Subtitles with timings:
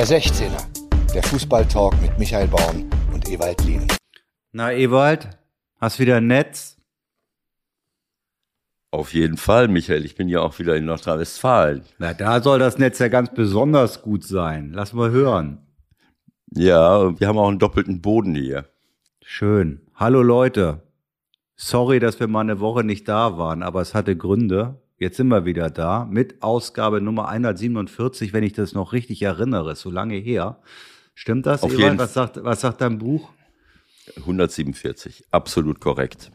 [0.00, 3.86] Der 16er, der Fußballtalk mit Michael Baum und Ewald Lien.
[4.50, 5.28] Na, Ewald,
[5.78, 6.78] hast wieder ein Netz?
[8.92, 10.06] Auf jeden Fall, Michael.
[10.06, 11.82] Ich bin ja auch wieder in Nordrhein-Westfalen.
[11.98, 14.72] Na, da soll das Netz ja ganz besonders gut sein.
[14.72, 15.58] Lass mal hören.
[16.54, 18.70] Ja, wir haben auch einen doppelten Boden hier.
[19.22, 19.82] Schön.
[19.96, 20.80] Hallo Leute.
[21.56, 24.80] Sorry, dass wir mal eine Woche nicht da waren, aber es hatte Gründe.
[25.00, 29.74] Jetzt sind wir wieder da mit Ausgabe Nummer 147, wenn ich das noch richtig erinnere,
[29.74, 30.60] so lange her.
[31.14, 33.30] Stimmt das, Auf jeden Was sagt, was sagt dein Buch?
[34.16, 36.30] 147, absolut korrekt.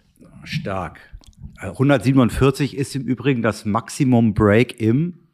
[0.45, 0.99] Stark.
[1.59, 5.27] 147 ist im Übrigen das Maximum Break im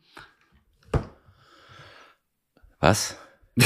[2.82, 3.18] Was?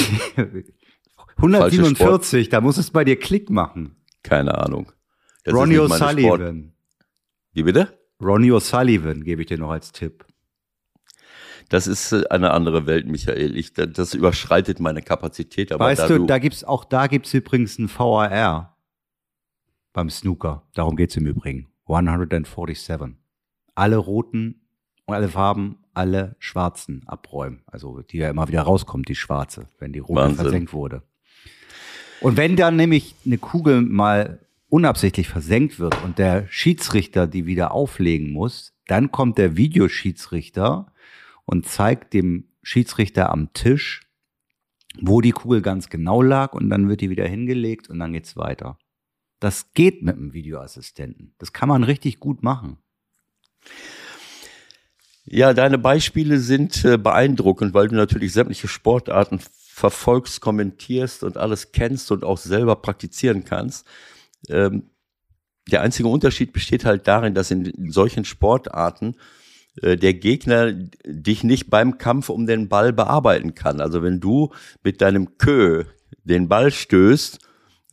[1.38, 3.95] 147, da muss es bei dir Klick machen.
[4.22, 4.91] Keine Ahnung.
[5.44, 6.73] Das Ronnie O'Sullivan.
[7.53, 8.05] Wie bitte?
[8.21, 10.25] Ronnie O'Sullivan gebe ich dir noch als Tipp.
[11.69, 13.57] Das ist äh, eine andere Welt, Michael.
[13.57, 15.71] Ich, da- das überschreitet meine Kapazität.
[15.71, 18.77] Aber weißt da du, da gibt's auch da gibt's übrigens ein VAR
[19.94, 20.63] beim Snooker.
[20.73, 21.67] Darum geht's im Übrigen.
[21.88, 23.16] 147.
[23.75, 24.61] Alle roten,
[25.07, 27.63] alle Farben, alle schwarzen abräumen.
[27.67, 30.35] Also die ja immer wieder rauskommt, die schwarze, wenn die rote Wahnsinn.
[30.38, 31.03] versenkt wurde.
[32.22, 34.39] Und wenn dann nämlich eine Kugel mal
[34.76, 40.92] unabsichtlich versenkt wird und der Schiedsrichter die wieder auflegen muss, dann kommt der Videoschiedsrichter
[41.45, 44.02] und zeigt dem Schiedsrichter am Tisch,
[45.00, 48.36] wo die Kugel ganz genau lag und dann wird die wieder hingelegt und dann geht's
[48.36, 48.78] weiter.
[49.40, 51.34] Das geht mit einem Videoassistenten.
[51.38, 52.76] Das kann man richtig gut machen.
[55.23, 61.72] Ja, deine Beispiele sind äh, beeindruckend, weil du natürlich sämtliche Sportarten verfolgst, kommentierst und alles
[61.72, 63.88] kennst und auch selber praktizieren kannst.
[64.49, 64.89] Ähm,
[65.71, 69.15] der einzige Unterschied besteht halt darin, dass in, solchen Sportarten
[69.81, 70.71] äh, der Gegner
[71.05, 73.81] dich nicht beim Kampf um den Ball bearbeiten kann.
[73.81, 74.51] Also wenn du
[74.83, 75.85] mit deinem Kö
[76.23, 77.39] den Ball stößt,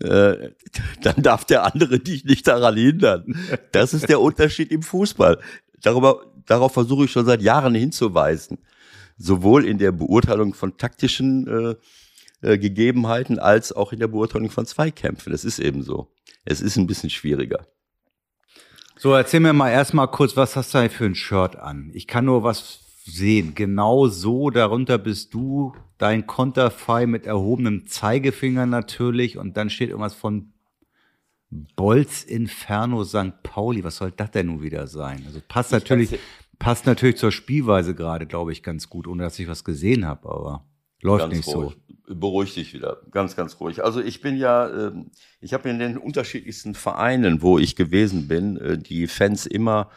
[0.01, 0.51] äh,
[1.03, 3.35] dann darf der andere dich nicht daran hindern.
[3.73, 5.39] Das ist der Unterschied im Fußball.
[5.81, 8.59] Darüber, darauf versuche ich schon seit Jahren hinzuweisen.
[9.17, 11.75] Sowohl in der Beurteilung von taktischen äh,
[12.43, 15.33] äh, Gegebenheiten als auch in der Beurteilung von Zweikämpfen.
[15.33, 16.09] Das ist eben so.
[16.45, 17.67] Es ist ein bisschen schwieriger.
[18.97, 21.91] So, erzähl mir mal erstmal kurz, was hast du da für ein Shirt an?
[21.93, 23.55] Ich kann nur was sehen.
[23.55, 30.15] Genau so, darunter bist du, dein Konterfei mit erhobenem Zeigefinger natürlich und dann steht irgendwas
[30.15, 30.53] von
[31.77, 33.43] Bolz Inferno St.
[33.43, 33.85] Pauli.
[33.85, 35.23] Was soll das denn nun wieder sein?
[35.27, 36.19] Also passt natürlich,
[36.59, 40.29] passt natürlich zur Spielweise gerade, glaube ich, ganz gut, ohne dass ich was gesehen habe,
[40.29, 40.65] aber
[41.01, 41.75] läuft nicht ruhig.
[41.75, 41.92] so.
[42.07, 42.99] Beruhig dich wieder.
[43.11, 43.85] Ganz, ganz ruhig.
[43.85, 48.57] Also ich bin ja, ähm, ich habe in den unterschiedlichsten Vereinen, wo ich gewesen bin,
[48.57, 49.89] äh, die Fans immer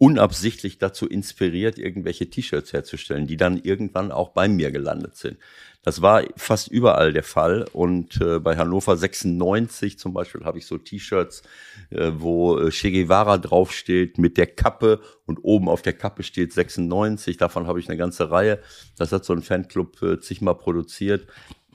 [0.00, 5.36] unabsichtlich dazu inspiriert, irgendwelche T-Shirts herzustellen, die dann irgendwann auch bei mir gelandet sind.
[5.82, 7.66] Das war fast überall der Fall.
[7.74, 11.42] Und äh, bei Hannover 96 zum Beispiel habe ich so T-Shirts,
[11.90, 16.54] äh, wo äh, Che Guevara draufsteht mit der Kappe und oben auf der Kappe steht
[16.54, 17.36] 96.
[17.36, 18.58] Davon habe ich eine ganze Reihe.
[18.96, 21.26] Das hat so ein Fanclub äh, zigmal produziert.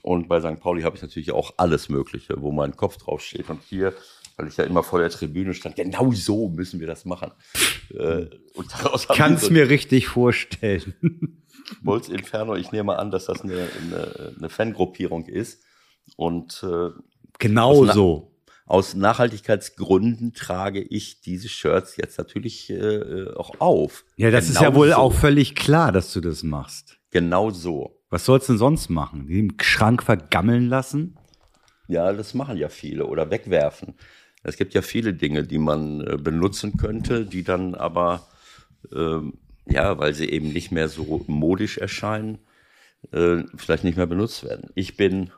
[0.02, 0.60] Und bei St.
[0.60, 3.50] Pauli habe ich natürlich auch alles Mögliche, wo mein Kopf draufsteht.
[3.52, 3.94] Und hier,
[4.38, 7.32] weil ich ja immer vor der Tribüne stand, genau so müssen wir das machen.
[7.92, 10.94] Äh, wir Kann's so mir richtig vorstellen.
[11.82, 15.64] Bolz Inferno, ich nehme an, dass das eine, eine, eine Fangruppierung ist.
[16.16, 16.90] Und äh,
[17.40, 18.32] Genau so.
[18.66, 24.06] aus Nachhaltigkeitsgründen trage ich diese Shirts jetzt natürlich äh, auch auf.
[24.16, 24.96] Ja, das ist Genau ja wohl so.
[24.96, 26.98] auch völlig klar, dass du das machst.
[27.12, 28.02] Genau so.
[28.10, 29.28] Was sollst du denn sonst machen?
[29.28, 31.18] Die im Schrank vergammeln lassen?
[31.88, 33.96] Ja, das machen ja viele oder wegwerfen.
[34.46, 38.28] Es gibt ja viele Dinge, die man äh, benutzen könnte, die dann aber,
[38.94, 39.34] ähm,
[39.66, 42.38] ja, weil sie eben nicht mehr so modisch erscheinen,
[43.12, 44.70] äh, vielleicht nicht mehr benutzt werden.
[44.76, 45.32] Ich bin,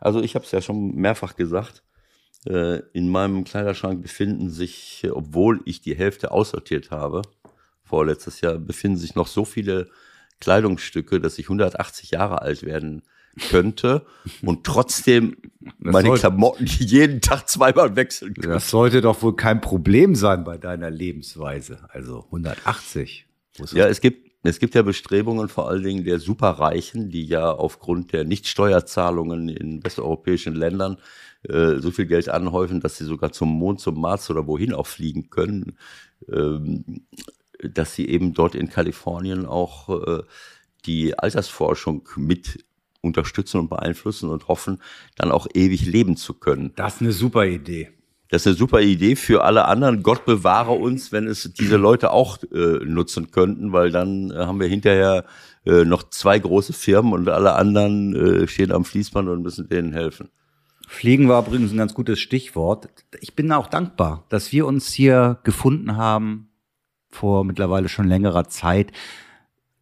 [0.00, 1.84] also ich habe es ja schon mehrfach gesagt,
[2.44, 7.22] äh, in meinem Kleiderschrank befinden sich, obwohl ich die Hälfte aussortiert habe,
[7.84, 9.88] vorletztes Jahr, befinden sich noch so viele
[10.40, 13.02] Kleidungsstücke, dass ich 180 Jahre alt werden
[13.50, 14.04] könnte
[14.42, 15.36] und trotzdem
[15.78, 18.48] meine soll- Klamotten jeden Tag zweimal wechseln könnte.
[18.48, 21.78] Das sollte doch wohl kein Problem sein bei deiner Lebensweise.
[21.90, 23.26] Also 180.
[23.56, 27.24] Wo ist Ja, es gibt, es gibt ja Bestrebungen vor allen Dingen der Superreichen, die
[27.24, 30.96] ja aufgrund der Nichtsteuerzahlungen in westeuropäischen Ländern
[31.48, 34.86] äh, so viel Geld anhäufen, dass sie sogar zum Mond, zum Mars oder wohin auch
[34.86, 35.76] fliegen können,
[36.30, 37.02] ähm,
[37.62, 40.22] dass sie eben dort in Kalifornien auch äh,
[40.86, 42.64] die Altersforschung mit
[43.02, 44.80] unterstützen und beeinflussen und hoffen,
[45.16, 46.72] dann auch ewig leben zu können.
[46.76, 47.90] das ist eine super Idee.
[48.30, 50.04] Das ist eine super Idee für alle anderen.
[50.04, 54.60] Gott bewahre uns, wenn es diese Leute auch äh, nutzen könnten, weil dann äh, haben
[54.60, 55.24] wir hinterher
[55.66, 59.92] äh, noch zwei große Firmen und alle anderen äh, stehen am Fließband und müssen denen
[59.92, 60.28] helfen.
[60.86, 62.88] Fliegen war übrigens ein ganz gutes Stichwort.
[63.20, 66.48] Ich bin auch dankbar, dass wir uns hier gefunden haben
[67.10, 68.92] vor mittlerweile schon längerer Zeit.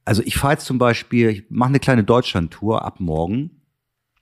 [0.09, 3.61] Also ich fahre jetzt zum Beispiel, ich mache eine kleine Deutschlandtour ab morgen.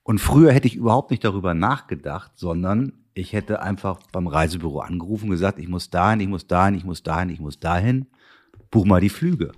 [0.03, 5.27] Und früher hätte ich überhaupt nicht darüber nachgedacht, sondern ich hätte einfach beim Reisebüro angerufen
[5.27, 8.07] und gesagt, ich muss dahin, ich muss dahin, ich muss dahin, ich muss dahin.
[8.69, 9.53] Buch mal die Flüge.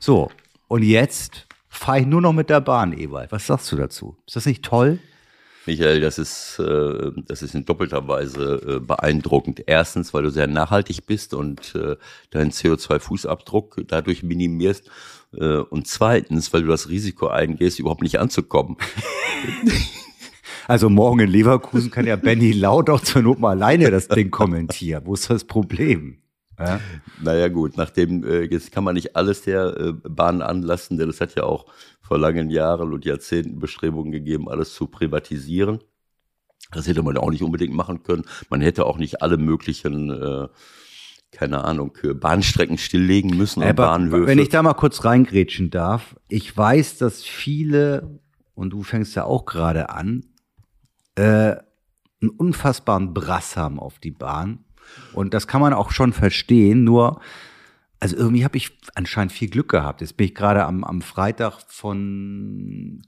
[0.00, 0.32] So,
[0.66, 3.30] und jetzt fahre ich nur noch mit der Bahn, Ewald.
[3.30, 4.16] Was sagst du dazu?
[4.26, 4.98] Ist das nicht toll?
[5.66, 9.64] Michael, das ist, äh, das ist in doppelter Weise äh, beeindruckend.
[9.66, 11.96] Erstens, weil du sehr nachhaltig bist und äh,
[12.30, 14.90] deinen CO2-Fußabdruck dadurch minimierst.
[15.32, 18.76] Äh, und zweitens, weil du das Risiko eingehst, überhaupt nicht anzukommen.
[20.68, 24.32] Also morgen in Leverkusen kann ja Benny Laut auch zur Not mal alleine das Ding
[24.32, 25.02] kommentieren.
[25.06, 26.18] Wo ist das Problem?
[26.58, 26.80] Ja?
[27.22, 31.20] Naja gut, nachdem, äh, jetzt kann man nicht alles der äh, Bahn anlassen, denn es
[31.20, 31.66] hat ja auch
[32.00, 35.80] vor langen Jahren und Jahrzehnten Bestrebungen gegeben, alles zu privatisieren.
[36.72, 38.24] Das hätte man auch nicht unbedingt machen können.
[38.50, 40.48] Man hätte auch nicht alle möglichen äh,
[41.36, 44.26] keine Ahnung, Bahnstrecken stilllegen müssen und Bahnhöfe.
[44.26, 48.20] Wenn ich da mal kurz reingrätschen darf, ich weiß, dass viele,
[48.54, 50.24] und du fängst ja auch gerade an,
[51.14, 51.56] äh,
[52.22, 54.64] einen unfassbaren Brass haben auf die Bahn.
[55.12, 57.20] Und das kann man auch schon verstehen, nur,
[58.00, 60.00] also irgendwie habe ich anscheinend viel Glück gehabt.
[60.00, 63.02] Jetzt bin ich gerade am, am Freitag von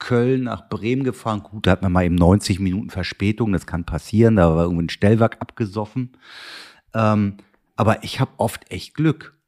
[0.00, 1.44] Köln nach Bremen gefahren.
[1.44, 4.86] Gut, da hat man mal eben 90 Minuten Verspätung, das kann passieren, da war irgendwie
[4.86, 6.16] ein Stellwerk abgesoffen.
[6.94, 7.36] Ähm,
[7.80, 9.40] aber ich habe oft echt Glück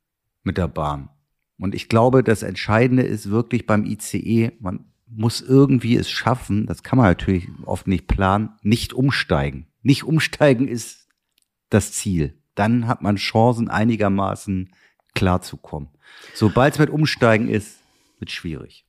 [0.43, 1.11] mit der Bahn.
[1.59, 6.83] Und ich glaube, das Entscheidende ist wirklich beim ICE, man muss irgendwie es schaffen, das
[6.83, 9.67] kann man natürlich oft nicht planen, nicht umsteigen.
[9.83, 11.09] Nicht umsteigen ist
[11.69, 12.39] das Ziel.
[12.55, 14.71] Dann hat man Chancen, einigermaßen
[15.15, 15.91] klarzukommen.
[16.33, 17.81] Sobald es mit Umsteigen ist,
[18.19, 18.87] wird schwierig.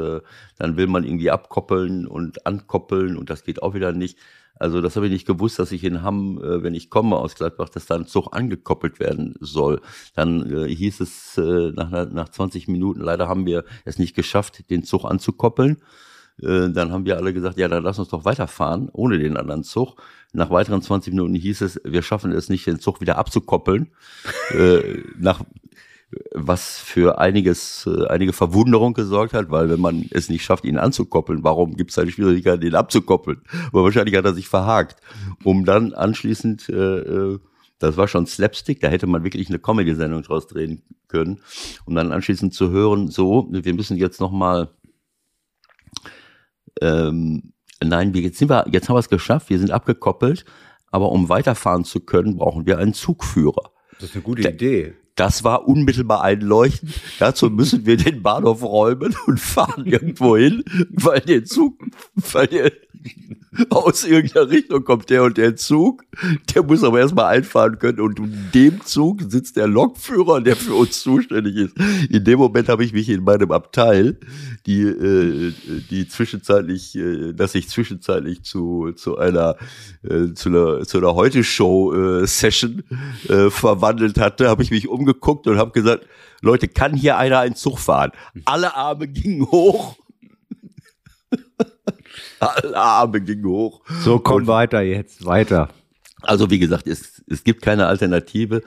[0.57, 4.17] dann will man irgendwie abkoppeln und ankoppeln und das geht auch wieder nicht.
[4.57, 7.67] Also das habe ich nicht gewusst, dass ich in Hamm, wenn ich komme aus Gladbach,
[7.67, 9.81] dass da ein Zug angekoppelt werden soll.
[10.15, 15.03] Dann hieß es nach, nach 20 Minuten, leider haben wir es nicht geschafft, den Zug
[15.03, 15.81] anzukoppeln.
[16.41, 19.63] Äh, dann haben wir alle gesagt, ja, dann lass uns doch weiterfahren, ohne den anderen
[19.63, 20.01] Zug.
[20.33, 23.91] Nach weiteren 20 Minuten hieß es, wir schaffen es nicht, den Zug wieder abzukoppeln.
[24.51, 25.41] äh, nach
[26.33, 30.77] was für einiges, äh, einige Verwunderung gesorgt hat, weil wenn man es nicht schafft, ihn
[30.77, 33.41] anzukoppeln, warum gibt es eine Schwierigkeit, ihn abzukoppeln?
[33.67, 35.01] Aber wahrscheinlich hat er sich verhakt,
[35.43, 37.39] um dann anschließend, äh, äh,
[37.79, 41.39] das war schon Slapstick, da hätte man wirklich eine Comedy-Sendung draus drehen können,
[41.85, 44.69] um dann anschließend zu hören, so, wir müssen jetzt nochmal,
[46.82, 47.53] ähm,
[47.84, 50.46] nein, jetzt sind wir, jetzt haben wir es geschafft, wir sind abgekoppelt,
[50.91, 53.72] aber um weiterfahren zu können, brauchen wir einen Zugführer.
[54.00, 54.94] Das ist eine gute Idee.
[55.15, 56.94] Das war unmittelbar einleuchtend.
[57.20, 61.82] Dazu müssen wir den Bahnhof räumen und fahren irgendwo hin, weil der Zug,
[62.15, 62.72] weil der
[63.69, 66.03] aus irgendeiner Richtung kommt der und der Zug.
[66.53, 70.74] Der muss aber erstmal einfahren können und in dem Zug sitzt der Lokführer, der für
[70.74, 71.75] uns zuständig ist.
[72.09, 74.17] In dem Moment habe ich mich in meinem Abteil,
[74.65, 75.53] die, äh,
[75.89, 79.55] die zwischenzeitlich, äh, dass ich zwischenzeitlich zu, zu einer,
[80.03, 82.83] äh, zu einer, zu einer Heute-Show-Session
[83.29, 86.05] äh, verwandelt hatte, habe ich mich umgeguckt und habe gesagt,
[86.41, 88.12] Leute, kann hier einer einen Zug fahren?
[88.45, 89.95] Alle Arme gingen hoch.
[92.39, 93.81] Alle Arme gingen hoch.
[94.01, 95.69] So, komm und, weiter jetzt, weiter.
[96.22, 98.62] Also wie gesagt, es, es gibt keine Alternative.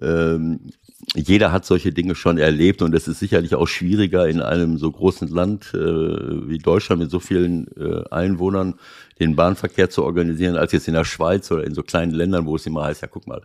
[0.00, 0.60] Ähm,
[1.14, 4.90] jeder hat solche Dinge schon erlebt und es ist sicherlich auch schwieriger in einem so
[4.92, 8.74] großen Land äh, wie Deutschland mit so vielen äh, Einwohnern
[9.18, 12.56] den Bahnverkehr zu organisieren, als jetzt in der Schweiz oder in so kleinen Ländern, wo
[12.56, 13.42] es immer heißt, ja guck mal,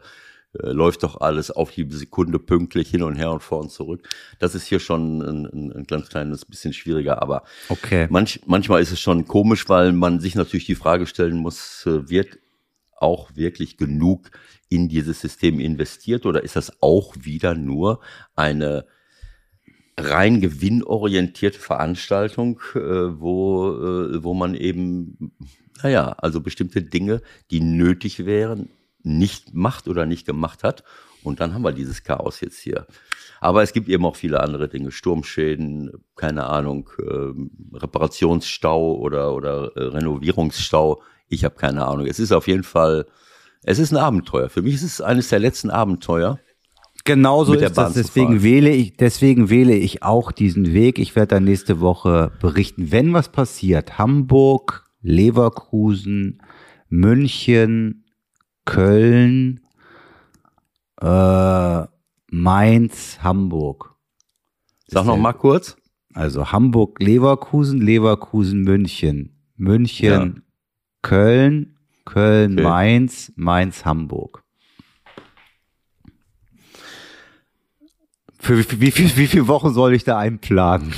[0.62, 4.08] läuft doch alles auf die Sekunde pünktlich hin und her und vor und zurück.
[4.40, 8.08] Das ist hier schon ein, ein, ein ganz kleines bisschen schwieriger, aber okay.
[8.10, 12.10] manch, manchmal ist es schon komisch, weil man sich natürlich die Frage stellen muss, äh,
[12.10, 12.40] wird
[12.98, 14.32] auch wirklich genug
[14.70, 18.00] in dieses System investiert oder ist das auch wieder nur
[18.36, 18.86] eine
[19.98, 25.32] rein gewinnorientierte Veranstaltung, äh, wo, äh, wo man eben,
[25.82, 27.22] naja, also bestimmte Dinge,
[27.52, 28.70] die nötig wären,
[29.06, 30.84] nicht macht oder nicht gemacht hat.
[31.24, 32.86] Und dann haben wir dieses Chaos jetzt hier.
[33.42, 39.72] Aber es gibt eben auch viele andere Dinge, Sturmschäden, keine Ahnung, äh, Reparationsstau oder, oder
[39.76, 41.02] äh, Renovierungsstau.
[41.28, 42.06] Ich habe keine Ahnung.
[42.06, 43.06] Es ist auf jeden Fall,
[43.64, 44.50] es ist ein Abenteuer.
[44.50, 46.40] Für mich ist es eines der letzten Abenteuer.
[47.04, 47.94] Genauso ist das.
[47.94, 50.98] Deswegen wähle ich, deswegen wähle ich auch diesen Weg.
[50.98, 54.00] Ich werde dann nächste Woche berichten, wenn was passiert.
[54.00, 56.42] Hamburg, Leverkusen,
[56.90, 58.05] München,
[58.65, 59.62] Köln,
[61.01, 61.84] äh,
[62.31, 63.95] Mainz, Hamburg.
[64.88, 65.77] Sag noch mal kurz.
[66.13, 70.41] Also Hamburg, Leverkusen, Leverkusen, München, München, ja.
[71.01, 72.63] Köln, Köln, okay.
[72.63, 74.43] Mainz, Mainz, Hamburg.
[78.39, 80.93] Für wie, wie, wie, wie viele Wochen soll ich da einplanen?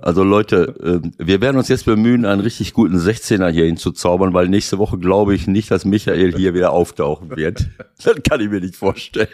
[0.00, 4.48] Also Leute, äh, wir werden uns jetzt bemühen, einen richtig guten 16er hier hinzuzaubern, weil
[4.48, 7.66] nächste Woche glaube ich nicht, dass Michael hier wieder auftauchen wird.
[8.04, 9.28] Das kann ich mir nicht vorstellen.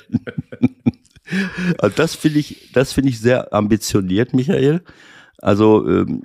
[1.79, 4.83] Also das finde ich, das finde ich sehr ambitioniert, Michael.
[5.39, 6.23] Also ähm,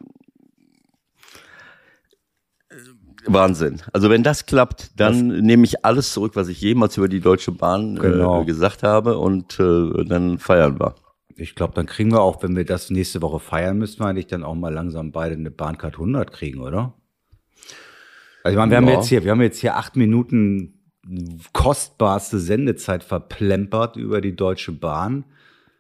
[3.25, 3.81] Wahnsinn.
[3.93, 7.21] Also wenn das klappt, dann das nehme ich alles zurück, was ich jemals über die
[7.21, 8.43] Deutsche Bahn äh, genau.
[8.43, 10.95] gesagt habe und äh, dann feiern wir
[11.39, 14.27] ich glaube, dann kriegen wir auch, wenn wir das nächste Woche feiern, müssen wir eigentlich
[14.27, 16.93] dann auch mal langsam beide eine Bahncard 100 kriegen, oder?
[18.43, 18.81] Also ich meine, wir ja.
[18.81, 20.75] haben jetzt hier, wir haben jetzt hier acht Minuten
[21.53, 25.25] kostbarste Sendezeit verplempert über die Deutsche Bahn.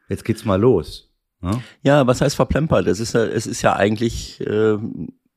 [0.07, 1.13] Jetzt geht's mal los.
[1.41, 1.63] Ja, ne?
[1.83, 2.87] ja was heißt verplempert?
[2.87, 4.77] Es ist, es ist ja eigentlich, äh,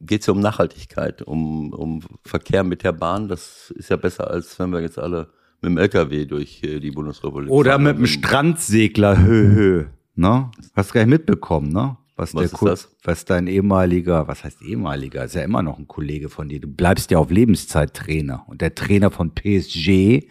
[0.01, 3.29] geht es ja um Nachhaltigkeit, um, um Verkehr mit der Bahn.
[3.29, 5.29] Das ist ja besser, als wenn wir jetzt alle
[5.61, 9.85] mit dem LKW durch äh, die Bundesrepublik Oder mit dem Strandsegler, hö, hö.
[10.15, 10.51] Ne?
[10.75, 11.97] Hast nicht mitbekommen, ne?
[12.15, 16.29] Was, was, der was dein ehemaliger, was heißt ehemaliger, ist ja immer noch ein Kollege
[16.29, 16.61] von dir.
[16.61, 18.45] Du bleibst ja auf Lebenszeit Trainer.
[18.49, 20.29] Und der Trainer von PSG,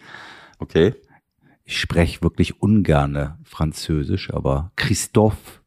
[0.58, 0.94] okay.
[1.64, 5.60] Ich spreche wirklich ungerne Französisch, aber Christophe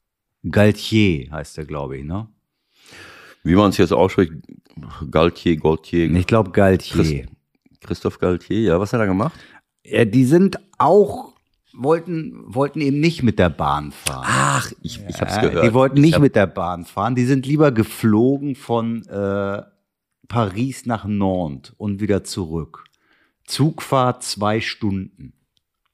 [0.50, 2.28] Galtier heißt er, glaube ich, ne?
[3.44, 4.34] Wie man es jetzt ausspricht,
[5.12, 6.12] Galtier, Gaultier.
[6.12, 7.04] Ich glaube Galtier.
[7.04, 9.40] Christ, Christophe Galtier, ja, was hat er gemacht?
[9.84, 11.35] Ja, die sind auch
[11.78, 14.26] wollten, wollten eben nicht mit der Bahn fahren.
[14.28, 15.66] Ach, ich, ich hab's gehört.
[15.66, 17.16] Die wollten nicht mit der Bahn fahren.
[17.16, 19.64] Die sind lieber geflogen von äh,
[20.28, 22.86] Paris nach Nantes und wieder zurück.
[23.46, 25.34] Zugfahrt zwei Stunden.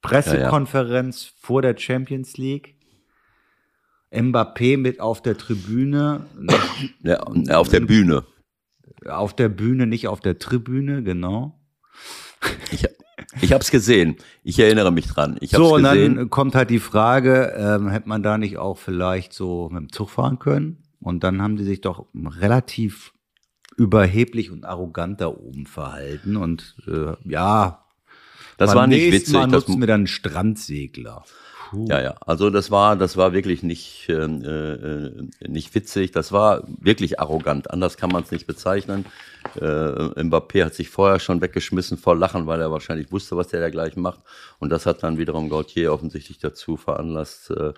[0.01, 1.35] Pressekonferenz ja, ja.
[1.39, 2.75] vor der Champions League.
[4.11, 6.25] Mbappé mit auf der Tribüne.
[7.03, 7.19] Ja,
[7.57, 8.23] auf der Bühne.
[9.05, 11.59] Auf der Bühne, nicht auf der Tribüne, genau.
[12.71, 12.85] Ich,
[13.39, 14.17] ich habe es gesehen.
[14.43, 15.38] Ich erinnere mich dran.
[15.39, 16.15] Ich so, und gesehen.
[16.15, 19.91] dann kommt halt die Frage, ähm, hätte man da nicht auch vielleicht so mit dem
[19.91, 20.83] Zug fahren können?
[21.00, 23.13] Und dann haben die sich doch relativ
[23.77, 26.35] überheblich und arrogant da oben verhalten.
[26.35, 27.85] Und äh, ja,
[28.57, 29.33] das war nicht witzig.
[29.33, 31.23] Mal nutzen wir dann einen Strandsegler.
[31.71, 31.85] Puh.
[31.89, 32.15] Ja, ja.
[32.25, 36.11] Also das war, das war wirklich nicht, ähm, äh, äh, nicht witzig.
[36.11, 37.71] Das war wirklich arrogant.
[37.71, 39.05] Anders kann man es nicht bezeichnen.
[39.55, 43.62] Äh, Mbappé hat sich vorher schon weggeschmissen vor Lachen, weil er wahrscheinlich wusste, was der
[43.62, 44.22] da gleich macht.
[44.60, 47.74] Und das hat dann wiederum Gautier offensichtlich dazu veranlasst, äh,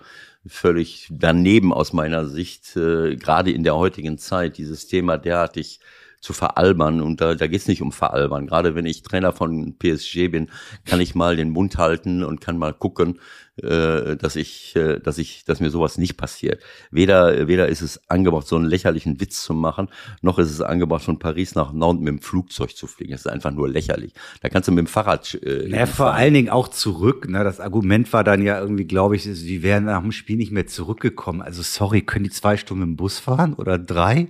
[0.46, 5.80] völlig daneben aus meiner Sicht, äh, gerade in der heutigen Zeit, dieses Thema derartig
[6.24, 7.00] zu veralbern.
[7.00, 8.46] Und da, da geht es nicht um veralbern.
[8.46, 10.50] Gerade wenn ich Trainer von PSG bin,
[10.84, 13.20] kann ich mal den Mund halten und kann mal gucken,
[13.62, 16.62] äh, dass ich, äh, dass ich, dass mir sowas nicht passiert.
[16.90, 19.88] Weder, weder ist es angebracht, so einen lächerlichen Witz zu machen,
[20.22, 23.12] noch ist es angebracht, von Paris nach Nantes mit dem Flugzeug zu fliegen.
[23.12, 24.14] Das ist einfach nur lächerlich.
[24.40, 25.34] Da kannst du mit dem Fahrrad.
[25.42, 26.16] Äh, ja, vor fahren.
[26.16, 27.28] allen Dingen auch zurück.
[27.28, 27.44] Ne?
[27.44, 30.66] Das Argument war dann ja irgendwie, glaube ich, sie wären nach dem Spiel nicht mehr
[30.66, 31.42] zurückgekommen.
[31.42, 34.28] Also sorry, können die zwei Stunden im Bus fahren oder drei?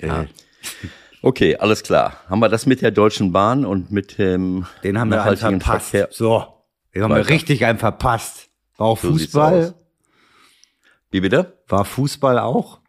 [0.00, 0.24] Ja.
[0.24, 0.26] Äh.
[1.22, 2.20] Okay, alles klar.
[2.28, 5.90] Haben wir das mit der Deutschen Bahn und mit dem Den haben wir einfach verpasst.
[5.90, 6.08] Verkehr?
[6.12, 6.46] So,
[6.94, 8.48] den haben wir richtig einen verpasst.
[8.76, 9.74] War auch so Fußball?
[11.10, 11.58] Wie bitte?
[11.66, 12.80] War Fußball auch?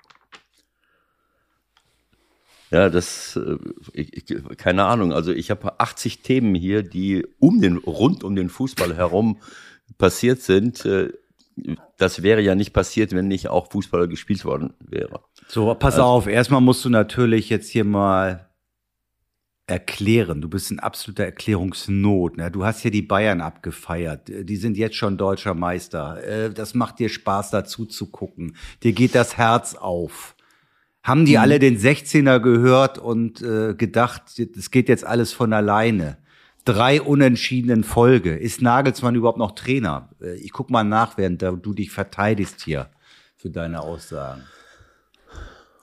[2.72, 3.58] Ja, das, äh,
[3.94, 5.12] ich, keine Ahnung.
[5.12, 9.42] Also ich habe 80 Themen hier, die um den, rund um den Fußball herum
[9.98, 10.86] passiert sind.
[11.98, 15.22] Das wäre ja nicht passiert, wenn nicht auch Fußball gespielt worden wäre.
[15.48, 16.28] So, pass also, auf.
[16.28, 18.50] Erstmal musst du natürlich jetzt hier mal
[19.70, 20.42] erklären.
[20.42, 22.38] Du bist in absoluter Erklärungsnot.
[22.38, 22.52] Ne?
[22.52, 24.28] Du hast hier die Bayern abgefeiert.
[24.28, 26.24] Die sind jetzt schon deutscher Meister.
[26.24, 28.56] Äh, das macht dir Spaß, dazu zu gucken.
[28.84, 30.36] Dir geht das Herz auf.
[31.04, 31.42] Haben die mhm.
[31.42, 36.18] alle den 16er gehört und äh, gedacht, es geht jetzt alles von alleine?
[36.70, 38.36] Drei unentschiedenen Folge.
[38.36, 40.10] Ist Nagelsmann überhaupt noch Trainer?
[40.22, 42.92] Äh, ich guck mal nach, während du dich verteidigst hier
[43.36, 44.44] für deine Aussagen.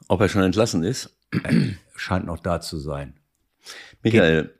[0.06, 1.18] Ob er schon entlassen ist?
[1.96, 3.14] Scheint noch da zu sein.
[4.04, 4.54] Michael,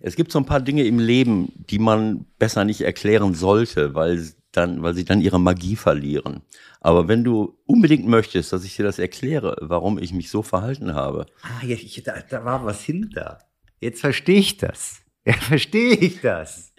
[0.00, 4.32] es gibt so ein paar Dinge im Leben, die man besser nicht erklären sollte, weil
[4.52, 6.40] dann, weil sie dann ihre Magie verlieren.
[6.80, 10.94] Aber wenn du unbedingt möchtest, dass ich dir das erkläre, warum ich mich so verhalten
[10.94, 11.26] habe.
[11.42, 13.40] Ah, ja, ich, da, da war was hinter.
[13.80, 15.00] Jetzt verstehe ich das.
[15.26, 16.74] Ja, verstehe ich das.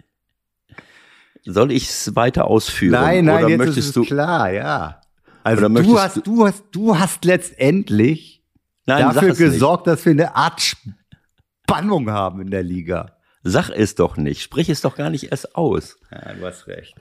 [1.44, 2.92] Soll ich es weiter ausführen?
[2.92, 5.00] Nein, nein, oder jetzt möchtest ist es du, klar, ja.
[5.42, 8.44] Also du hast, du hast, du hast letztendlich
[8.86, 13.16] Nein, dafür gesorgt, dass wir eine Art Spannung haben in der Liga.
[13.42, 14.42] Sag es doch nicht.
[14.42, 15.98] Sprich es doch gar nicht erst aus.
[16.10, 16.94] Ja, du hast recht.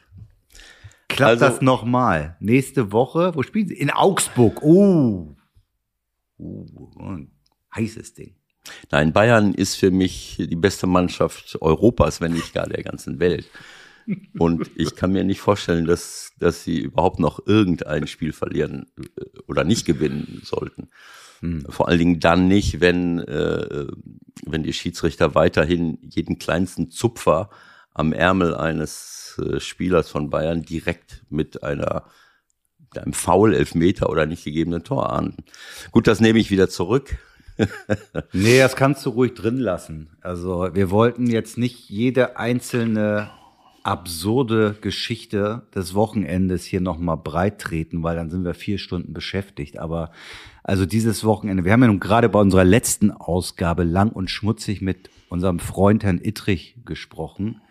[1.07, 2.37] Klappt also, das nochmal.
[2.39, 3.75] Nächste Woche, wo spielen sie?
[3.75, 4.61] In Augsburg.
[4.61, 5.35] Oh.
[6.39, 6.65] uh,
[7.75, 8.35] heißes Ding.
[8.91, 13.45] Nein, Bayern ist für mich die beste Mannschaft Europas, wenn nicht gar der ganzen Welt.
[14.37, 19.23] Und ich kann mir nicht vorstellen, dass, dass sie überhaupt noch irgendein Spiel verlieren äh,
[19.47, 20.89] oder nicht gewinnen sollten.
[21.39, 21.65] Hm.
[21.69, 23.87] Vor allen Dingen dann nicht, wenn, äh,
[24.45, 27.49] wenn die Schiedsrichter weiterhin jeden kleinsten Zupfer
[27.93, 32.05] am Ärmel eines äh, Spielers von Bayern direkt mit einer
[32.97, 35.43] einem Foul, Elfmeter oder nicht gegebenen Tor ahnden.
[35.91, 37.17] Gut, das nehme ich wieder zurück.
[38.33, 40.09] Nee, das kannst du ruhig drin lassen.
[40.21, 43.29] Also wir wollten jetzt nicht jede einzelne
[43.83, 49.77] absurde Geschichte des Wochenendes hier nochmal breit treten, weil dann sind wir vier Stunden beschäftigt.
[49.77, 50.11] Aber
[50.63, 54.81] also dieses Wochenende, wir haben ja nun gerade bei unserer letzten Ausgabe lang und schmutzig
[54.81, 57.61] mit unserem Freund Herrn Ittrich gesprochen.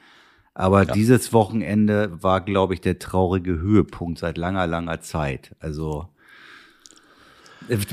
[0.55, 0.95] Aber ja.
[0.95, 5.57] dieses Wochenende war, glaube ich, der traurige Höhepunkt seit langer, langer Zeit.
[5.59, 6.07] Also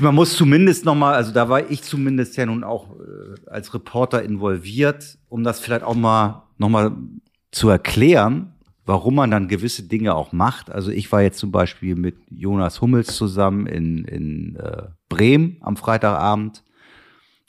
[0.00, 3.72] man muss zumindest noch mal, also da war ich zumindest ja nun auch äh, als
[3.74, 6.92] Reporter involviert, um das vielleicht auch mal noch mal
[7.50, 8.54] zu erklären,
[8.84, 10.70] warum man dann gewisse Dinge auch macht.
[10.70, 15.76] Also ich war jetzt zum Beispiel mit Jonas Hummels zusammen in, in äh, Bremen am
[15.76, 16.64] Freitagabend.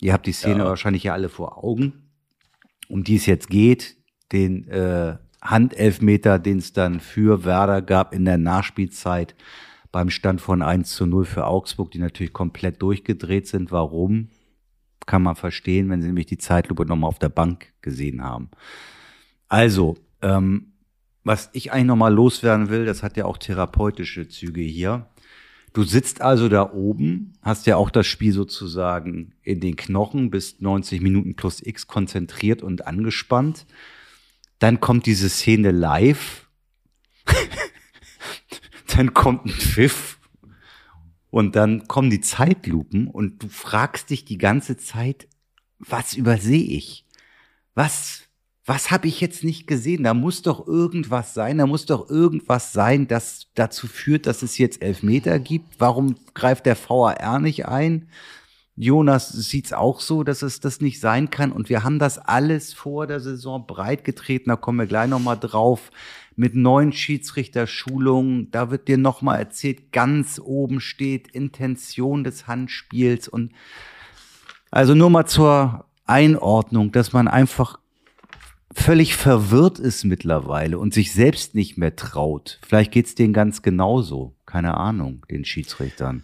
[0.02, 0.66] Ihr habt die Szene ja.
[0.66, 2.10] wahrscheinlich ja alle vor Augen,
[2.90, 3.96] um die es jetzt geht.
[4.32, 9.36] Den äh, Handelfmeter, den es dann für Werder gab in der Nachspielzeit
[9.94, 13.72] beim Stand von 1 zu 0 für Augsburg, die natürlich komplett durchgedreht sind.
[13.72, 14.30] Warum?
[15.06, 18.50] Kann man verstehen, wenn sie nämlich die Zeitlupe nochmal auf der Bank gesehen haben.
[19.48, 20.74] Also, ähm,
[21.24, 25.08] was ich eigentlich nochmal loswerden will, das hat ja auch therapeutische Züge hier.
[25.74, 30.62] Du sitzt also da oben, hast ja auch das Spiel sozusagen in den Knochen, bist
[30.62, 33.68] 90 Minuten plus X konzentriert und angespannt.
[34.58, 36.48] Dann kommt diese Szene live.
[38.96, 40.20] dann kommt ein Pfiff.
[41.30, 45.28] Und dann kommen die Zeitlupen und du fragst dich die ganze Zeit,
[45.80, 47.08] was übersehe ich?
[47.74, 48.22] Was,
[48.66, 50.04] was habe ich jetzt nicht gesehen?
[50.04, 54.60] Da muss doch irgendwas sein, da muss doch irgendwas sein, das dazu führt, dass es
[54.60, 55.80] jetzt Elfmeter gibt.
[55.80, 58.10] Warum greift der VAR nicht ein?
[58.76, 61.52] Jonas sieht's auch so, dass es das nicht sein kann.
[61.52, 64.50] Und wir haben das alles vor der Saison breitgetreten.
[64.50, 65.92] Da kommen wir gleich nochmal drauf.
[66.36, 68.50] Mit neuen Schiedsrichterschulungen.
[68.52, 73.28] Da wird dir nochmal erzählt, ganz oben steht Intention des Handspiels.
[73.28, 73.52] Und
[74.72, 77.80] also nur mal zur Einordnung, dass man einfach
[78.74, 82.60] völlig verwirrt ist mittlerweile und sich selbst nicht mehr traut.
[82.66, 84.36] Vielleicht geht's denen ganz genauso.
[84.46, 86.24] Keine Ahnung, den Schiedsrichtern.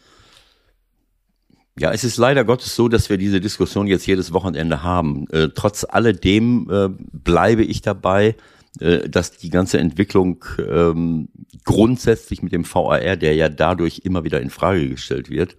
[1.77, 5.29] Ja, es ist leider Gottes so, dass wir diese Diskussion jetzt jedes Wochenende haben.
[5.29, 8.35] Äh, trotz alledem äh, bleibe ich dabei,
[8.75, 11.29] dass die ganze Entwicklung ähm,
[11.65, 15.57] grundsätzlich mit dem VAR, der ja dadurch immer wieder in Frage gestellt wird,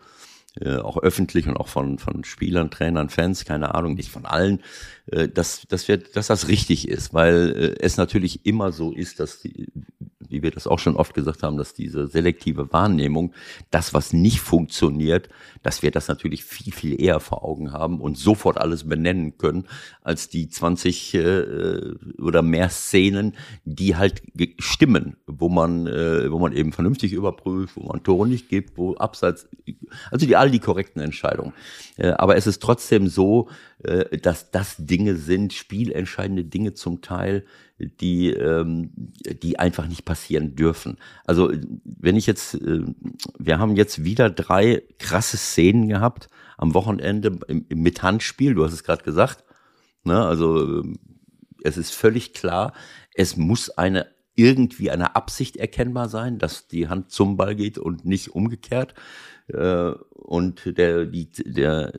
[0.61, 4.63] äh, auch öffentlich und auch von, von Spielern, Trainern, Fans, keine Ahnung, nicht von allen,
[5.13, 9.21] äh, dass, dass, wir, dass das richtig ist, weil äh, es natürlich immer so ist,
[9.21, 9.69] dass die,
[10.31, 13.33] wie wir das auch schon oft gesagt haben, dass diese selektive Wahrnehmung,
[13.71, 15.29] das, was nicht funktioniert,
[15.63, 19.67] dass wir das natürlich viel, viel eher vor Augen haben und sofort alles benennen können,
[20.03, 24.23] als die 20 äh, oder mehr Szenen, die halt
[24.59, 28.95] stimmen, wo man, äh, wo man eben vernünftig überprüft, wo man Tore nicht gibt, wo
[28.95, 29.49] abseits,
[30.11, 31.53] also die all die korrekten Entscheidungen.
[32.01, 33.49] Äh, aber es ist trotzdem so,
[33.85, 37.45] äh, dass das Dinge sind, spielentscheidende Dinge zum Teil,
[37.79, 38.91] die, ähm,
[39.43, 40.97] die einfach nicht passieren dürfen.
[41.27, 41.53] Also
[41.85, 42.83] wenn ich jetzt, äh,
[43.39, 48.85] wir haben jetzt wieder drei krasse Szenen gehabt am Wochenende mit Handspiel, du hast es
[48.85, 49.45] gerade gesagt.
[50.05, 50.25] Ne?
[50.25, 50.95] Also äh,
[51.63, 52.73] es ist völlig klar,
[53.15, 58.05] es muss eine irgendwie eine Absicht erkennbar sein, dass die Hand zum Ball geht und
[58.05, 58.95] nicht umgekehrt.
[59.49, 61.93] Äh, und der, die, der,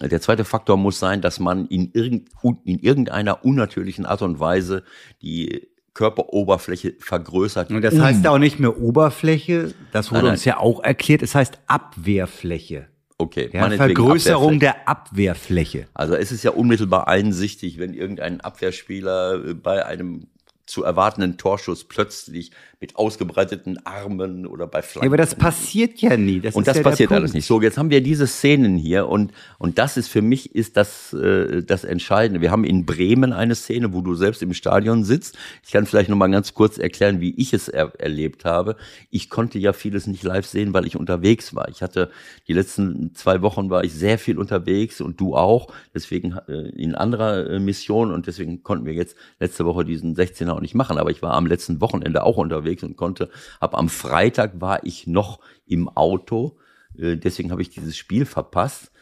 [0.00, 2.30] der zweite Faktor muss sein, dass man in, irgend,
[2.64, 4.82] in irgendeiner unnatürlichen Art und Weise
[5.22, 7.70] die Körperoberfläche vergrößert.
[7.70, 8.02] Und das um.
[8.02, 12.86] heißt auch nicht mehr Oberfläche, das wurde nein, uns ja auch erklärt, es heißt Abwehrfläche.
[13.18, 13.50] Okay.
[13.52, 14.58] Ja, Vergrößerung Abwehrfläche.
[14.58, 15.86] der Abwehrfläche.
[15.92, 20.28] Also es ist ja unmittelbar einsichtig, wenn irgendein Abwehrspieler bei einem
[20.70, 25.04] zu erwartenden Torschuss plötzlich mit ausgebreiteten Armen oder bei Flanken.
[25.04, 26.40] Ja, aber das passiert ja nie.
[26.40, 27.44] Das und das ja passiert alles nicht.
[27.44, 31.12] So, jetzt haben wir diese Szenen hier und, und das ist für mich ist das,
[31.12, 32.40] äh, das Entscheidende.
[32.40, 35.36] Wir haben in Bremen eine Szene, wo du selbst im Stadion sitzt.
[35.64, 38.76] Ich kann vielleicht noch mal ganz kurz erklären, wie ich es er erlebt habe.
[39.10, 41.68] Ich konnte ja vieles nicht live sehen, weil ich unterwegs war.
[41.68, 42.10] Ich hatte
[42.46, 45.72] die letzten zwei Wochen war ich sehr viel unterwegs und du auch.
[45.92, 50.59] Deswegen äh, in anderer äh, Mission und deswegen konnten wir jetzt letzte Woche diesen 16er
[50.60, 50.98] auch nicht machen.
[50.98, 55.06] Aber ich war am letzten Wochenende auch unterwegs und konnte, ab am Freitag war ich
[55.06, 56.58] noch im Auto,
[56.96, 58.92] äh, deswegen habe ich dieses Spiel verpasst.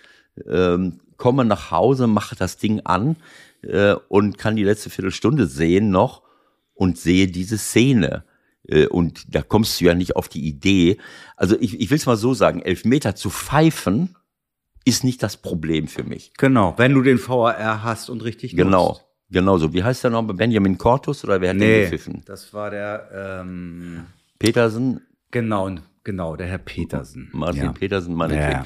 [0.47, 3.17] Ähm, komme nach Hause, mache das Ding an
[3.63, 6.23] äh, und kann die letzte Viertelstunde sehen noch
[6.75, 8.25] und sehe diese Szene.
[8.69, 10.99] Äh, und da kommst du ja nicht auf die Idee.
[11.37, 14.15] Also ich, ich will es mal so sagen, Elfmeter zu pfeifen
[14.85, 16.33] ist nicht das Problem für mich.
[16.39, 18.89] Genau, wenn du den VAR hast und richtig Genau.
[18.89, 19.01] Nutzt.
[19.01, 19.73] Genau so.
[19.73, 20.23] Wie heißt der noch?
[20.23, 22.23] Benjamin Cortus oder wer hat nee, den gepfiffen?
[22.27, 24.07] Das war der ähm,
[24.39, 25.01] Petersen.
[25.31, 25.71] Genau,
[26.05, 27.29] genau, der Herr Petersen.
[27.33, 27.73] Martin ja.
[27.73, 28.65] Petersen, meine ja.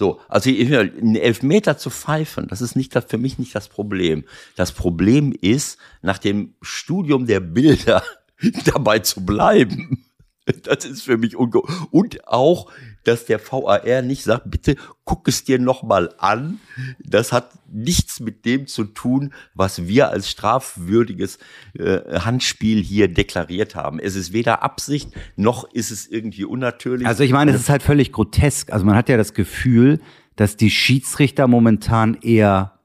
[0.00, 3.68] So, also ich, einen Elfmeter zu pfeifen, das ist nicht das, für mich nicht das
[3.68, 4.24] Problem.
[4.56, 8.02] Das Problem ist, nach dem Studium der Bilder
[8.64, 10.04] dabei zu bleiben.
[10.62, 12.72] Das ist für mich unge und auch,
[13.04, 16.60] dass der VAR nicht sagt, bitte guck es dir nochmal an.
[17.02, 21.38] Das hat nichts mit dem zu tun, was wir als strafwürdiges
[21.78, 23.98] äh, Handspiel hier deklariert haben.
[23.98, 27.06] Es ist weder Absicht, noch ist es irgendwie unnatürlich.
[27.06, 28.72] Also ich meine, es ist halt völlig grotesk.
[28.72, 30.00] Also man hat ja das Gefühl,
[30.36, 32.79] dass die Schiedsrichter momentan eher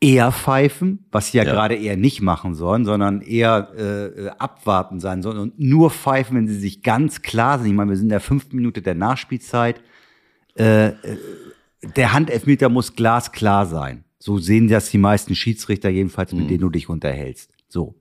[0.00, 1.52] eher pfeifen, was sie ja, ja.
[1.52, 6.48] gerade eher nicht machen sollen, sondern eher äh, abwarten sein sollen und nur pfeifen, wenn
[6.48, 7.68] sie sich ganz klar sind.
[7.68, 9.82] Ich meine, wir sind in der fünften Minute der Nachspielzeit.
[10.58, 10.94] Äh, äh,
[11.96, 14.04] der Handelfmeter muss glasklar sein.
[14.18, 16.48] So sehen das die meisten Schiedsrichter, jedenfalls mit mhm.
[16.48, 17.52] denen du dich unterhältst.
[17.68, 17.94] So.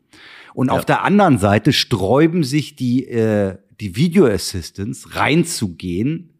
[0.53, 0.73] Und ja.
[0.73, 6.38] auf der anderen Seite sträuben sich die, äh, die Video Assistants reinzugehen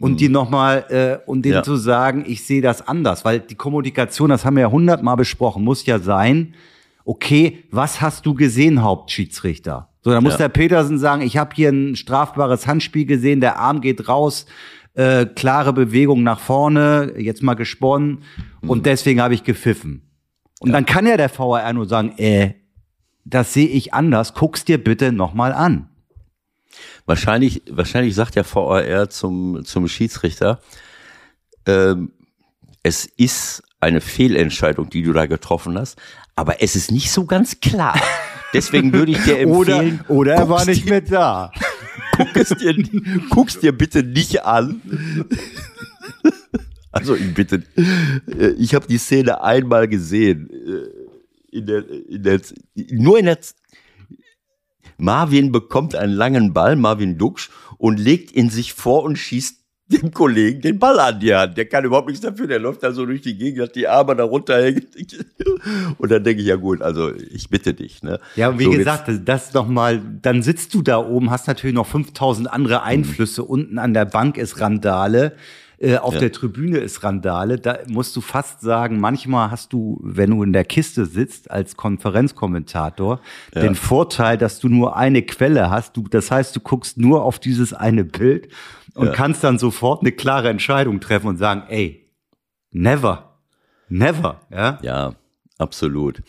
[0.00, 0.16] und mhm.
[0.16, 1.62] die nochmal äh, und denen ja.
[1.62, 5.62] zu sagen, ich sehe das anders, weil die Kommunikation, das haben wir ja hundertmal besprochen,
[5.62, 6.54] muss ja sein,
[7.04, 9.88] okay, was hast du gesehen, Hauptschiedsrichter?
[10.02, 10.38] So, dann muss ja.
[10.38, 14.46] der Petersen sagen, ich habe hier ein strafbares Handspiel gesehen, der Arm geht raus,
[14.94, 18.22] äh, klare Bewegung nach vorne, jetzt mal gesponnen
[18.62, 18.70] mhm.
[18.70, 20.02] und deswegen habe ich gepfiffen.
[20.60, 20.74] Und ja.
[20.74, 22.54] dann kann ja der VAR nur sagen, äh,
[23.24, 25.89] das sehe ich anders, guck's dir bitte nochmal an.
[27.06, 30.60] Wahrscheinlich, wahrscheinlich sagt der VAR zum, zum Schiedsrichter,
[31.66, 32.12] ähm,
[32.82, 35.98] es ist eine Fehlentscheidung, die du da getroffen hast,
[36.34, 38.00] aber es ist nicht so ganz klar.
[38.52, 40.00] Deswegen würde ich dir empfehlen.
[40.08, 41.52] Oder, oder er war nicht dir, mehr da.
[42.16, 42.74] Guck es dir,
[43.30, 44.82] guck's dir bitte nicht an.
[46.92, 50.50] Also ich bitte, äh, ich habe die Szene einmal gesehen.
[50.50, 52.40] Äh, in der, in der,
[52.90, 53.38] nur in der
[55.00, 59.60] Marvin bekommt einen langen Ball, Marvin Duksch, und legt ihn sich vor und schießt
[59.90, 61.56] dem Kollegen den Ball an die Hand.
[61.56, 62.46] Der kann überhaupt nichts dafür.
[62.46, 64.86] Der läuft da so durch die Gegend, hat die Arme da runterhängen.
[65.98, 68.02] Und dann denke ich, ja gut, also ich bitte dich.
[68.02, 68.20] Ne?
[68.36, 71.86] Ja, wie so, gesagt, jetzt, das nochmal, dann sitzt du da oben, hast natürlich noch
[71.86, 73.42] 5000 andere Einflüsse.
[73.42, 73.48] Mhm.
[73.48, 75.34] Unten an der Bank ist Randale.
[75.82, 77.58] Äh, auf der Tribüne ist Randale.
[77.58, 81.74] Da musst du fast sagen, manchmal hast du, wenn du in der Kiste sitzt als
[81.74, 83.20] Konferenzkommentator,
[83.54, 85.96] den Vorteil, dass du nur eine Quelle hast.
[85.96, 88.48] Du, das heißt, du guckst nur auf dieses eine Bild
[88.94, 92.10] und kannst dann sofort eine klare Entscheidung treffen und sagen, ey,
[92.70, 93.38] never,
[93.88, 94.78] never, ja.
[94.82, 95.14] Ja,
[95.56, 96.22] absolut.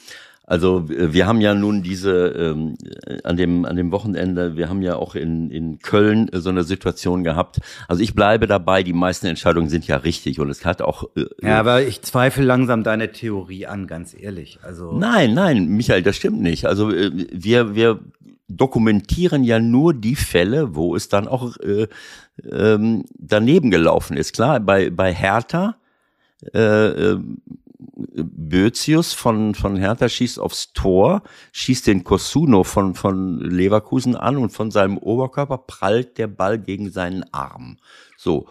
[0.51, 2.75] Also äh, wir haben ja nun diese ähm,
[3.07, 6.49] äh, an dem an dem Wochenende, wir haben ja auch in in Köln äh, so
[6.49, 7.61] eine Situation gehabt.
[7.87, 11.23] Also ich bleibe dabei, die meisten Entscheidungen sind ja richtig und es hat auch äh,
[11.41, 14.59] Ja, aber ich zweifle langsam deine Theorie an, ganz ehrlich.
[14.61, 16.65] Also Nein, nein, Michael, das stimmt nicht.
[16.65, 18.01] Also äh, wir wir
[18.49, 21.87] dokumentieren ja nur die Fälle, wo es dann auch äh,
[22.51, 24.33] ähm, daneben gelaufen ist.
[24.33, 25.77] Klar, bei bei Hertha
[26.53, 27.19] äh, äh,
[27.81, 34.51] Bözius von, von Hertha schießt aufs Tor, schießt den Kosuno von, von Leverkusen an und
[34.51, 37.77] von seinem Oberkörper prallt der Ball gegen seinen Arm.
[38.17, 38.47] So.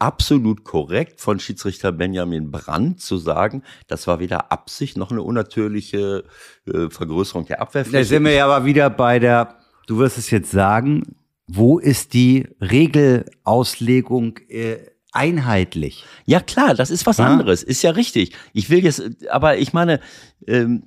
[0.00, 6.24] Absolut korrekt von Schiedsrichter Benjamin Brandt zu sagen, das war weder Absicht noch eine unnatürliche
[6.66, 7.96] äh, Vergrößerung der Abwehrfläche.
[7.96, 11.14] Da sind wir ja aber wieder bei der, du wirst es jetzt sagen,
[11.46, 14.78] wo ist die Regelauslegung äh,
[15.16, 16.04] einheitlich?
[16.26, 17.26] Ja klar, das ist was Ja?
[17.26, 18.34] anderes, ist ja richtig.
[18.52, 20.00] Ich will jetzt, aber ich meine,
[20.46, 20.82] ähm,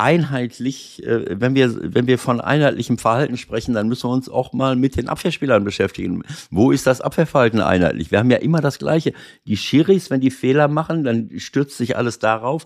[0.00, 4.52] einheitlich, äh, wenn wir, wenn wir von einheitlichem Verhalten sprechen, dann müssen wir uns auch
[4.52, 6.22] mal mit den Abwehrspielern beschäftigen.
[6.52, 8.12] Wo ist das Abwehrverhalten einheitlich?
[8.12, 9.12] Wir haben ja immer das Gleiche.
[9.44, 12.64] Die Schiris, wenn die Fehler machen, dann stürzt sich alles darauf.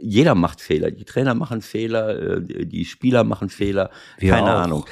[0.00, 0.90] Jeder macht Fehler.
[0.90, 3.90] Die Trainer machen Fehler, äh, die Spieler machen Fehler.
[4.18, 4.62] Wir Keine auch.
[4.62, 4.86] Ahnung.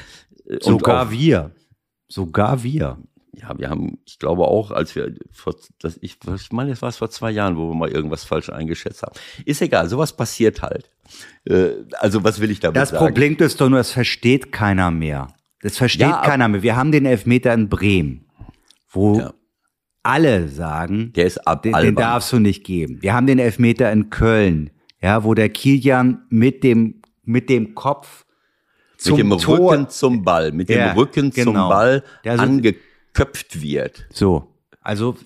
[0.44, 1.52] Und Sogar wir.
[2.08, 2.98] Sogar wir.
[3.34, 6.88] Ja, wir haben, ich glaube auch, als wir vor, das, ich, ich meine, es war
[6.88, 9.12] es vor zwei Jahren, wo wir mal irgendwas falsch eingeschätzt haben.
[9.44, 10.90] Ist egal, sowas passiert halt.
[11.44, 13.04] Äh, also was will ich damit Das sagen?
[13.04, 15.28] Problem ist doch nur, es versteht keiner mehr.
[15.62, 16.62] Das versteht Ja, keiner mehr.
[16.62, 18.24] Wir haben den Elfmeter in Bremen,
[18.90, 19.32] wo Ja.
[20.02, 22.98] alle sagen, Der ist ab den, den darfst du nicht geben.
[23.02, 24.70] Wir haben den Elfmeter in Köln,
[25.02, 28.24] ja, wo der Kilian mit dem, mit dem Kopf
[28.96, 31.68] zum mit dem Tor, Rücken zum Ball, mit Ja, dem Rücken zum genau.
[31.68, 32.38] Ball Der
[33.14, 34.06] angeköpft wird.
[34.12, 34.46] so,
[34.80, 35.16] also,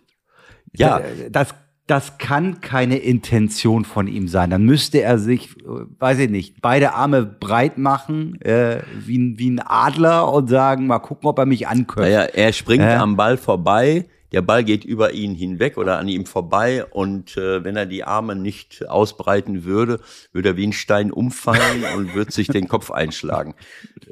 [0.76, 0.98] Ja.
[0.98, 1.54] äh, das,
[1.86, 4.50] das kann keine Intention von ihm sein.
[4.50, 5.64] Dann müsste er sich, äh,
[5.98, 10.86] weiß ich nicht, beide Arme breit machen, äh, wie, ein- wie ein Adler und sagen,
[10.86, 12.08] mal gucken, ob er mich anköpft.
[12.08, 13.00] Naja, er springt Ja.
[13.02, 17.62] am Ball vorbei, der Ball geht über ihn hinweg oder an ihm vorbei und äh,
[17.62, 20.00] wenn er die Arme nicht ausbreiten würde,
[20.32, 23.54] würde er wie ein Stein umfallen und würde sich den Kopf einschlagen.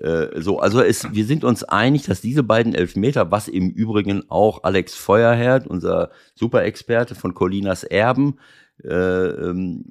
[0.01, 4.23] Äh, so, also es, wir sind uns einig, dass diese beiden Elfmeter, was im Übrigen
[4.31, 8.39] auch Alex Feuerherd, unser Superexperte von Colinas Erben,
[8.85, 9.87] äh, ähm,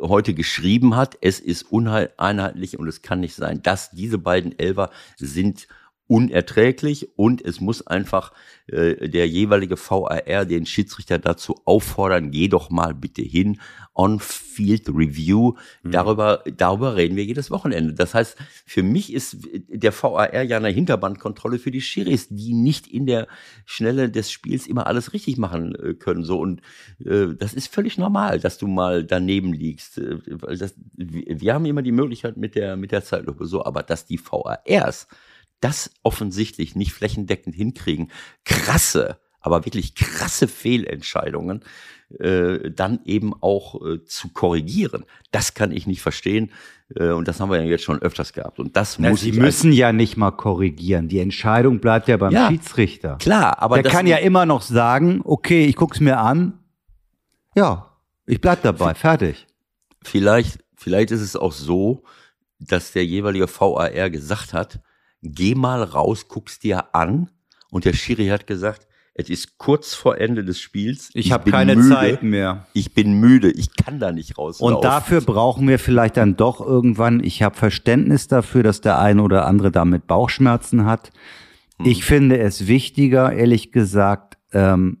[0.00, 4.90] heute geschrieben hat, es ist uneinheitlich und es kann nicht sein, dass diese beiden Elfer
[5.16, 5.68] sind
[6.08, 8.32] unerträglich und es muss einfach
[8.66, 13.60] äh, der jeweilige VAR den Schiedsrichter dazu auffordern, geh doch mal bitte hin,
[13.94, 17.92] On-Field Review, darüber, darüber reden wir jedes Wochenende.
[17.92, 19.36] Das heißt, für mich ist
[19.68, 23.28] der VAR ja eine Hinterbandkontrolle für die Schiris, die nicht in der
[23.66, 26.24] Schnelle des Spiels immer alles richtig machen äh, können.
[26.24, 26.62] So und
[27.04, 29.98] äh, das ist völlig normal, dass du mal daneben liegst.
[29.98, 30.18] Äh,
[30.56, 34.06] das, wir wir haben immer die Möglichkeit mit der mit der Zeitlupe so, aber dass
[34.06, 35.06] die VARs
[35.60, 38.10] das offensichtlich nicht flächendeckend hinkriegen,
[38.44, 41.64] krasse, aber wirklich krasse Fehlentscheidungen
[42.18, 45.04] äh, dann eben auch äh, zu korrigieren.
[45.30, 46.50] Das kann ich nicht verstehen
[46.94, 49.32] äh, und das haben wir ja jetzt schon öfters gehabt und das Na, muss Sie
[49.32, 51.08] müssen ja nicht mal korrigieren.
[51.08, 53.16] Die Entscheidung bleibt ja beim Ja, Schiedsrichter.
[53.18, 56.58] klar, aber Der kann ja immer noch sagen, okay, ich guck's mir an.
[57.54, 59.46] Ja, ich bleib dabei, fertig.
[60.02, 62.04] Vielleicht, vielleicht ist es auch so,
[62.60, 64.80] dass der jeweilige VAR gesagt hat,
[65.22, 67.30] geh mal raus, guck's dir an.
[67.70, 68.88] Und der Schiri hat gesagt,
[69.20, 71.10] es ist kurz vor Ende des Spiels.
[71.12, 71.88] Ich, habe bin keine müde.
[71.88, 72.68] Zeit mehr.
[72.72, 74.60] Ich bin müde, ich kann da nicht raus.
[74.60, 79.20] Und dafür brauchen wir vielleicht dann doch irgendwann, ich habe Verständnis dafür, dass der eine
[79.22, 81.10] oder andere damit Bauchschmerzen hat.
[81.78, 81.86] Hm.
[81.86, 84.98] Ich finde es wichtiger, ehrlich gesagt, ähm,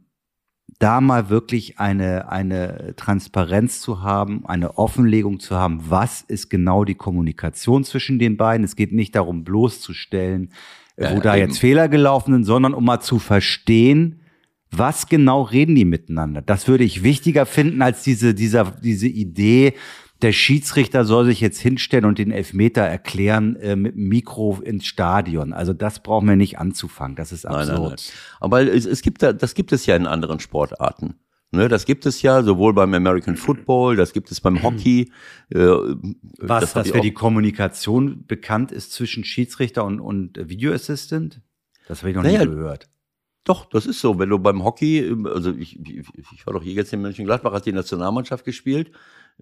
[0.78, 6.84] da mal wirklich eine, eine Transparenz zu haben, eine Offenlegung zu haben, was ist genau
[6.84, 8.64] die Kommunikation zwischen den beiden.
[8.64, 10.52] Es geht nicht darum, bloßzustellen,
[10.96, 11.48] äh, Ja, wo da eben.
[11.48, 14.20] jetzt Fehler gelaufen sind, sondern um mal zu verstehen,
[14.70, 16.42] was genau reden die miteinander.
[16.42, 19.74] Das würde ich wichtiger finden als diese, dieser, diese Idee,
[20.22, 25.52] der Schiedsrichter soll sich jetzt hinstellen und den Elfmeter erklären äh, mit Mikro ins Stadion.
[25.52, 27.16] Also das brauchen wir nicht anzufangen.
[27.16, 27.78] Das ist Nein, absurd.
[27.78, 27.98] nein, nein.
[28.40, 31.14] Aber es, es gibt da, das gibt es ja in anderen Sportarten.
[31.50, 35.10] Ne, das gibt es ja sowohl beim American Football, das gibt es beim Hockey.
[35.48, 35.58] Äh,
[36.40, 41.40] Was, das dass für die Kommunikation bekannt ist zwischen Schiedsrichter und, und Video Assistant?
[41.86, 42.90] Das habe ich noch Naja, nie gehört.
[43.44, 44.18] Doch, das ist so.
[44.18, 47.64] Wenn du beim Hockey, also ich, ich, ich war doch hier jetzt in Mönchengladbach, hat
[47.64, 48.92] die Nationalmannschaft gespielt.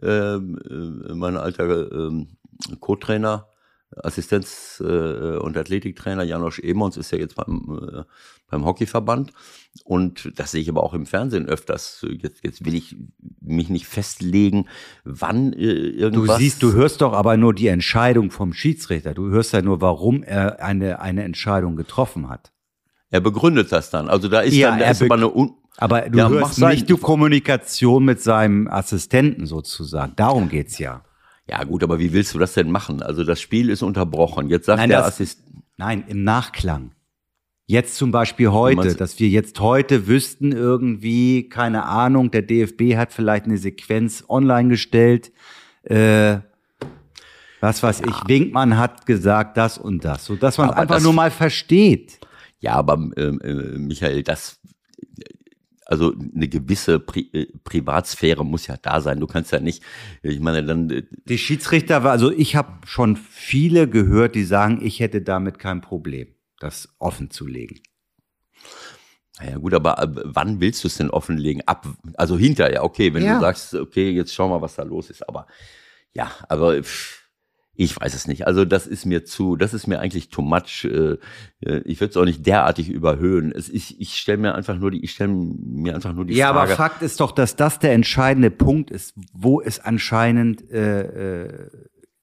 [0.03, 0.59] Ähm,
[1.09, 2.29] äh, mein alter ähm,
[2.81, 3.49] Co-Trainer,
[4.03, 8.03] Assistenz- äh, und Athletiktrainer Janosch Emons ist ja jetzt beim, äh,
[8.51, 9.33] beim Hockeyverband.
[9.85, 12.05] Und das sehe ich aber auch im Fernsehen öfters.
[12.21, 12.97] Jetzt, jetzt will ich
[13.41, 14.69] mich nicht festlegen,
[15.05, 16.39] wann äh, Du irgendwas.
[16.39, 19.15] siehst, du hörst doch aber nur die Entscheidung vom Schiedsrichter.
[19.15, 22.53] Du hörst ja nur, warum er eine, eine Entscheidung getroffen hat.
[23.11, 24.09] er begründet das dann.
[24.09, 26.41] Also da ist Ja, dann da ist aber be- eine Un Aber du Ja, mach
[26.41, 26.75] hörst sein.
[26.75, 30.13] nicht die Kommunikation mit seinem Assistenten sozusagen.
[30.17, 31.03] Darum geht's ja.
[31.49, 33.03] Ja gut, aber wie willst du das denn machen?
[33.03, 34.49] Also das Spiel ist unterbrochen.
[34.49, 35.63] Jetzt sagt Nein, der das- Assistent.
[35.77, 36.93] Nein, im Nachklang.
[37.69, 43.13] Jetzt zum Beispiel heute, dass wir jetzt heute wüssten irgendwie, keine Ahnung, der DFB hat
[43.13, 45.33] vielleicht eine Sequenz online gestellt,
[45.83, 46.39] äh,
[47.61, 51.05] was weiß ich, Winkmann hat gesagt das und das, so dass man Aber einfach das-
[51.05, 52.21] nur mal versteht.
[52.61, 54.59] Ja, aber ähm, äh, Michael, das
[55.87, 59.21] also eine gewisse Pri äh, Privatsphäre muss ja da sein.
[59.21, 59.83] Du kannst ja nicht,
[60.23, 65.01] ich meine, dann äh, Die Schiedsrichter also ich habe schon viele gehört, die sagen, ich
[65.01, 66.29] hätte damit kein Problem,
[66.61, 67.81] das offen zu legen.
[69.39, 71.63] naja gut, aber äh, wann willst du es denn offenlegen?
[71.67, 73.35] Ab, also hinterher, okay, wenn Ja.
[73.35, 75.29] du sagst, okay, jetzt schau mal, was da los ist.
[75.29, 75.47] Aber
[76.13, 77.26] ja, aber pff,
[77.79, 78.47] ich weiß es nicht.
[78.47, 80.85] Also das ist mir zu, das ist mir eigentlich too much.
[80.85, 81.17] Äh,
[81.61, 83.53] äh, Ich würde es auch nicht derartig überhöhen.
[83.53, 86.49] Es, ich ich stelle mir einfach nur die, ich stelle mir einfach nur die Ja,
[86.53, 86.61] Frage.
[86.73, 91.71] aber Fakt ist doch, dass das der entscheidende Punkt ist, wo es anscheinend äh, äh,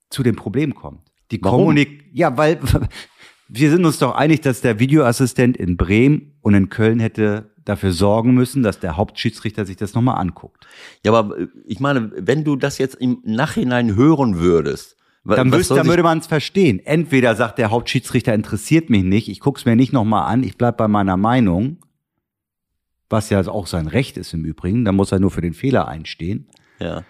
[0.10, 1.02] zu dem Problem kommt.
[1.32, 1.60] Die Warum?
[1.62, 2.60] Kommunik ja, weil
[3.48, 7.92] wir sind uns doch einig, dass der Videoassistent in Bremen und in Köln hätte dafür
[7.94, 10.68] sorgen müssen, dass der Hauptschiedsrichter sich das nochmal anguckt.
[11.06, 15.70] Ja, aber äh, ich meine, wenn du das jetzt im Nachhinein hören würdest, Dann, wüsste,
[15.70, 16.80] soll dann würde man es verstehen.
[16.86, 20.78] Entweder sagt der Hauptschiedsrichter interessiert mich nicht, ich guck's mir nicht nochmal an, ich bleib
[20.78, 21.78] bei meiner Meinung,
[23.10, 25.88] was ja auch sein Recht ist im Übrigen, dann muss er nur für den Fehler
[25.88, 26.50] einstehen.
[26.80, 27.04] ja.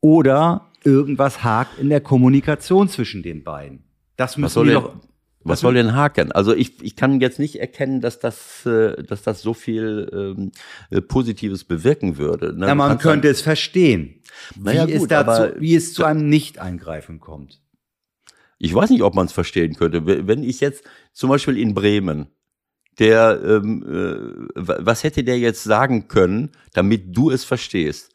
[0.00, 3.84] oder irgendwas hakt in der Kommunikation zwischen den beiden.
[4.16, 4.96] Das müssen denn, doch.
[5.42, 6.32] Was soll denn haken?
[6.32, 10.52] Also ich, ich kann jetzt nicht erkennen, dass das, äh, dass das so viel ähm,
[10.90, 12.52] äh, Positives bewirken würde.
[12.56, 12.66] Ne?
[12.66, 14.22] Ja, man könnte es verstehen,
[14.54, 17.60] wie, Naja, es gut, dazu, aber- wie es zu einem Nicht-Eingreifen kommt.
[18.58, 20.04] Ich weiß nicht, ob man es verstehen könnte.
[20.26, 22.26] Wenn ich jetzt zum Beispiel in Bremen,
[22.98, 28.09] der, ähm, äh, wa- was hätte der jetzt sagen können, damit du es verstehst?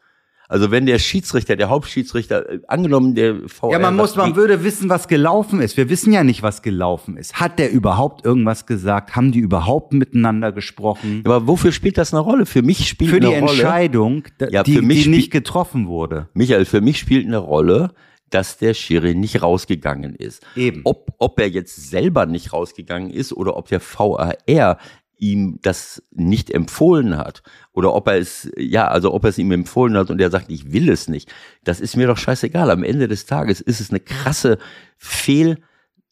[0.48, 4.36] Also wenn der Schiedsrichter, der Hauptschiedsrichter, äh, angenommen der VR, Ja, man muss, man die-
[4.36, 5.76] würde wissen, was gelaufen ist.
[5.78, 7.36] Wir wissen ja nicht, was gelaufen ist.
[7.40, 9.16] Hat der überhaupt irgendwas gesagt?
[9.16, 11.24] Haben die überhaupt miteinander gesprochen?
[11.26, 12.46] aber wofür spielt das eine Rolle?
[12.46, 13.52] Für mich spielt Für die eine Rolle.
[13.54, 16.30] Entscheidung, d- Ja, die, für mich die nicht getroffen wurde.
[16.34, 17.92] Michael, für mich spielt eine Rolle,
[18.30, 20.44] dass der Schiri nicht rausgegangen ist.
[20.56, 20.82] Eben.
[20.84, 24.78] Ob, ob er jetzt selber nicht rausgegangen ist oder ob der VAR
[25.18, 27.42] ihm das nicht empfohlen hat
[27.74, 30.52] oder ob er es, ja, also ob er es ihm empfohlen hat und er sagt,
[30.52, 31.32] ich will es nicht.
[31.64, 32.70] Das ist mir doch scheißegal.
[32.72, 34.58] Am Ende des Tages ist es eine krasse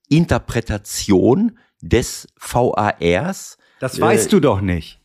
[0.09, 3.57] Fehlinterpretation des VARs.
[3.79, 4.99] Das Äh, weißt du doch nicht.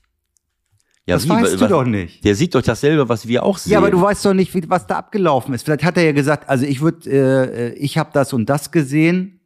[1.06, 2.24] Ja, das wie, weißt du was- doch nicht.
[2.24, 3.72] Der sieht doch dasselbe, was wir auch sehen.
[3.72, 5.64] Ja, aber du weißt doch nicht, wie, was da abgelaufen ist.
[5.64, 9.40] Vielleicht hat er ja gesagt, also ich würde, äh, ich habe das und das gesehen.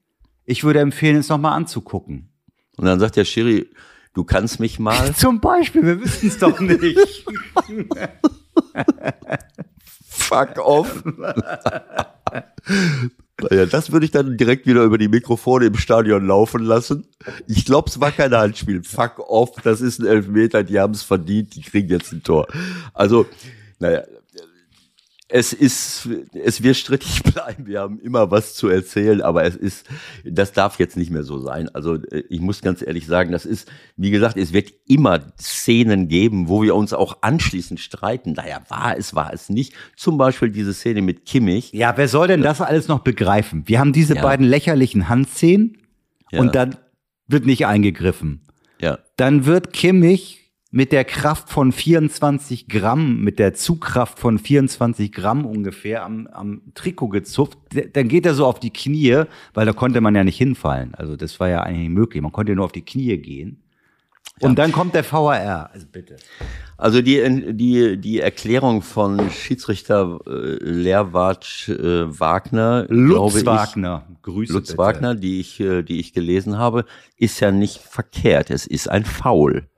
[0.44, 2.28] Ich würde empfehlen, es nochmal anzugucken.
[2.76, 3.68] und dann sagt der Schiri,
[4.14, 5.14] du kannst mich mal.
[5.16, 6.98] Zum Beispiel, wir wissen es doch nicht.
[10.08, 11.02] Fuck off.
[13.40, 17.08] Naja, das würde ich dann direkt wieder über die Mikrofone im Stadion laufen lassen.
[17.48, 18.84] Ich glaube, es war kein Handspiel.
[18.84, 22.46] Fuck off, das ist ein Elfmeter, die haben es verdient, die kriegen jetzt ein Tor.
[22.94, 23.26] Also,
[23.80, 24.02] naja,
[25.32, 27.66] es ist, es wird strittig bleiben.
[27.66, 29.86] Wir haben immer was zu erzählen, aber es ist,
[30.24, 31.68] das darf jetzt nicht mehr so sein.
[31.74, 36.08] Also äh, ich muss ganz ehrlich sagen, das ist, wie gesagt, es wird immer Szenen
[36.08, 38.32] geben, wo wir uns auch anschließend streiten.
[38.32, 39.72] Naja, war es, war es nicht.
[39.96, 41.72] Zum Beispiel diese Szene mit Kimmich.
[41.72, 43.62] ja, wer soll denn das alles noch begreifen?
[43.66, 44.22] Wir haben diese Ja.
[44.22, 45.78] beiden lächerlichen Handszenen
[46.30, 46.40] Ja.
[46.40, 46.76] und dann
[47.26, 48.42] wird nicht eingegriffen.
[48.80, 50.41] Ja, Dann wird Kimmich
[50.72, 56.62] mit der Kraft von 24 Gramm, mit der Zugkraft von 24 Gramm ungefähr am, am
[56.74, 57.58] Trikot gezupft.
[57.92, 60.94] Dann geht er so auf die Knie, weil da konnte man ja nicht hinfallen.
[60.94, 62.22] Also das war ja eigentlich nicht möglich.
[62.22, 63.62] Man konnte ja nur auf die Knie gehen.
[64.40, 65.70] Und dann kommt der VAR.
[65.72, 66.16] Also bitte.
[66.78, 74.06] Also die, die, die Erklärung von Schiedsrichter äh, Lehrwart äh, Wagner, Lutz ich, Wagner.
[74.22, 74.78] Grüße Lutz bitte.
[74.78, 76.86] Wagner, die ich, äh, die ich gelesen habe,
[77.18, 78.50] ist ja nicht verkehrt.
[78.50, 79.68] Es ist ein Foul.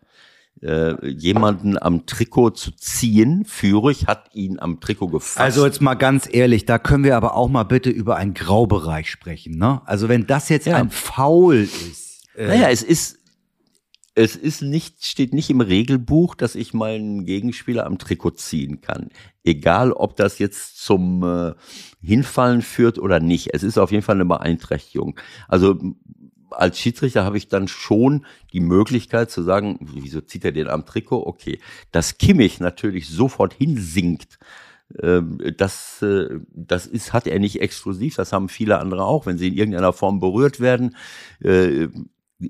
[0.64, 5.38] Äh, jemanden am Trikot zu ziehen, Führig hat ihn am Trikot gefasst.
[5.38, 9.10] Also jetzt mal ganz ehrlich, da können wir aber auch mal bitte über einen Graubereich
[9.10, 9.58] sprechen.
[9.58, 9.82] Ne?
[9.84, 10.76] Also wenn das jetzt Ja.
[10.76, 13.18] ein Foul ist, äh, naja, es ist,
[14.14, 19.10] es ist nicht, steht nicht im Regelbuch, dass ich meinen Gegenspieler am Trikot ziehen kann.
[19.42, 21.52] Egal, ob das jetzt zum äh,
[22.00, 23.52] Hinfallen führt oder nicht.
[23.52, 25.20] Es ist auf jeden Fall eine Beeinträchtigung.
[25.46, 25.78] Also
[26.58, 30.86] als Schiedsrichter habe ich dann schon die Möglichkeit zu sagen, wieso zieht er den am
[30.86, 31.26] Trikot?
[31.26, 31.60] Okay,
[31.92, 34.38] dass Kimmich natürlich sofort hinsinkt,
[35.02, 39.38] ähm, das, äh, das ist, hat er nicht exklusiv, das haben viele andere auch, wenn
[39.38, 40.96] sie in irgendeiner Form berührt werden.
[41.40, 41.88] Äh,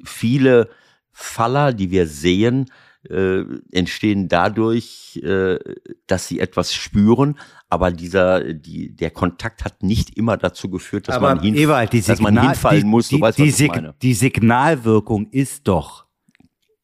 [0.04, 0.68] viele
[1.12, 2.70] Faller, die wir sehen,
[3.10, 5.58] äh, entstehen dadurch, äh,
[6.06, 7.38] dass sie etwas spüren,
[7.68, 11.92] aber dieser, die, der Kontakt hat nicht immer dazu geführt, dass, aber man, hinf Ewald,
[11.92, 13.08] die dass man hinfallen die, muss.
[13.08, 13.94] Die, weißt, die, meine.
[14.00, 16.06] die Signalwirkung ist doch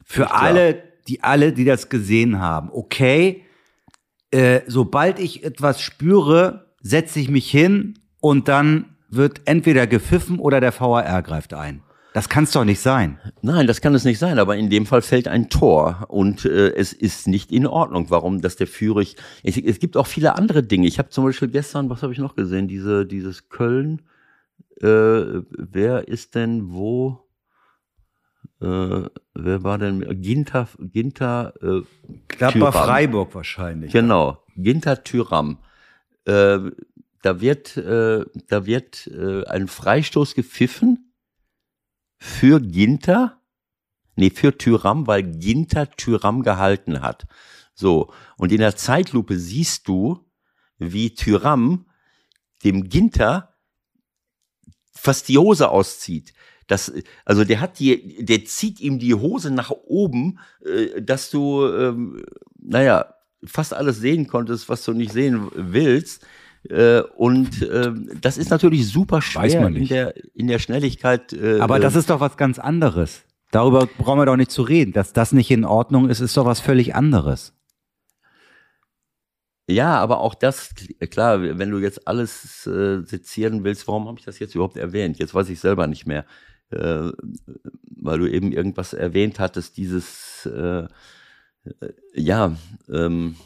[0.04, 0.42] für Klar.
[0.42, 3.44] alle, die alle, die das gesehen haben, okay,
[4.32, 10.60] äh, sobald ich etwas spüre, setze ich mich hin und dann wird entweder gepfiffen oder
[10.60, 11.82] der VAR greift ein.
[12.12, 13.20] Das kann es doch nicht sein.
[13.40, 16.74] Nein, das kann es nicht sein, aber in dem Fall fällt ein Tor und äh,
[16.74, 18.10] es ist nicht in Ordnung.
[18.10, 19.16] Warum, dass der Führig.
[19.44, 20.88] Es, es gibt auch viele andere Dinge.
[20.88, 22.66] Ich habe zum Beispiel gestern, was habe ich noch gesehen?
[22.66, 24.02] Diese, dieses Köln.
[24.80, 27.28] Äh, wer ist denn wo?
[28.60, 29.02] Äh,
[29.34, 30.20] wer war denn?
[30.20, 31.54] Ginter, Ginter.
[31.62, 31.82] Äh,
[32.36, 32.72] Tyram.
[32.72, 33.92] Freiburg wahrscheinlich.
[33.92, 35.58] Genau, Ginter Tyram.
[36.24, 36.58] Äh,
[37.22, 41.09] da wird, äh, da wird äh, ein Freistoß gepfiffen
[42.20, 43.40] für Ginter,
[44.14, 47.26] nee, für Tyram, weil Ginter Tyram gehalten hat.
[47.74, 50.30] So, und in der Zeitlupe siehst du,
[50.78, 51.86] wie Tyram
[52.62, 53.54] dem Ginter
[54.92, 56.34] fast die Hose auszieht.
[56.66, 56.92] Das,
[57.24, 62.24] also der hat die, der zieht ihm die Hose nach oben, äh, dass du, ähm,
[62.58, 66.26] naja, fast alles sehen konntest, was du nicht sehen willst.
[66.68, 71.32] Äh, und ähm, das ist natürlich super schwer Weiß man in der in der Schnelligkeit.
[71.32, 73.22] Äh, Aber das ist doch was ganz anderes.
[73.50, 74.92] Darüber brauchen wir doch nicht zu reden.
[74.92, 77.54] Dass das nicht in Ordnung ist, ist doch was völlig anderes.
[79.68, 80.74] Ja, aber auch das,
[81.10, 85.18] klar, wenn du jetzt alles äh, sezieren willst, warum habe ich das jetzt überhaupt erwähnt?
[85.18, 86.24] Jetzt weiß ich selber nicht mehr.
[86.70, 87.10] Äh,
[87.96, 90.84] weil du eben irgendwas erwähnt hattest, dieses, äh,
[91.64, 92.56] äh, ja,
[92.92, 93.36] ähm,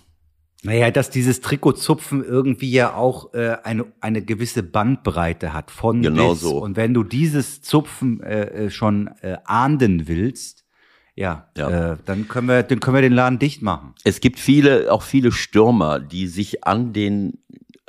[0.65, 6.33] Naja, dass dieses Trikotzupfen irgendwie ja auch äh, eine, eine gewisse Bandbreite hat von Genau
[6.33, 6.41] bis.
[6.41, 6.57] so.
[6.59, 10.65] Und wenn du dieses Zupfen äh, äh, schon äh, ahnden willst,
[11.17, 11.93] ja, Ja.
[11.93, 13.95] Äh, dann können wir, dann können wir den Laden dicht machen.
[14.05, 17.39] es gibt viele, auch viele Stürmer, die sich an den,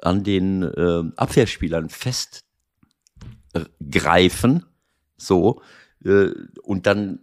[0.02, 4.66] an den äh, Abwehrspielern festgreifen,
[5.18, 5.62] so,
[6.04, 6.30] äh,
[6.62, 7.20] und dann,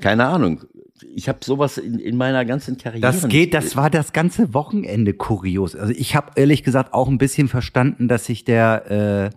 [0.00, 0.62] keine Ahnung,
[1.14, 3.00] ich habe sowas in, in meiner ganzen Karriere.
[3.00, 5.74] Das geht, das war das ganze Wochenende kurios.
[5.76, 9.36] Also ich habe ehrlich gesagt auch ein bisschen verstanden, dass sich der, äh,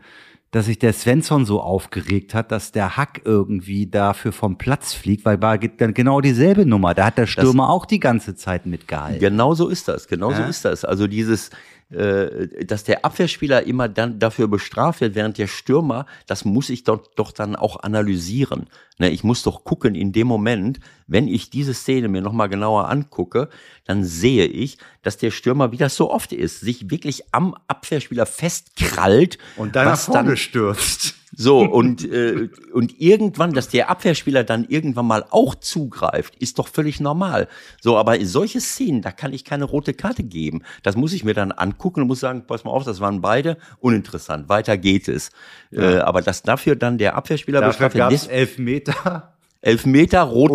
[0.52, 5.26] dass sich der Svensson so aufgeregt hat, dass der Hack irgendwie dafür vom Platz fliegt,
[5.26, 6.94] weil war dann genau dieselbe Nummer.
[6.94, 9.20] Da hat der Stürmer auch die ganze Zeit mitgehalten.
[9.20, 10.48] Genau so ist das, genau so Ja.
[10.48, 10.86] ist das.
[10.86, 11.50] Also dieses,
[11.90, 16.84] äh, dass der Abwehrspieler immer dann dafür bestraft wird, während der Stürmer, das muss ich
[16.84, 18.68] doch, doch dann auch analysieren.
[18.98, 22.90] Ne, ich muss doch gucken in dem Moment, wenn ich diese Szene mir nochmal genauer
[22.90, 23.48] angucke,
[23.86, 28.26] dann sehe ich, dass der Stürmer, wie das so oft ist, sich wirklich am Abwehrspieler
[28.26, 29.38] festkrallt.
[29.86, 31.16] was dann, stürzt.
[31.36, 36.68] So, und, äh, und irgendwann, dass der Abwehrspieler dann irgendwann mal auch zugreift, ist doch
[36.70, 37.48] völlig normal.
[37.82, 40.64] So, aber solche Szenen, da kann ich keine rote Karte geben.
[40.84, 43.58] Das muss ich mir dann angucken und muss sagen, pass mal auf, das waren beide
[43.80, 44.48] uninteressant.
[44.48, 45.32] Weiter geht es.
[45.72, 50.22] Äh, aber dass dafür dann der Abwehrspieler bestraft wird, es des- elf Meter.
[50.22, 50.54] Rote.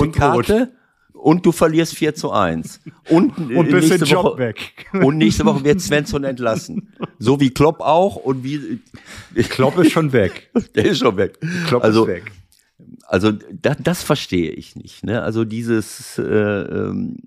[0.52, 0.72] Karte.
[1.22, 2.80] Und du verlierst 4 zu 1.
[3.08, 4.86] Und, Und bist nächste den Job Woche, weg.
[4.92, 6.92] Und nächste Woche wird Svensson entlassen.
[7.20, 8.80] So wie Klopp auch und wie,
[9.48, 10.50] Klopp ist schon weg.
[10.74, 11.38] der ist schon weg.
[11.68, 12.32] Klopp also, ist weg.
[13.06, 15.04] also da, das verstehe ich nicht.
[15.04, 15.22] Ne?
[15.22, 17.18] Also dieses, äh, ähm,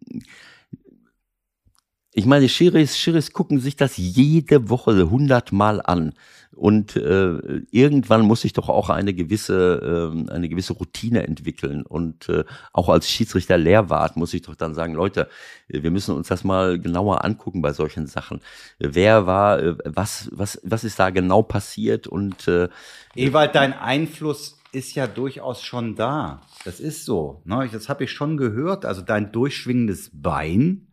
[2.12, 6.12] ich meine, Schiris, Schiris gucken sich das jede Woche hundertmal an.
[6.56, 11.84] Und äh, irgendwann muss ich doch auch eine gewisse, ähm, eine gewisse Routine entwickeln.
[11.84, 15.28] Und äh, auch als Schiedsrichter Lehrwart muss ich doch dann sagen, Leute,
[15.68, 18.40] äh, wir müssen uns das mal genauer angucken bei solchen Sachen.
[18.80, 22.08] Wer war, äh, was, was, was ist da genau passiert?
[22.08, 22.70] Und äh,
[23.16, 26.42] Ewald, dein Einfluss ist ja durchaus schon da.
[26.64, 27.42] Das ist so.
[27.46, 27.70] Ne?
[27.72, 28.86] Das habe ich schon gehört.
[28.86, 30.88] Also dein durchschwingendes Bein,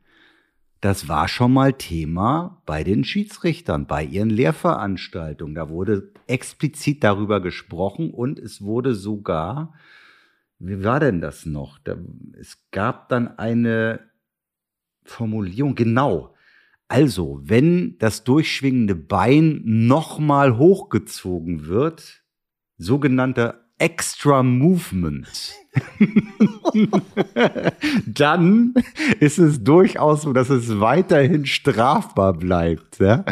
[0.83, 5.55] das war schon mal Thema bei den Schiedsrichtern, bei ihren Lehrveranstaltungen.
[5.55, 9.75] Da wurde explizit darüber gesprochen und es wurde sogar,
[10.59, 11.79] wie war denn das noch?
[11.79, 11.97] Da,
[12.37, 14.01] es gab dann eine
[15.05, 16.35] Formulierung, genau.
[16.89, 22.25] Also, wenn das durchschwingende Bein nochmal hochgezogen wird,
[22.77, 25.55] sogenannter Extra Movement,
[28.07, 28.75] dann
[29.21, 32.99] ist es durchaus so, dass es weiterhin strafbar bleibt.
[33.01, 33.25] Ja?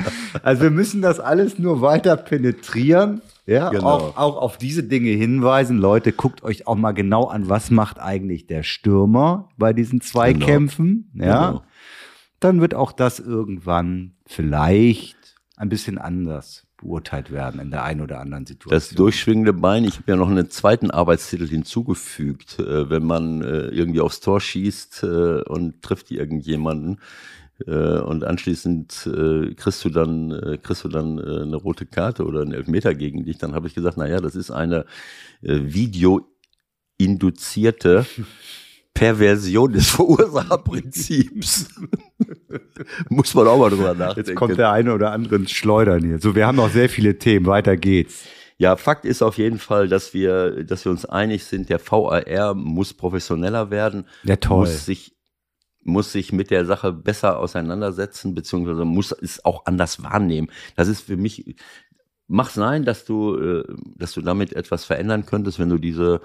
[0.42, 3.20] Also wir müssen das alles nur weiter penetrieren.
[3.46, 3.84] Ja, Genau.
[3.86, 5.78] auch, auch auf diese Dinge hinweisen.
[5.78, 11.10] Leute, guckt euch auch mal genau an, was macht eigentlich der Stürmer bei diesen Zweikämpfen.
[11.14, 11.62] Ja, Genau.
[12.40, 15.16] dann wird auch das irgendwann vielleicht
[15.56, 18.74] ein bisschen anders beurteilt werden in der einen oder anderen Situation.
[18.74, 23.68] Das durchschwingende Bein, ich habe ja noch einen zweiten Arbeitstitel hinzugefügt, äh, wenn man äh,
[23.68, 26.98] irgendwie aufs Tor schießt äh, und trifft irgendjemanden
[27.66, 29.06] und anschließend
[29.54, 33.54] kriegst du dann kriegst du dann eine rote Karte oder einen Elfmeter gegen dich, dann
[33.54, 34.86] habe ich gesagt, na ja, das ist eine
[35.42, 38.06] videoinduzierte
[38.94, 41.68] Perversion des Verursacherprinzips.
[43.08, 44.30] Muss man auch mal drüber nachdenken.
[44.30, 46.18] Jetzt kommt der eine oder andere ins Schleudern hier.
[46.18, 47.46] So, wir haben noch sehr viele Themen.
[47.46, 48.24] Weiter geht's.
[48.58, 52.54] Ja, Fakt ist auf jeden Fall, dass wir, dass wir uns einig sind, der VAR
[52.54, 54.60] muss professioneller werden, Ja, toll.
[54.60, 55.16] muss sich
[55.82, 60.50] muss sich mit der Sache besser auseinandersetzen, beziehungsweise muss es auch anders wahrnehmen.
[60.76, 61.56] Das ist für mich,
[62.30, 63.64] mach sein, dass du, äh,
[63.96, 66.20] dass du damit etwas verändern könntest, wenn du diese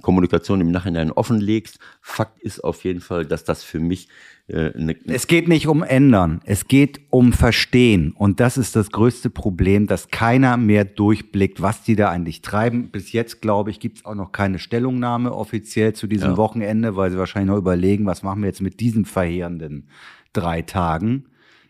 [0.00, 1.78] Kommunikation im Nachhinein offenlegst.
[2.00, 4.08] Fakt ist auf jeden Fall, dass das für mich
[4.46, 8.12] äh, eine, Es geht nicht um ändern, es geht um verstehen.
[8.12, 12.90] Und das ist das größte Problem, dass keiner mehr durchblickt, was die da eigentlich treiben.
[12.90, 16.36] Bis jetzt, glaube ich, gibt es auch noch keine Stellungnahme offiziell zu diesem Ja.
[16.36, 19.88] Wochenende, weil sie wahrscheinlich noch überlegen, was machen wir jetzt mit diesen verheerenden
[20.32, 21.24] drei Tagen.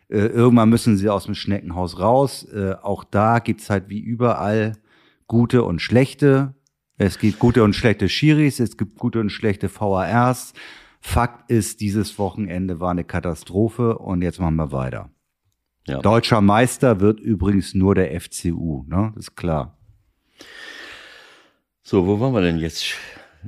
[0.09, 2.43] Äh, irgendwann müssen sie aus dem Schneckenhaus raus.
[2.51, 4.73] Äh, auch da gibt's halt wie überall
[5.27, 6.55] gute und schlechte.
[6.97, 10.53] Es gibt gute und schlechte Schiris, es gibt gute und schlechte VARs.
[10.99, 15.09] Fakt ist, dieses Wochenende war eine Katastrophe und jetzt machen wir weiter.
[15.87, 15.99] ja.
[15.99, 19.11] Deutscher Meister wird übrigens nur der FCU, ne?
[19.15, 19.77] Das ist klar.
[21.83, 22.85] So, wo waren wir denn jetzt?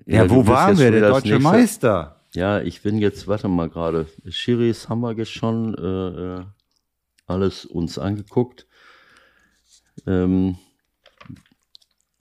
[0.05, 0.91] Ja, du wo waren wir?
[0.91, 2.20] Der deutsche nächste- Meister.
[2.33, 4.07] Ja, ich bin jetzt, warte mal gerade.
[4.29, 6.45] Schiris haben wir jetzt schon äh, äh,
[7.25, 8.67] alles uns angeguckt.
[10.07, 10.57] Ähm,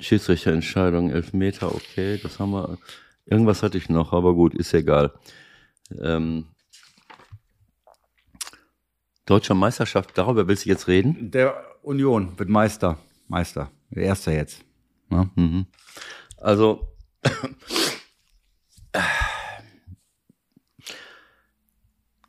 [0.01, 2.79] Schiedsrichterentscheidung, Elfmeter, okay, das haben wir.
[3.27, 5.13] Irgendwas hatte ich noch, aber gut, ist egal.
[6.01, 6.47] Ähm,
[9.27, 11.31] Deutscher Meisterschaft, darüber willst du jetzt reden?
[11.31, 12.99] Der Union wird Meister.
[13.29, 13.71] Meister.
[13.91, 14.65] Der Erste jetzt.
[15.09, 15.31] Ne?
[15.37, 15.67] Mhm.
[16.37, 16.89] Also,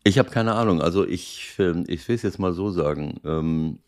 [0.04, 0.82] ich habe keine Ahnung.
[0.82, 3.20] Also ich, ähm, ich will es jetzt mal so sagen.
[3.24, 3.80] Ähm,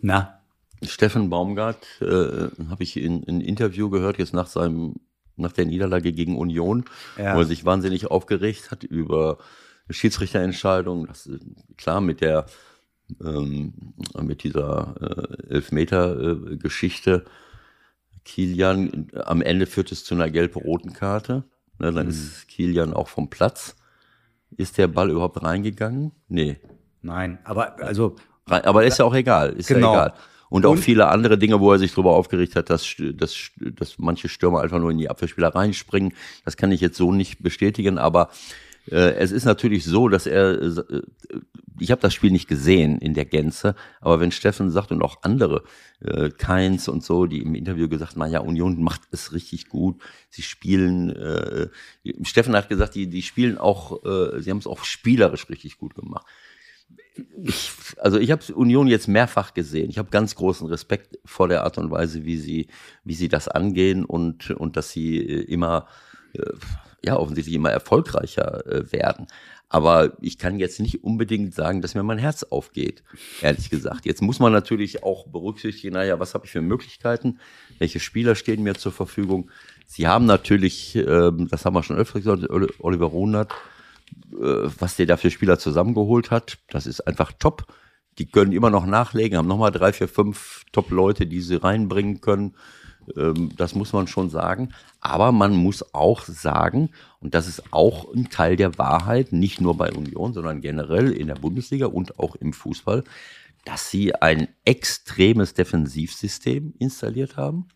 [0.00, 0.40] Na,
[0.82, 4.96] Steffen Baumgart äh, habe ich in in ein Interview gehört, jetzt nach seinem
[5.36, 6.84] nach der Niederlage gegen Union,
[7.18, 7.34] Ja.
[7.34, 9.38] wo er sich wahnsinnig aufgeregt hat über
[9.90, 11.06] Schiedsrichterentscheidungen.
[11.06, 11.42] Das ist
[11.76, 12.46] klar mit der
[13.22, 17.24] ähm, mit dieser äh, Elfmeter-Geschichte.
[18.24, 21.44] Kilian, am Ende führt es zu einer gelb-roten Karte.
[21.78, 23.76] Ne, dann ist Kilian auch vom Platz.
[24.56, 26.12] Ist der Ball überhaupt reingegangen?
[26.28, 26.56] Nee.
[27.02, 27.38] nein.
[27.44, 28.16] Aber also
[28.46, 29.50] aber ist ja auch egal.
[29.54, 29.92] Ist Genau.
[29.94, 30.14] ja egal.
[30.48, 33.98] Und auch Und- viele andere Dinge, wo er sich darüber aufgeregt hat, dass, dass, dass
[33.98, 36.12] manche Stürmer einfach nur in die Abwehrspieler reinspringen.
[36.44, 38.30] Das kann ich jetzt so nicht bestätigen, aber
[38.94, 41.02] es ist natürlich so, dass er, äh,
[41.78, 45.22] ich habe das Spiel nicht gesehen in der Gänze, aber wenn Steffen sagt und auch
[45.22, 45.64] andere,
[46.00, 50.00] äh, Keins und so, die im Interview gesagt haben, ja, Union macht es richtig gut,
[50.30, 51.68] sie spielen, äh,
[52.22, 55.94] Steffen hat gesagt, die, die spielen auch, äh, sie haben es auch spielerisch richtig gut
[55.94, 56.26] gemacht
[57.42, 59.90] ich, also ich habe Union jetzt mehrfach gesehen.
[59.90, 62.68] Ich habe ganz großen Respekt vor der Art und Weise, wie sie,
[63.04, 65.86] wie sie das angehen und und dass sie äh, immer,
[66.34, 66.42] äh,
[67.04, 69.26] ja offensichtlich immer erfolgreicher äh, werden.
[69.68, 73.02] Aber ich kann jetzt nicht unbedingt sagen, dass mir mein Herz aufgeht,
[73.42, 74.06] ehrlich gesagt.
[74.06, 77.40] Jetzt muss man natürlich auch berücksichtigen, naja, was habe ich für Möglichkeiten?
[77.78, 78.92] Welche Spieler stehen mir zur
[79.86, 83.52] Sie haben natürlich, ähm, das haben wir schon öfter gesagt, Oli- Oliver Runert,
[84.32, 87.66] äh, was der da für Spieler zusammengeholt hat, das ist einfach top.
[88.18, 92.54] Die können immer noch nachlegen, haben nochmal drei, vier, fünf Top-Leute, die sie reinbringen können.
[93.16, 94.70] Ähm, das muss man schon sagen.
[95.00, 96.90] Aber man muss auch sagen,
[97.20, 101.26] und das ist auch ein Teil der Wahrheit, nicht nur bei Union, sondern generell in
[101.28, 103.04] der Bundesliga und auch im Fußball,
[103.64, 107.68] dass sie ein extremes Defensivsystem installiert haben,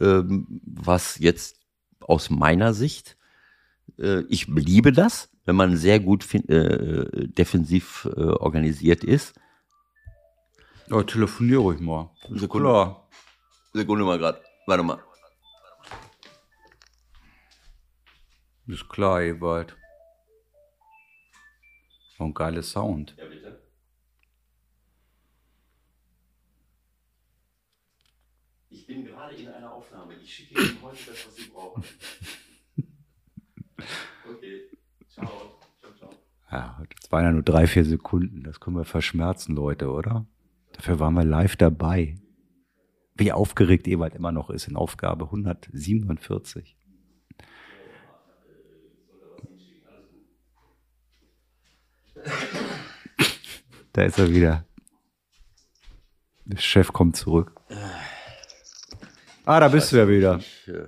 [0.00, 1.56] ähm, was jetzt
[2.00, 3.18] aus meiner Sicht
[3.98, 9.34] äh, ich liebe das, wenn man sehr gut äh, defensiv äh, organisiert ist.
[10.90, 12.10] ja, telefoniere ruhig mal.
[12.30, 13.07] Ist klar.
[13.72, 14.42] Sekunde mal gerade.
[14.66, 15.02] Warte mal.
[18.66, 19.76] Ist klar, Ewald.
[22.18, 23.14] Oh, ein geiler Sound.
[23.16, 23.62] Ja, bitte.
[28.70, 29.34] Ich bin gerade
[29.78, 30.14] Aufnahme.
[30.16, 31.84] Ich schicke Ihnen heute das, was Sie brauchen.
[34.28, 34.68] Okay.
[35.08, 35.58] Ciao.
[35.80, 36.10] Ciao, ciao.
[36.50, 38.42] Ja, das waren ja nur drei, vier Sekunden.
[38.42, 40.26] Das können wir verschmerzen, Leute, oder?
[40.72, 42.16] Dafür waren wir live dabei.
[43.18, 46.76] Wie aufgeregt Ewald immer noch ist in Aufgabe 147.
[53.92, 54.64] Da ist er wieder.
[56.44, 57.52] Der Chef kommt zurück.
[59.44, 60.38] Ah, da bist du ja wieder.
[60.38, 60.86] Ich, äh,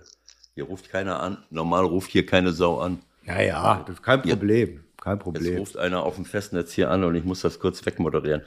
[0.55, 1.39] hier ruft keiner an.
[1.51, 3.01] Normal ruft hier keine Sau an.
[3.25, 4.85] Ja, ja, das ist kein Problem.
[5.01, 5.59] Kein Jetzt Problem.
[5.59, 8.43] ruft einer auf dem Festnetz hier an und ich muss das kurz wegmoderieren.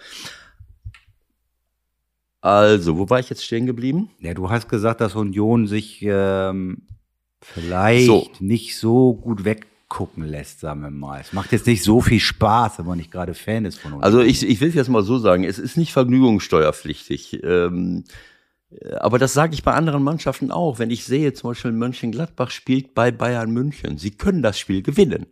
[2.43, 4.09] Also, wo war ich jetzt stehen geblieben?
[4.19, 6.81] Ja, du hast gesagt, dass Union sich ähm,
[7.41, 8.29] vielleicht So.
[8.39, 11.21] nicht so gut weggucken lässt, sagen wir mal.
[11.21, 14.03] Es macht jetzt nicht so viel Spaß, wenn man nicht gerade Fan ist von uns.
[14.03, 17.41] Also ich, ich will es jetzt mal so sagen, es ist nicht vergnügungssteuerpflichtig.
[17.45, 18.03] Ähm,
[18.71, 20.79] äh, aber das sage ich bei anderen Mannschaften auch.
[20.79, 23.97] Wenn ich sehe, zum Beispiel Mönchengladbach spielt bei Bayern München.
[23.97, 25.27] Sie können das Spiel gewinnen.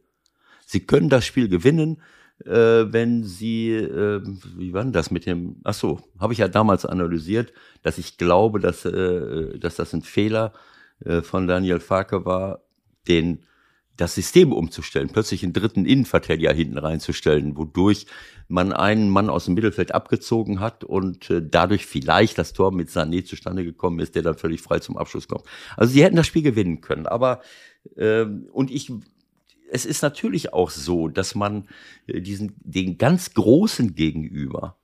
[0.65, 1.97] Sie können das Spiel gewinnen,
[2.45, 4.21] äh, wenn sie, äh,
[4.55, 8.17] wie war denn das mit dem, ach so, habe ich ja damals analysiert, dass ich
[8.17, 10.53] glaube, dass, äh, dass das ein Fehler
[11.05, 12.61] äh, von Daniel Farke war,
[13.07, 13.43] den
[13.97, 18.07] das System umzustellen, plötzlich einen dritten Innenverteidiger hinten reinzustellen, wodurch
[18.47, 22.89] man einen Mann aus dem Mittelfeld abgezogen hat und äh, dadurch vielleicht das Tor mit
[22.89, 25.45] Sané zustande gekommen ist, der dann völlig frei zum Abschluss kommt.
[25.77, 27.41] Also sie hätten das Spiel gewinnen können, aber
[27.97, 28.91] ähm, und ich
[29.71, 31.67] es ist natürlich auch so, dass man
[32.07, 34.77] äh, diesen den ganz großen gegenüber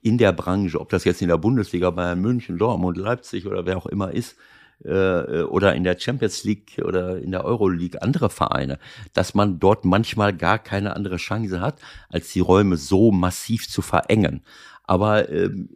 [0.00, 3.78] in der Branche, ob das jetzt in der Bundesliga Bayern München, Dortmund, Leipzig oder wer
[3.78, 4.36] auch immer ist,
[4.84, 8.78] äh, oder in der Champions League oder in der Euroleague andere Vereine,
[9.12, 11.78] dass man dort manchmal gar keine andere Chance hat,
[12.08, 14.42] als die Räume so massiv zu verengen.
[14.84, 15.68] Aber ähm,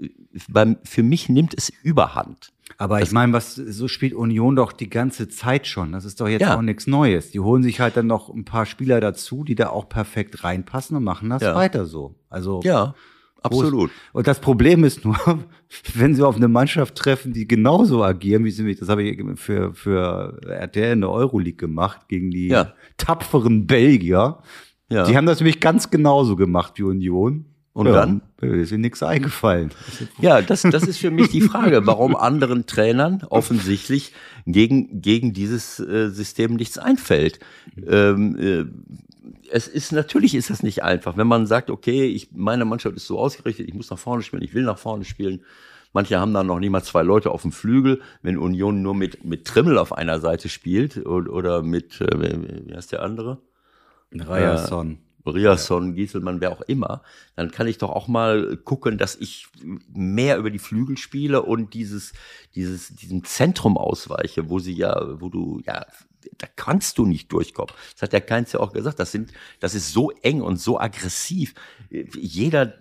[0.48, 2.52] beim, für mich nimmt es Überhand.
[2.78, 5.92] Aber ich meine, was so spielt Union doch die ganze Zeit schon.
[5.92, 6.56] Das ist doch jetzt Ja.
[6.56, 7.30] auch nichts Neues.
[7.30, 10.96] Die holen sich halt dann noch ein paar Spieler dazu, die da auch perfekt reinpassen
[10.96, 11.54] und machen das Ja.
[11.54, 12.16] weiter so.
[12.28, 12.94] Also Ja,
[13.40, 13.90] absolut.
[14.12, 15.16] Und das Problem ist nur,
[15.94, 19.22] wenn sie auf eine Mannschaft treffen, die genauso agieren, wie sie mich, das habe ich
[19.38, 22.74] für, für RTL in der Euroleague gemacht, gegen die Ja.
[22.98, 24.38] tapferen Belgier.
[24.90, 25.04] Ja.
[25.06, 27.46] Die haben das nämlich ganz genauso gemacht wie Union.
[27.76, 28.22] Und ja, dann?
[28.40, 29.70] Ist ihnen nichts eingefallen.
[30.18, 34.14] Ja, das, das ist für mich die Frage, warum anderen Trainern offensichtlich
[34.46, 37.38] gegen, gegen dieses äh, System nichts einfällt.
[37.86, 38.64] Ähm, äh,
[39.50, 43.06] es ist natürlich ist das nicht einfach, wenn man sagt, okay, ich, meine Mannschaft ist
[43.06, 45.42] so ausgerichtet, ich muss nach vorne spielen, ich will nach vorne spielen.
[45.92, 49.22] Manche haben dann noch nicht mal zwei Leute auf dem Flügel, wenn Union nur mit,
[49.22, 53.36] mit Trimmel auf einer Seite spielt oder, oder mit, äh, wie- heißt der andere?
[54.14, 54.98] Ryerson.
[55.26, 57.02] Riasson, Gieselmann, wer auch immer,
[57.34, 59.48] dann kann ich doch auch mal gucken, dass ich
[59.92, 62.12] mehr über die Flügel spiele und dieses,
[62.54, 65.86] dieses, diesem Zentrum ausweiche, wo sie ja, wo du, ja,
[66.38, 67.72] da kannst du nicht durchkommen.
[67.92, 68.98] Das hat der Keins ja auch gesagt.
[68.98, 71.54] Das sind, das ist so eng und so aggressiv.
[71.90, 72.74] Jeder,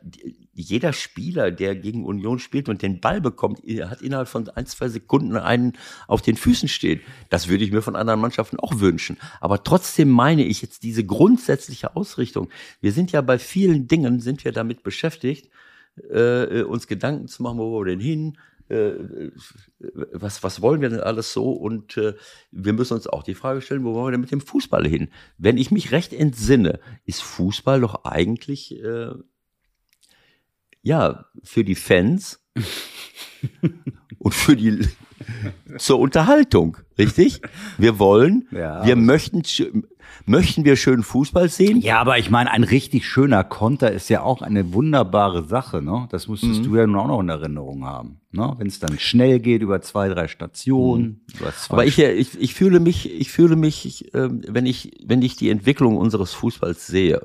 [0.56, 4.88] jeder Spieler, der gegen Union spielt und den Ball bekommt, hat innerhalb von ein, zwei
[4.88, 5.74] Sekunden einen
[6.08, 7.01] auf den Füßen stehen.
[7.30, 9.18] Das würde ich mir von anderen Mannschaften auch wünschen.
[9.41, 12.49] Aber trotzdem meine ich jetzt diese grundsätzliche Ausrichtung.
[12.80, 15.49] Wir sind ja bei vielen Dingen, sind wir damit beschäftigt,
[16.10, 18.38] äh, uns Gedanken zu machen, wo wollen wir denn hin?
[18.68, 19.32] Äh,
[20.12, 21.51] was, was wollen wir denn alles so?
[21.51, 22.14] Und äh,
[22.51, 25.10] wir müssen uns auch die Frage stellen, wo wollen wir denn mit dem Fußball hin?
[25.38, 29.12] Wenn ich mich recht entsinne, ist Fußball doch eigentlich äh,
[30.86, 32.39] ja für die Fans
[34.19, 34.88] und für die
[35.77, 37.41] zur Unterhaltung, richtig?
[37.77, 39.41] Wir wollen, Ja, wir möchten,
[40.25, 41.79] möchten wir schön Fußball sehen?
[41.81, 46.07] Ja, aber ich meine, ein richtig schöner Konter ist ja auch eine wunderbare Sache, ne?
[46.11, 46.63] Das musstest Mhm.
[46.65, 48.53] du ja nun auch noch in Erinnerung haben, ne?
[48.57, 51.21] Wenn es dann schnell geht über zwei, drei Stationen.
[51.39, 51.79] über zwei Mhm.
[51.79, 55.21] Aber ich, äh, ich, ich fühle mich, ich fühle mich, ich, ähm, wenn ich, wenn
[55.21, 57.21] ich die Entwicklung unseres Fußballs sehe,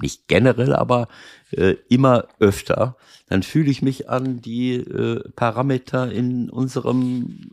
[0.00, 1.08] nicht generell, aber
[1.50, 2.96] äh, immer öfter,
[3.28, 7.50] dann fühle ich mich an die äh, Parameter in unserem,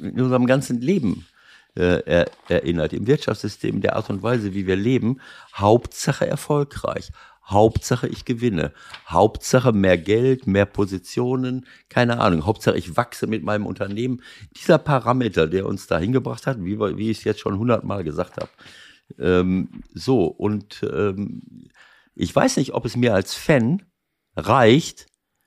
[0.00, 1.26] äh, in unserem ganzen Leben
[1.74, 2.92] äh, er, erinnert.
[2.92, 5.20] Im Wirtschaftssystem, der Art und Weise, wie wir leben,
[5.54, 7.10] Hauptsache erfolgreich.
[7.44, 8.72] Hauptsache ich gewinne.
[9.08, 12.46] Hauptsache mehr Geld, mehr Positionen, keine Ahnung.
[12.46, 14.22] Hauptsache ich wachse mit meinem Unternehmen.
[14.56, 18.36] Dieser Parameter, der uns da hingebracht hat, wie, wie ich es jetzt schon hundertmal gesagt
[18.36, 18.50] habe.
[19.18, 21.42] Ähm, so, und ähm,
[22.14, 23.82] ich weiß nicht, ob es mir als Fan
[24.36, 25.06] reicht,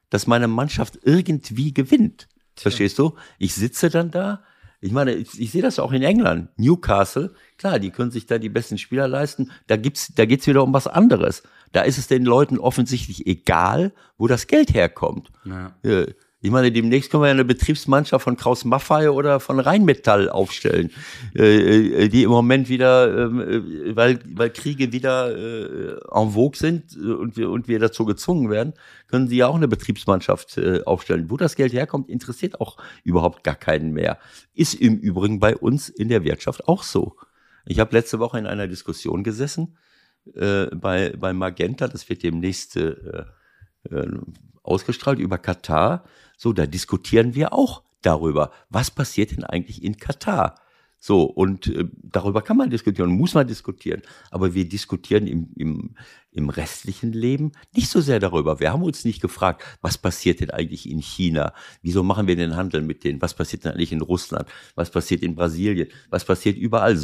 [0.09, 2.28] dass meine Mannschaft irgendwie gewinnt.
[2.55, 3.16] Verstehst du?
[3.38, 4.43] Ich sitze dann da.
[4.82, 6.49] Ich meine, ich, ich sehe das auch in England.
[6.57, 9.51] Newcastle, klar, die können sich da die besten Spieler leisten.
[9.68, 11.43] Da gibt's, da geht's wieder um was anderes.
[11.72, 15.32] Da ist es den Leuten offensichtlich egal, wo das Geld herkommt.
[15.43, 16.05] Ja.
[16.46, 20.91] Ich meine, demnächst können wir ja eine Betriebsmannschaft von Kraus Maffei oder von Rheinmetall aufstellen,
[21.36, 26.56] äh, äh die im Moment wieder, ähm, äh, weil, weil Kriege wieder äh, en vogue
[26.56, 28.74] sind äh, und wir, und wir dazu gezwungen werden,
[29.08, 31.32] können sie ja auch eine Betriebsmannschaft äh, aufstellen.
[31.32, 34.20] Wo das Geld herkommt, interessiert auch überhaupt gar keinen mehr.
[34.54, 37.16] Ist im Übrigen bei uns in der Wirtschaft auch so.
[37.66, 39.80] Ich habe letzte Woche in einer Diskussion gesessen
[40.36, 42.93] äh, bei, bei Magenta, das wird demnächst äh,
[43.89, 44.08] äh,
[44.62, 46.04] ausgestrahlt über Katar.
[46.38, 50.55] So, da diskutieren wir auch darüber, was passiert denn eigentlich in Katar?
[50.99, 54.01] So, und äh, darüber kann man diskutieren, muss man diskutieren.
[54.31, 55.95] Aber wir diskutieren im, im,
[56.31, 58.59] im restlichen Leben nicht so sehr darüber.
[58.59, 61.53] Wir haben uns nicht gefragt, was passiert denn eigentlich in China?
[61.83, 63.21] Wieso machen wir den Handel mit denen?
[63.21, 64.49] Was passiert denn eigentlich in Russland?
[64.73, 65.89] Was passiert in Brasilien?
[66.09, 66.99] Was passiert überall?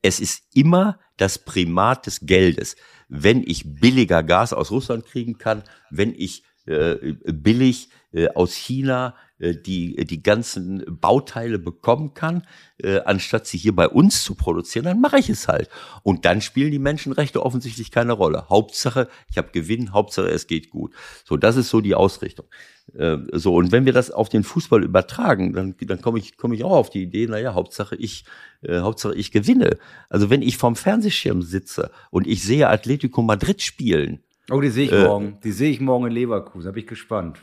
[0.00, 2.76] Es ist immer das Primat des Geldes.
[3.08, 9.14] Wenn ich billiger Gas aus Russland kriegen kann, wenn ich äh, billig äh, aus China
[9.38, 12.46] äh, die, die ganzen Bauteile bekommen kann,
[12.78, 15.68] äh, anstatt sie hier bei uns zu produzieren, dann mache ich es halt.
[16.02, 18.46] Und dann spielen die Menschenrechte offensichtlich keine Rolle.
[18.48, 20.94] Hauptsache, ich habe Gewinn, Hauptsache, es geht gut.
[21.24, 22.46] So, das ist so die Ausrichtung.
[22.94, 26.54] Äh, so, und wenn wir das auf den Fußball übertragen, dann, dann komme ich, komme
[26.54, 28.24] ich auch auf die Idee, naja, Hauptsache ich,
[28.62, 29.78] äh, Hauptsache ich gewinne.
[30.08, 34.86] Also wenn ich vorm Fernsehschirm sitze und ich sehe Atletico Madrid spielen, Oh, die sehe
[34.86, 35.38] ich äh, morgen.
[35.44, 36.64] Die sehe ich morgen in Leverkusen.
[36.64, 37.38] Da bin ich gespannt.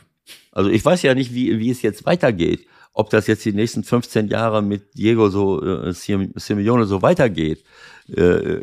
[0.52, 2.66] Also ich weiß ja nicht, wie, wie es jetzt weitergeht.
[2.92, 7.62] Ob das jetzt die nächsten 15 Jahre mit Diego so äh, Simeone so weitergeht.
[8.08, 8.60] Äh,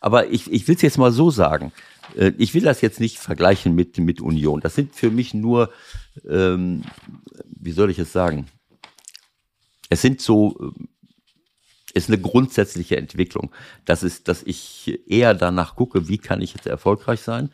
[0.00, 1.72] aber ich, ich will es jetzt mal so sagen.
[2.16, 4.60] Äh, ich will das jetzt nicht vergleichen mit, mit Union.
[4.60, 5.70] Das sind für mich nur,
[6.28, 6.82] ähm,
[7.46, 8.46] wie soll ich es sagen?
[9.88, 10.72] Es sind so
[11.94, 13.50] ist eine grundsätzliche Entwicklung.
[13.84, 17.50] Das ist, dass ich eher danach gucke, wie kann ich jetzt erfolgreich sein.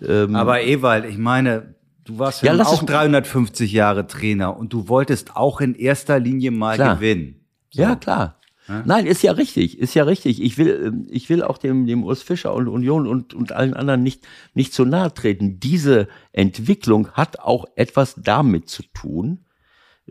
[0.00, 1.74] Ähm Aber Ewald, ich meine,
[2.04, 6.50] du warst ja, ja auch 350 Jahre Trainer und du wolltest auch in erster Linie
[6.50, 6.96] mal klar.
[6.96, 7.46] gewinnen.
[7.70, 7.82] So.
[7.82, 8.40] Ja, klar.
[8.68, 8.82] Ja?
[8.86, 10.40] Nein, ist ja richtig, ist ja richtig.
[10.40, 13.74] Ich will, ähm, ich will auch dem, dem Urs Fischer und Union und, und allen
[13.74, 15.58] anderen nicht, nicht zu nahe treten.
[15.58, 19.44] Diese Entwicklung hat auch etwas damit zu tun,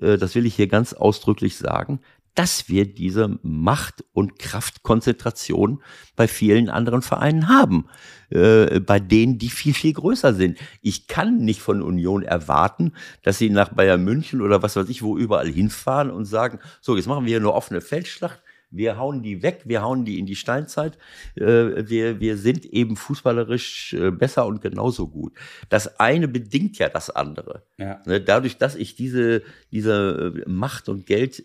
[0.01, 2.01] äh, das will ich hier ganz ausdrücklich sagen,
[2.39, 5.83] dass wir diese Macht- und Kraftkonzentration
[6.15, 7.89] bei vielen anderen Vereinen haben,
[8.29, 10.57] äh, bei denen, die viel, viel größer sind.
[10.81, 15.03] Ich kann nicht von Union erwarten, dass sie nach Bayern München oder was weiß ich
[15.03, 19.21] wo überall hinfahren und sagen, so, jetzt machen wir hier eine offene Feldschlacht, wir hauen
[19.21, 20.97] die weg, wir hauen die in die Steinzeit.
[21.35, 25.33] Äh, wir, wir sind eben fußballerisch äh, besser und genauso gut.
[25.67, 27.63] Das eine bedingt ja das andere.
[27.77, 28.01] Ja.
[28.05, 31.43] Ne, dadurch, dass ich diese, diese äh, Macht und Geld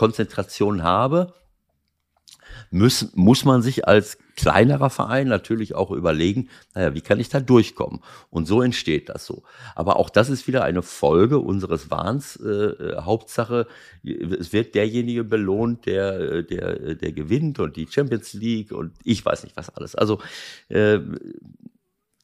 [0.00, 1.34] Konzentration habe,
[2.70, 7.38] muss, muss man sich als kleinerer Verein natürlich auch überlegen, naja, wie kann ich da
[7.38, 8.00] durchkommen?
[8.30, 9.42] Und so entsteht das so.
[9.74, 12.36] Aber auch das ist wieder eine Folge unseres Wahns.
[12.36, 13.66] Äh, äh Hauptsache,
[14.02, 19.44] es wird derjenige belohnt, der, der, der gewinnt und die Champions League und ich weiß
[19.44, 19.94] nicht was alles.
[19.94, 20.18] Also
[20.70, 21.00] äh,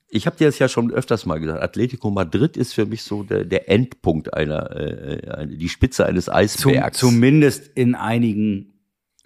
[0.08, 3.22] ich habe dir das ja schon öfters mal gesagt, Atletico Madrid ist für mich so
[3.22, 6.98] der, der Endpunkt einer, äh, eine, die Spitze eines Eisbergs.
[6.98, 8.72] Zum, zumindest in einigen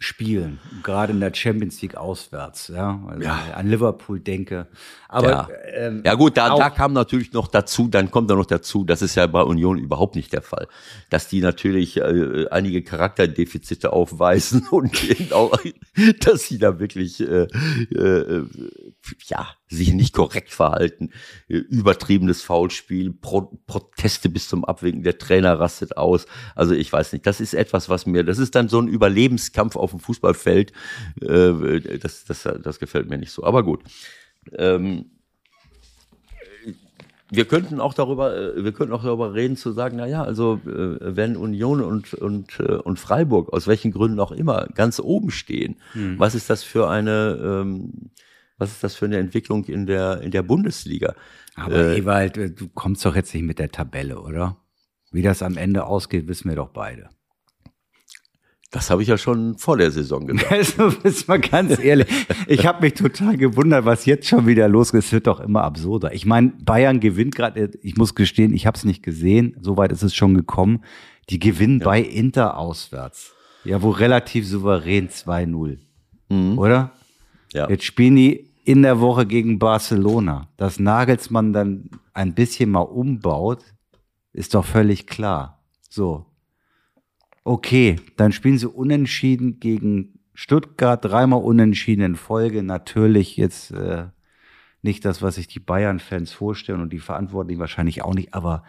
[0.02, 3.38] spielen, gerade in der Champions League auswärts, ja, also ja.
[3.54, 4.66] an Liverpool denke.
[5.08, 8.46] Aber ja, ähm, ja gut, da, da kam natürlich noch dazu, dann kommt da noch
[8.46, 10.68] dazu, das ist ja bei Union überhaupt nicht der Fall,
[11.10, 14.96] dass die natürlich äh, einige Charakterdefizite aufweisen und
[15.32, 15.58] auch,
[16.20, 17.46] dass sie da wirklich äh,
[17.94, 18.46] äh,
[19.26, 21.10] ja sich nicht korrekt verhalten,
[21.48, 26.26] übertriebenes Foulspiel, Pro Proteste bis zum Abwinken, der Trainer rastet aus.
[26.54, 29.76] Also ich weiß nicht, das ist etwas, was mir, das ist dann so ein Überlebenskampf
[29.76, 30.72] auf dem Fußballfeld.
[31.22, 33.44] Äh, das, das, das gefällt mir nicht so.
[33.44, 33.82] Aber gut.
[34.56, 35.10] Ähm,
[37.30, 40.60] wir könnten auch darüber, äh, wir könnten auch darüber reden, zu sagen, na ja, also
[40.66, 45.30] äh, wenn Union und und äh, und Freiburg aus welchen Gründen auch immer ganz oben
[45.30, 46.18] stehen, hm.
[46.18, 48.10] was ist das für eine ähm,
[48.60, 51.14] was ist das für eine Entwicklung in der, in der Bundesliga?
[51.56, 54.56] Aber äh, Ewald, du kommst doch jetzt nicht mit der Tabelle, oder?
[55.10, 57.08] Wie das am Ende ausgeht, wissen wir doch beide.
[58.70, 60.50] Das habe ich ja schon vor der Saison gesagt.
[60.52, 62.06] Also, ist mal ganz ehrlich.
[62.46, 65.02] Ich habe mich total gewundert, was jetzt schon wieder losgeht.
[65.02, 66.12] Es wird doch immer absurder.
[66.12, 69.56] Ich meine, Bayern gewinnt gerade, ich muss gestehen, ich habe es nicht gesehen.
[69.60, 70.84] Soweit ist es schon gekommen.
[71.30, 71.86] Die gewinnen ja.
[71.86, 73.32] bei Inter auswärts.
[73.64, 75.78] Ja, wo relativ souverän 2-0.
[76.28, 76.58] Mhm.
[76.58, 76.92] Oder?
[77.52, 77.68] Ja.
[77.68, 80.48] Jetzt spielen die in der Woche gegen Barcelona.
[80.56, 83.64] Dass Nagelsmann dann ein bisschen mal umbaut,
[84.32, 85.62] ist doch völlig klar.
[85.88, 86.26] So.
[87.44, 92.62] Okay, dann spielen sie unentschieden gegen Stuttgart, dreimal unentschieden in Folge.
[92.62, 94.06] Natürlich jetzt äh,
[94.82, 98.64] nicht das, was sich die Bayern-Fans vorstellen und die Verantwortlichen wahrscheinlich auch nicht, aber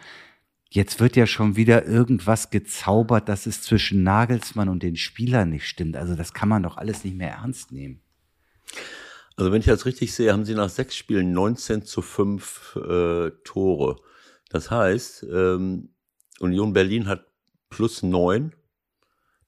[0.70, 5.66] jetzt wird ja schon wieder irgendwas gezaubert, dass es zwischen Nagelsmann und den Spielern nicht
[5.66, 5.96] stimmt.
[5.96, 8.00] Also das kann man doch alles nicht mehr ernst nehmen.
[9.36, 13.30] Also wenn ich das richtig sehe, haben sie nach sechs Spielen 19 zu 5 äh,
[13.44, 13.96] Tore.
[14.50, 15.90] Das heißt, ähm,
[16.40, 17.26] Union Berlin hat
[17.70, 18.52] plus neun.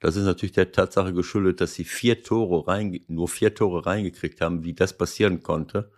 [0.01, 4.41] Das ist natürlich der Tatsache geschuldet, dass sie vier Tore rein, nur vier Tore reingekriegt
[4.41, 5.91] haben, wie das passieren konnte.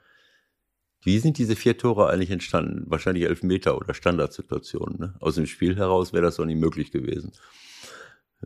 [1.02, 2.84] Wie sind diese vier Tore eigentlich entstanden?
[2.86, 4.98] Wahrscheinlich Elfmeter oder Standardsituationen.
[4.98, 5.14] Ne?
[5.20, 7.32] Aus dem Spiel heraus wäre das doch nicht möglich gewesen.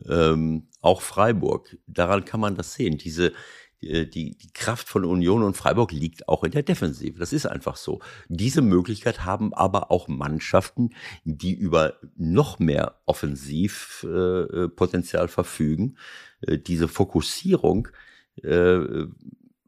[0.07, 2.99] Ähm, auch Freiburg, daran kann man das sehen.
[2.99, 3.32] Diese,
[3.83, 7.18] die, die Kraft von Union und Freiburg liegt auch in der Defensive.
[7.18, 8.01] Das ist einfach so.
[8.28, 10.91] Diese Möglichkeit haben aber auch Mannschaften,
[11.24, 15.97] die über noch mehr Offensivpotenzial äh, verfügen.
[16.43, 17.89] Äh, diese Fokussierung,
[18.43, 19.07] äh,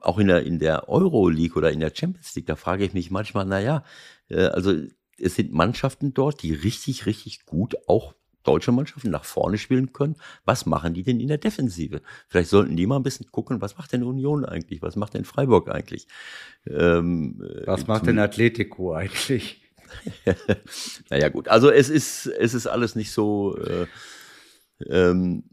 [0.00, 3.10] auch in der, in der Euro-League oder in der Champions League, da frage ich mich
[3.10, 3.84] manchmal, naja,
[4.28, 4.74] äh, also
[5.18, 10.16] es sind Mannschaften dort, die richtig, richtig gut auch deutsche Mannschaften nach vorne spielen können.
[10.44, 12.02] Was machen die denn in der Defensive?
[12.28, 14.82] Vielleicht sollten die mal ein bisschen gucken, was macht denn Union eigentlich?
[14.82, 16.06] Was macht denn Freiburg eigentlich?
[16.66, 19.62] Ähm, was macht denn Atletico eigentlich?
[21.10, 21.48] naja, gut.
[21.48, 23.86] Also es ist, es ist alles nicht so, äh,
[24.88, 25.44] ähm,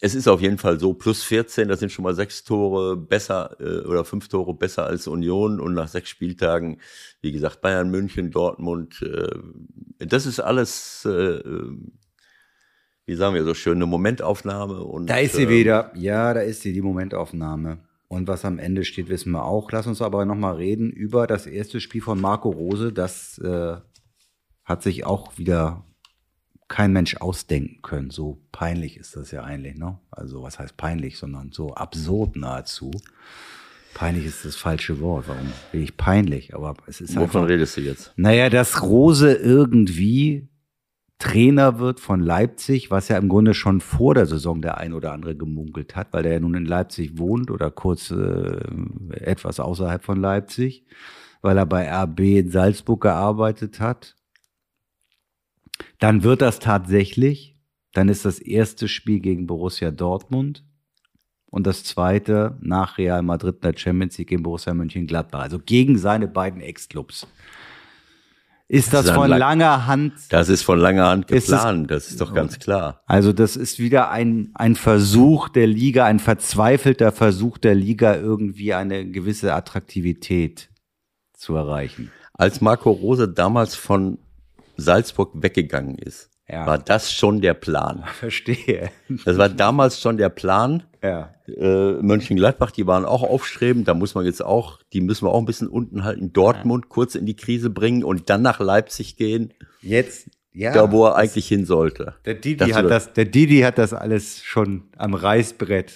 [0.00, 3.56] es ist auf jeden Fall so, plus 14, das sind schon mal sechs Tore besser
[3.58, 6.80] äh, oder fünf Tore besser als Union und nach sechs Spieltagen,
[7.22, 9.34] wie gesagt, Bayern, München, Dortmund, äh,
[9.98, 11.40] das ist alles äh,
[13.06, 14.82] wie sagen wir so schön, eine Momentaufnahme.
[14.82, 15.92] Und, da ist sie äh, wieder.
[15.94, 17.78] Ja, da ist sie, die Momentaufnahme.
[18.08, 19.70] Und was am Ende steht, wissen wir auch.
[19.72, 22.92] Lass uns aber nochmal reden über das erste Spiel von Marco Rose.
[22.92, 23.76] Das äh,
[24.64, 25.84] hat sich auch wieder
[26.68, 28.10] kein Mensch ausdenken können.
[28.10, 29.98] So peinlich ist das ja eigentlich, ne?
[30.10, 32.90] Also was heißt peinlich, sondern so absurd nahezu.
[33.92, 35.28] Peinlich ist das falsche Wort.
[35.28, 36.54] Warum bin ich peinlich?
[36.54, 38.12] Aber es ist Wovon einfach, redest du jetzt?
[38.16, 40.48] Naja, dass Rose irgendwie
[41.18, 45.12] Trainer wird von Leipzig, was ja im Grunde schon vor der Saison der ein oder
[45.12, 48.58] andere gemunkelt hat, weil er ja nun in Leipzig wohnt oder kurz äh,
[49.12, 50.84] etwas außerhalb von Leipzig,
[51.40, 54.16] weil er bei RB in Salzburg gearbeitet hat.
[55.98, 57.56] Dann wird das tatsächlich.
[57.92, 60.64] Dann ist das erste Spiel gegen Borussia Dortmund
[61.46, 65.96] und das zweite nach Real Madrid in der Champions League gegen Borussia Mönchengladbach, also gegen
[65.96, 67.28] seine beiden Ex-Clubs.
[68.74, 70.14] Ist das, das von lang, langer Hand?
[70.30, 73.02] Das ist von langer Hand geplant, ist das ist doch ganz klar.
[73.06, 78.74] Also das ist wieder ein, ein Versuch der Liga, ein verzweifelter Versuch der Liga, irgendwie
[78.74, 80.70] eine gewisse Attraktivität
[81.34, 82.10] zu erreichen.
[82.32, 84.18] Als Marco Rose damals von
[84.76, 86.66] Salzburg weggegangen ist, ja.
[86.66, 88.04] war das schon der Plan.
[88.18, 88.90] Verstehe.
[89.24, 90.82] Das war damals schon der Plan.
[91.02, 91.34] Ja.
[91.46, 95.38] Äh, Mönchengladbach, die waren auch aufstrebend, da muss man jetzt auch, die müssen wir auch
[95.38, 96.32] ein bisschen unten halten.
[96.32, 96.88] Dortmund ja.
[96.88, 99.52] kurz in die Krise bringen und dann nach Leipzig gehen.
[99.82, 100.72] Jetzt, ja.
[100.72, 102.14] Da, wo er eigentlich hin sollte.
[102.24, 105.92] Der Didi hat das, der Didi hat das alles schon am Reißbrett.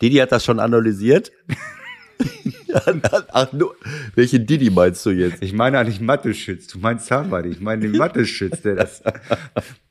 [0.00, 1.30] Didi hat das schon analysiert.
[3.32, 3.76] Ach, nur,
[4.14, 5.42] welche Didi meinst du jetzt?
[5.42, 6.66] Ich meine eigentlich Mathe-Schütz.
[6.66, 7.50] Du meinst Zahnbadi.
[7.50, 9.02] Ich meine den Mathe-Schütz, der das,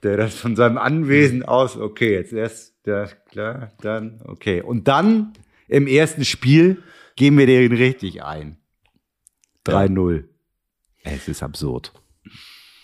[0.04, 4.62] der das von seinem Anwesen aus, okay, jetzt erst, der, klar, dann, okay.
[4.62, 5.34] Und dann
[5.68, 6.84] im ersten Spiel
[7.16, 8.58] gehen wir den richtig ein.
[9.66, 10.16] 3-0.
[10.16, 10.24] Ja.
[11.04, 11.94] Es ist absurd.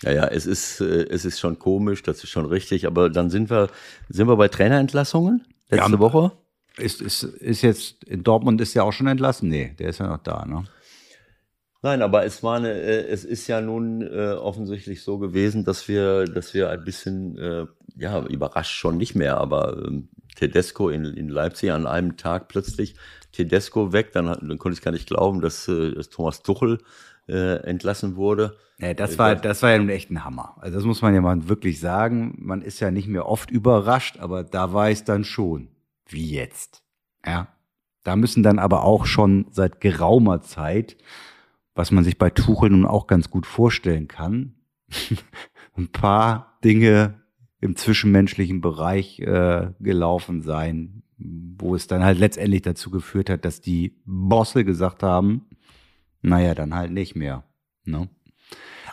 [0.02, 3.28] Ja, ja, es ist, äh, es ist schon komisch, das ist schon richtig, aber dann
[3.28, 3.68] sind wir,
[4.08, 6.32] sind wir bei Trainerentlassungen letzte ja, Woche?
[6.80, 9.48] Ist, ist, ist jetzt, in Dortmund ist ja auch schon entlassen?
[9.48, 10.64] Nee, der ist ja noch da, ne?
[11.82, 15.88] Nein, aber es war eine, äh, es ist ja nun äh, offensichtlich so gewesen, dass
[15.88, 17.66] wir, dass wir ein bisschen, äh,
[17.96, 22.96] ja, überrascht schon nicht mehr, aber ähm, Tedesco in, in Leipzig an einem Tag plötzlich
[23.32, 26.78] Tedesco weg, dann, dann konnte ich gar nicht glauben, dass, äh, dass Thomas Tuchel
[27.28, 28.56] äh, entlassen wurde.
[28.78, 30.56] Ja, das war, das war ja nun echt ein Hammer.
[30.60, 32.34] Also das muss man ja mal wirklich sagen.
[32.38, 35.68] Man ist ja nicht mehr oft überrascht, aber da war es dann schon
[36.12, 36.82] wie jetzt.
[37.24, 37.48] Ja.
[38.02, 40.96] Da müssen dann aber auch schon seit geraumer Zeit,
[41.74, 44.54] was man sich bei Tuchel nun auch ganz gut vorstellen kann,
[45.76, 47.20] ein paar Dinge
[47.60, 53.60] im zwischenmenschlichen Bereich äh, gelaufen sein, wo es dann halt letztendlich dazu geführt hat, dass
[53.60, 55.46] die Bosse gesagt haben,
[56.22, 57.44] naja, dann halt nicht mehr.
[57.84, 58.08] Ne?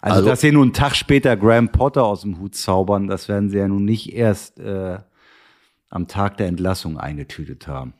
[0.02, 3.30] Also, also dass sie nun einen Tag später Graham Potter aus dem Hut zaubern, das
[3.30, 5.00] werden sie ja nun nicht erst äh,
[5.90, 7.94] am Tag der Entlassung eingetütet haben?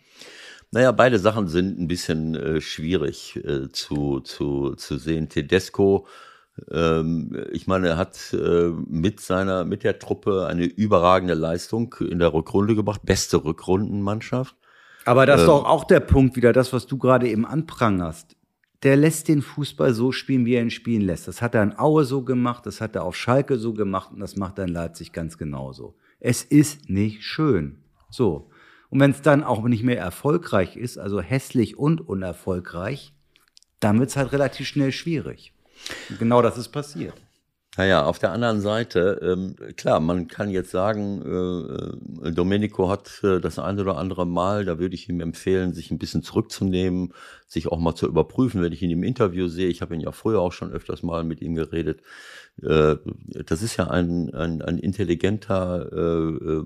[0.72, 5.30] Naja, beide Sachen sind ein bisschen äh, schwierig äh, zu, zu, zu sehen.
[5.30, 6.08] Tedesco,
[6.72, 12.20] ähm, ich meine, er hat äh, mit seiner, mit der Truppe eine überragende Leistung in
[12.20, 14.56] der Rückrunde gebracht, beste Rückrundenmannschaft.
[15.06, 18.36] Aber das ist ähm, doch auch der Punkt wieder, das, was du gerade eben anprangerst.
[18.84, 21.28] der lässt den Fußball so spielen, wie er ihn spielen lässt.
[21.28, 24.20] Das hat er in Aue so gemacht, das hat er auf Schalke so gemacht und
[24.20, 25.96] das macht er in Leipzig ganz genauso.
[26.20, 27.78] Es ist nicht schön.
[28.10, 28.50] So.
[28.90, 33.14] Und wenn es dann auch nicht mehr erfolgreich ist, also hässlich und unerfolgreich,
[33.80, 35.54] dann wird es halt relativ schnell schwierig.
[36.10, 37.14] Und genau das ist passiert.
[37.78, 41.22] Naja, auf der anderen Seite, ähm, klar, man kann jetzt sagen,
[42.24, 45.92] äh, Domenico hat äh, das eine oder andere Mal, da würde ich ihm empfehlen, sich
[45.92, 47.14] ein bisschen zurückzunehmen,
[47.46, 49.68] sich auch mal zu überprüfen, wenn ich ihn im Interview sehe.
[49.68, 52.02] Ich habe ihn ja früher auch schon öfters mal mit ihm geredet.
[52.64, 52.96] Äh,
[53.46, 56.64] das ist ja ein, ein, ein intelligenter äh, äh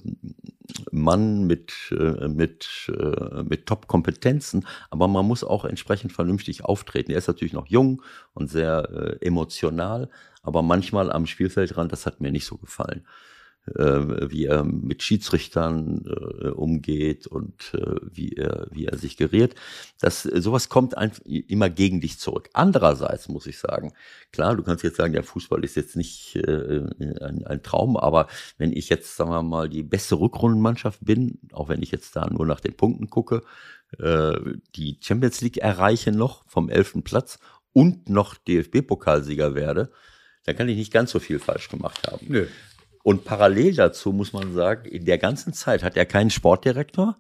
[0.91, 7.11] Mann mit, äh, mit, äh, mit Top-Kompetenzen, aber man muss auch entsprechend vernünftig auftreten.
[7.11, 8.01] Er ist natürlich noch jung
[8.33, 10.09] und sehr äh, emotional,
[10.41, 13.05] aber manchmal am Spielfeldrand, das hat mir nicht so gefallen.
[13.75, 19.53] Äh, wie er mit Schiedsrichtern äh, umgeht und äh, wie er wie er sich geriert.
[19.99, 22.49] Das sowas kommt einfach immer gegen dich zurück.
[22.53, 23.93] Andererseits muss ich sagen,
[24.31, 26.87] klar, du kannst jetzt sagen, der Fußball ist jetzt nicht äh,
[27.21, 28.25] ein, ein Traum, aber
[28.57, 32.27] wenn ich jetzt sagen wir mal die beste Rückrundenmannschaft bin, auch wenn ich jetzt da
[32.31, 33.43] nur nach den Punkten gucke,
[33.99, 34.39] äh,
[34.75, 37.37] die Champions League erreiche noch vom elften Platz
[37.73, 39.91] und noch DFB-Pokalsieger werde,
[40.45, 42.25] dann kann ich nicht ganz so viel falsch gemacht haben.
[42.27, 42.47] Nö.
[43.03, 47.17] Und parallel dazu muss man sagen, in der ganzen Zeit hat er keinen Sportdirektor.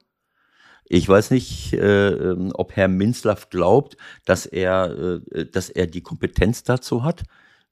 [0.85, 6.01] Ich weiß nicht, äh, ähm, ob Herr Minzlaff glaubt, dass er, äh, dass er die
[6.01, 7.23] Kompetenz dazu hat,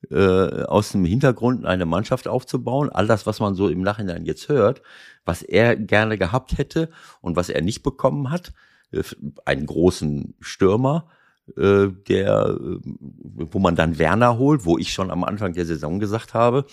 [0.09, 2.89] äh, aus dem Hintergrund eine Mannschaft aufzubauen.
[2.89, 4.81] All das, was man so im Nachhinein jetzt hört,
[5.25, 6.89] was er gerne gehabt hätte
[7.21, 8.53] und was er nicht bekommen hat,
[8.91, 9.03] äh,
[9.45, 11.09] einen großen Stürmer,
[11.57, 15.99] äh, der, äh, wo man dann Werner holt, wo ich schon am Anfang der Saison
[15.99, 16.65] gesagt habe,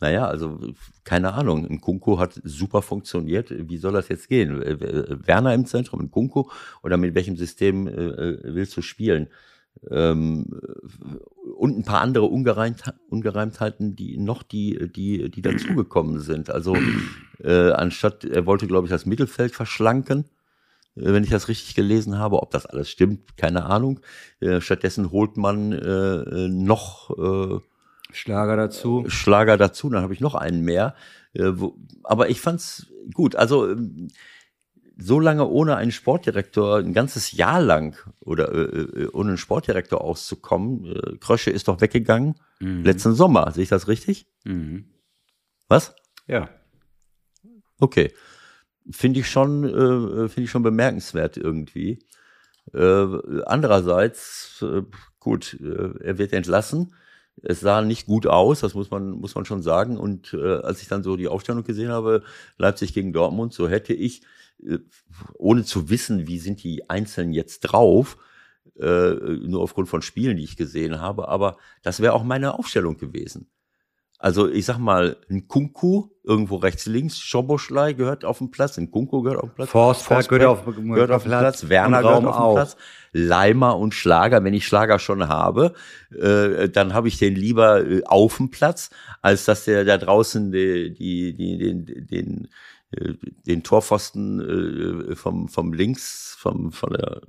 [0.00, 0.60] naja, also
[1.04, 1.66] keine Ahnung.
[1.68, 3.50] Ein Kunku hat super funktioniert.
[3.50, 4.60] Wie soll das jetzt gehen?
[5.26, 6.44] Werner im Zentrum, ein Kunku
[6.82, 9.28] oder mit welchem System äh, willst du spielen?
[9.90, 10.46] Ähm,
[11.56, 16.50] und ein paar andere Ungereimt, Ungereimtheiten, die noch die, die, die dazugekommen sind.
[16.50, 16.76] Also
[17.42, 20.37] äh, anstatt, er wollte, glaube ich, das Mittelfeld verschlanken, äh,
[21.00, 22.42] wenn ich das richtig gelesen habe.
[22.42, 24.00] Ob das alles stimmt, keine Ahnung.
[24.40, 27.60] Äh, stattdessen holt man äh, noch äh,
[28.10, 29.04] Schlager dazu.
[29.08, 30.94] Schlager dazu, dann habe ich noch einen mehr.
[31.34, 33.36] Äh, wo, aber ich fand's gut.
[33.36, 34.08] Also ähm,
[34.96, 40.00] so lange ohne einen Sportdirektor, ein ganzes Jahr lang oder äh, äh, ohne einen Sportdirektor
[40.00, 40.86] auszukommen.
[40.86, 42.82] Äh, Krösche ist doch weggegangen mhm.
[42.82, 43.50] letzten Sommer.
[43.52, 44.26] Sehe ich das richtig?
[44.44, 44.86] Mhm.
[45.68, 45.94] Was?
[46.26, 46.48] Ja.
[47.78, 48.12] Okay.
[48.90, 51.98] Finde ich schon, äh, finde ich schon bemerkenswert irgendwie.
[52.72, 53.06] Äh,
[53.46, 54.82] andererseits, äh,
[55.20, 56.92] gut, äh, er wird entlassen
[57.42, 59.96] es sah nicht gut aus, das muss man, muss man schon sagen.
[59.96, 62.22] Und äh, als ich dann so die Aufstellung gesehen habe,
[62.56, 64.22] Leipzig gegen Dortmund, so hätte ich,
[64.64, 64.78] äh,
[65.34, 68.16] ohne zu wissen, wie sind die Einzelnen jetzt drauf,
[68.80, 73.50] nur aufgrund von Spielen, die ich gesehen habe, aber das wäre auch meine Aufstellung gewesen.
[74.20, 78.90] Also ich sag mal, ein Kunku irgendwo rechts, links, Schoboschlei gehört auf dem Platz, ein
[78.90, 82.24] Kunku gehört auf dem Platz, Forsberg gehört auf, gehört auf dem Platz, Platz Werner gehört
[82.24, 82.76] auf dem Platz,
[83.12, 85.72] Leimer und Schlager, wenn ich Schlager schon habe,
[86.10, 88.90] äh, dann habe ich den lieber äh, auf dem Platz,
[89.22, 92.48] als dass der da draußen die, die, die, den, den,
[92.90, 93.14] äh,
[93.46, 97.20] den Torpfosten äh, vom, vom links, vom, von der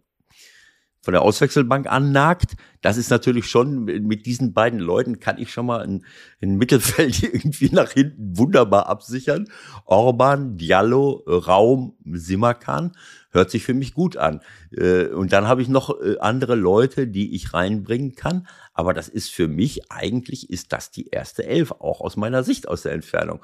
[1.09, 2.55] von der Auswechselbank annagt.
[2.81, 6.05] Das ist natürlich schon, mit diesen beiden Leuten kann ich schon mal ein,
[6.39, 9.47] ein Mittelfeld irgendwie nach hinten wunderbar absichern.
[9.85, 12.91] Orban, Diallo, Raum, Simakan
[13.31, 14.41] hört sich für mich gut an.
[14.71, 18.45] Äh, und dann habe ich noch äh, andere Leute, die ich reinbringen kann.
[18.75, 22.67] Aber das ist für mich eigentlich, ist das die erste Elf, auch aus meiner Sicht
[22.67, 23.43] aus der Entfernung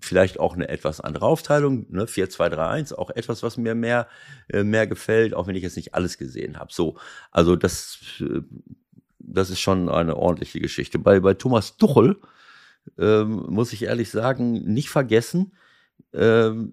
[0.00, 3.74] vielleicht auch eine etwas andere Aufteilung, ne, 4, 2, 3, 1, auch etwas, was mir
[3.74, 4.06] mehr,
[4.48, 6.72] äh, mehr gefällt, auch wenn ich jetzt nicht alles gesehen habe.
[6.72, 6.96] So,
[7.30, 8.42] also das, äh,
[9.18, 10.98] das ist schon eine ordentliche Geschichte.
[10.98, 12.16] Bei, bei Thomas Tuchel
[12.98, 15.52] ähm, muss ich ehrlich sagen, nicht vergessen,
[16.12, 16.72] ähm,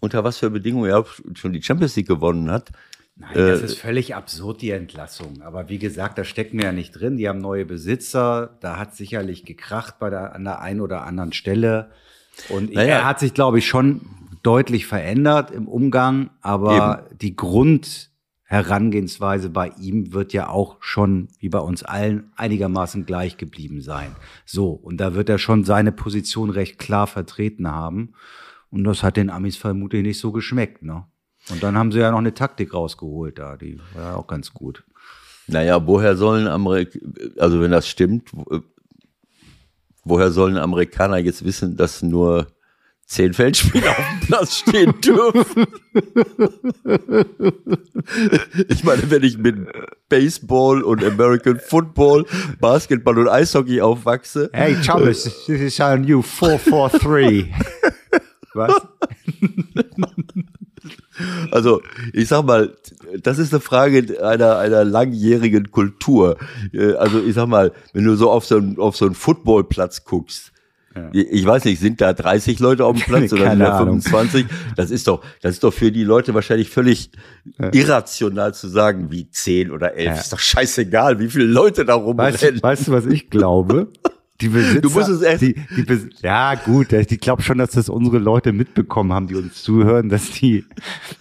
[0.00, 2.72] unter was für Bedingungen er schon die Champions League gewonnen hat.
[3.14, 5.42] Nein, das äh, ist völlig absurd, die Entlassung.
[5.42, 7.16] Aber wie gesagt, da stecken wir ja nicht drin.
[7.16, 8.56] Die haben neue Besitzer.
[8.60, 11.92] Da hat sicherlich gekracht bei der, an der einen oder anderen Stelle.
[12.48, 12.96] Und naja.
[12.96, 14.00] er hat sich, glaube ich, schon
[14.42, 17.18] deutlich verändert im Umgang, aber Eben.
[17.18, 23.82] die Grundherangehensweise bei ihm wird ja auch schon, wie bei uns allen, einigermaßen gleich geblieben
[23.82, 24.16] sein.
[24.44, 28.14] So, und da wird er schon seine Position recht klar vertreten haben.
[28.70, 31.04] Und das hat den Amis vermutlich nicht so geschmeckt, ne?
[31.50, 34.52] Und dann haben sie ja noch eine Taktik rausgeholt da, die war ja auch ganz
[34.52, 34.84] gut.
[35.48, 37.04] Naja, woher sollen Amerikaner,
[37.36, 38.30] also wenn das stimmt,
[40.04, 42.46] woher sollen Amerikaner jetzt wissen, dass nur
[43.06, 45.66] zehn Feldspieler auf dem Platz stehen dürfen.
[48.68, 49.56] ich meine, wenn ich mit
[50.08, 52.24] Baseball und American Football,
[52.58, 54.50] Basketball und Eishockey aufwachse.
[54.52, 57.52] Hey Thomas, this is our new 443.
[58.54, 58.82] Was?
[61.50, 62.76] Also, ich sag mal,
[63.22, 66.36] das ist eine Frage einer, einer langjährigen Kultur.
[66.72, 70.04] Äh, also, ich sag mal, wenn du so auf so einen, auf so einen Footballplatz
[70.04, 70.52] guckst,
[70.94, 71.08] ja.
[71.12, 74.46] Ich weiß nicht, sind da 30 Leute auf dem Platz oder sind da 25?
[74.76, 77.10] Das ist doch, das ist doch für die Leute wahrscheinlich völlig
[77.72, 80.06] irrational zu sagen, wie 10 oder 11.
[80.06, 80.14] Ja.
[80.14, 82.34] Ist doch scheißegal, wie viele Leute da rumrennen.
[82.34, 83.88] Weißt, weißt du, was ich glaube?
[84.42, 85.40] Die Besitzer, du musst es echt.
[85.40, 85.86] Die, die
[86.20, 90.32] ja, gut, ich glaube schon, dass das unsere Leute mitbekommen haben, die uns zuhören, dass
[90.32, 90.64] die,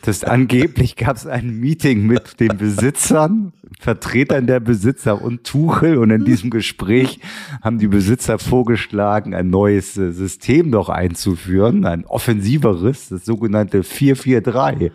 [0.01, 6.09] dass angeblich gab es ein Meeting mit den Besitzern, Vertretern der Besitzer und Tuchel und
[6.09, 7.19] in diesem Gespräch
[7.61, 14.91] haben die Besitzer vorgeschlagen, ein neues äh, System doch einzuführen, ein offensiveres, das sogenannte 443.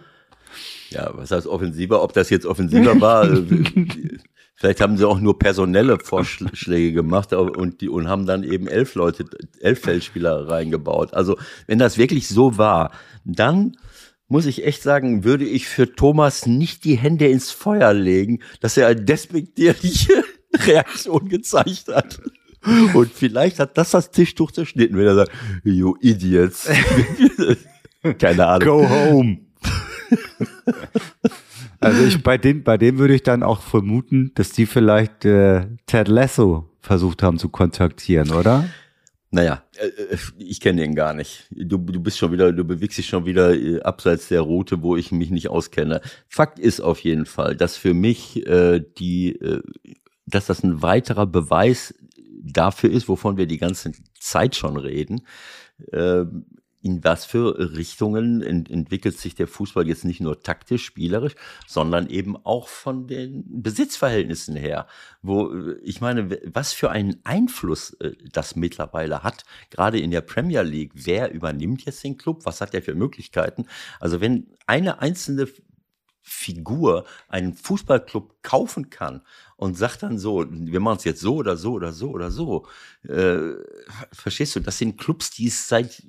[0.91, 2.03] Ja, was heißt offensiver?
[2.03, 3.65] Ob das jetzt offensiver war, äh,
[4.59, 8.95] Vielleicht haben sie auch nur personelle Vorschläge gemacht und die und haben dann eben elf
[8.95, 9.27] Leute,
[9.61, 11.13] elf Feldspieler reingebaut.
[11.13, 11.37] Also
[11.67, 12.91] wenn das wirklich so war,
[13.25, 13.77] dann
[14.29, 18.79] muss ich echt sagen, würde ich für Thomas nicht die Hände ins Feuer legen, dass
[18.79, 20.25] er eine despektierliche
[20.67, 22.21] Reaktion gezeigt hat.
[22.95, 25.33] Und vielleicht hat das das Tischtuch zerschnitten, wenn er sagt,
[25.65, 26.69] you idiots.
[28.19, 28.67] Keine Ahnung.
[28.67, 29.39] Go home.
[31.81, 35.67] Also ich, bei dem, bei dem würde ich dann auch vermuten, dass die vielleicht äh,
[35.87, 38.69] Ted Lasso versucht haben zu kontaktieren, oder?
[39.31, 41.47] Naja, äh, äh, ich kenne ihn gar nicht.
[41.51, 44.97] Du, du bist schon wieder, du bewegst dich schon wieder äh, abseits der Route, wo
[44.97, 46.01] ich mich nicht auskenne.
[46.29, 49.63] Fakt ist auf jeden Fall, dass für mich äh, die, äh,
[50.27, 51.95] dass das ein weiterer Beweis
[52.41, 55.23] dafür ist, wovon wir die ganze Zeit schon reden.
[56.87, 61.35] In was für Richtungen ent entwickelt sich der Fußball jetzt nicht nur taktisch, spielerisch,
[61.67, 64.87] sondern eben auch von den Besitzverhältnissen her.
[65.21, 70.21] Wo, äh, ich meine, was für einen Einfluss äh, das mittlerweile hat, gerade in der
[70.21, 70.93] Premier League.
[70.95, 72.43] Wer übernimmt jetzt den Club?
[72.45, 73.67] Was hat der für Möglichkeiten?
[73.99, 75.49] Also wenn eine einzelne
[76.29, 79.23] Figur einen Fußballclub kaufen kann
[79.57, 82.67] und sagt dann so, wir machen es jetzt so oder so oder so oder so.
[83.05, 83.53] Äh,
[84.13, 86.03] verstehst du, das sind Clubs, die es seit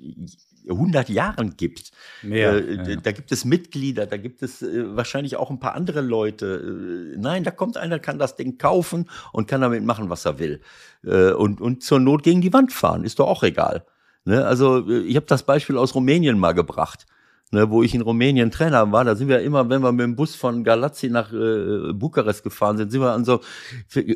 [0.72, 1.90] 100 Jahren gibt.
[2.22, 2.96] Mehr, äh, ja.
[2.96, 7.14] Da gibt es Mitglieder, da gibt es äh, wahrscheinlich auch ein paar andere Leute.
[7.14, 10.38] Äh, nein, da kommt einer, kann das Ding kaufen und kann damit machen, was er
[10.38, 10.60] will.
[11.04, 13.84] Äh, und, und zur Not gegen die Wand fahren, ist doch auch egal.
[14.24, 14.44] Ne?
[14.44, 17.06] Also äh, ich habe das Beispiel aus Rumänien mal gebracht.
[17.50, 20.16] Ne, wo ich in Rumänien Trainer war, da sind wir immer, wenn wir mit dem
[20.16, 23.40] Bus von Galazzi nach äh, Bukarest gefahren sind, sind wir an so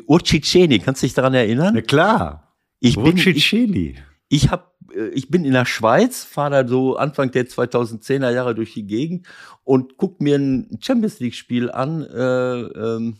[0.05, 1.73] Urciceni, kannst du dich daran erinnern?
[1.73, 2.53] Na klar.
[2.79, 3.95] Ich bin, ich,
[4.29, 4.65] ich habe
[5.13, 9.27] ich bin in der Schweiz, fahre da so Anfang der 2010er Jahre durch die Gegend
[9.63, 12.03] und guck mir ein Champions League Spiel an.
[12.03, 13.17] Äh, ähm,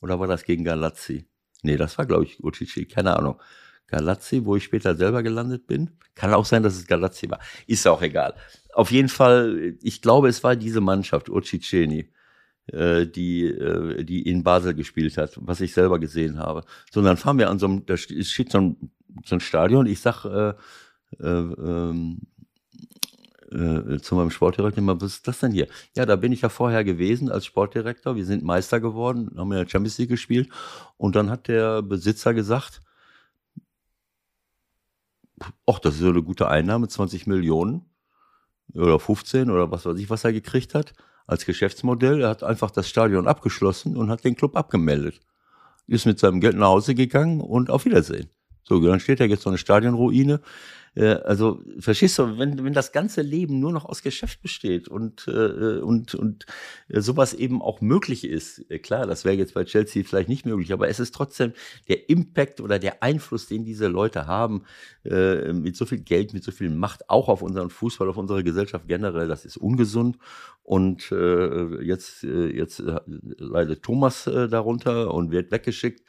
[0.00, 1.26] oder war das gegen Galazzi?
[1.62, 3.40] Nee, das war, glaube ich, Uchichi, keine Ahnung.
[3.86, 5.90] Galazzi, wo ich später selber gelandet bin.
[6.14, 7.38] Kann auch sein, dass es Galazzi war.
[7.66, 8.34] Ist auch egal.
[8.74, 12.10] Auf jeden Fall, ich glaube, es war diese Mannschaft, Uciceni,
[12.66, 16.64] äh, die, äh, die in Basel gespielt hat, was ich selber gesehen habe.
[16.90, 18.90] So, und dann fahren wir an so einem, da steht so ein,
[19.24, 19.86] so ein Stadion.
[19.86, 20.54] Ich sag, äh,
[21.20, 22.20] äh, ähm,
[23.52, 25.68] äh, zu meinem Sportdirektor was ist das denn hier?
[25.94, 28.16] Ja, da bin ich ja vorher gewesen als Sportdirektor.
[28.16, 30.48] Wir sind Meister geworden, haben in der Champions League gespielt.
[30.96, 32.80] Und dann hat der Besitzer gesagt,
[35.66, 37.84] ach, das ist so eine gute Einnahme, 20 Millionen
[38.74, 40.94] oder 15 oder was weiß ich, was er gekriegt hat
[41.26, 42.22] als Geschäftsmodell.
[42.22, 45.20] Er hat einfach das Stadion abgeschlossen und hat den Club abgemeldet.
[45.86, 48.30] Ist mit seinem Geld nach Hause gegangen und auf Wiedersehen.
[48.62, 50.40] So, dann steht da jetzt so eine Stadionruine.
[50.94, 55.26] Äh, also verstehst du, wenn, wenn das ganze Leben nur noch aus Geschäft besteht und,
[55.28, 56.46] äh, und, und
[56.88, 60.44] äh, sowas eben auch möglich ist, äh, klar, das wäre jetzt bei Chelsea vielleicht nicht
[60.46, 61.52] möglich, aber es ist trotzdem
[61.88, 64.64] der Impact oder der Einfluss, den diese Leute haben,
[65.04, 68.44] äh, mit so viel Geld, mit so viel Macht, auch auf unseren Fußball, auf unsere
[68.44, 70.18] Gesellschaft generell, das ist ungesund.
[70.62, 76.02] Und äh, jetzt, äh, jetzt äh, leidet Thomas äh, darunter und wird weggeschickt.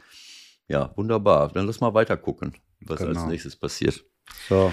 [0.68, 1.52] Ja, wunderbar.
[1.52, 3.20] Dann lass mal weiter gucken, was genau.
[3.20, 4.06] als nächstes passiert.
[4.48, 4.72] So,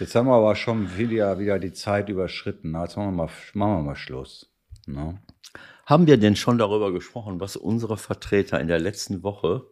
[0.00, 2.74] jetzt haben wir aber schon wieder, wieder die Zeit überschritten.
[2.80, 4.52] Jetzt machen wir mal, machen wir mal Schluss.
[4.86, 5.12] No?
[5.12, 5.22] Ne?
[5.86, 9.66] Haben wir denn schon darüber gesprochen, was unsere Vertreter in der letzten Woche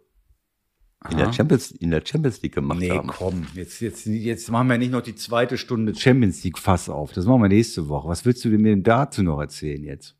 [1.10, 3.09] in der, Champions, in der Champions League gemacht nee, haben?
[3.09, 6.88] Nee, komm, jetzt, jetzt, jetzt machen wir nicht noch die zweite Stunde Champions League Fass
[6.88, 7.12] auf.
[7.12, 8.09] Das machen wir nächste Woche.
[8.09, 10.16] Was willst du mir denn dazu noch erzählen jetzt?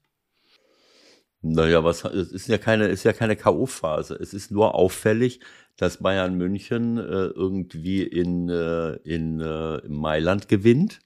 [1.41, 4.15] Naja, was, es ist ja keine, ist ja keine K.O.-Phase.
[4.15, 5.41] Es ist nur auffällig,
[5.77, 11.01] dass Bayern München äh, irgendwie in, äh, in, äh, Mailand gewinnt.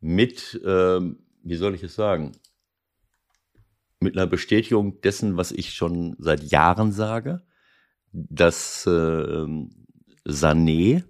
[0.00, 2.32] mit, ähm, wie soll ich es sagen,
[4.00, 7.42] mit einer Bestätigung dessen, was ich schon seit Jahren sage,
[8.12, 9.46] dass äh,
[10.24, 11.04] Sané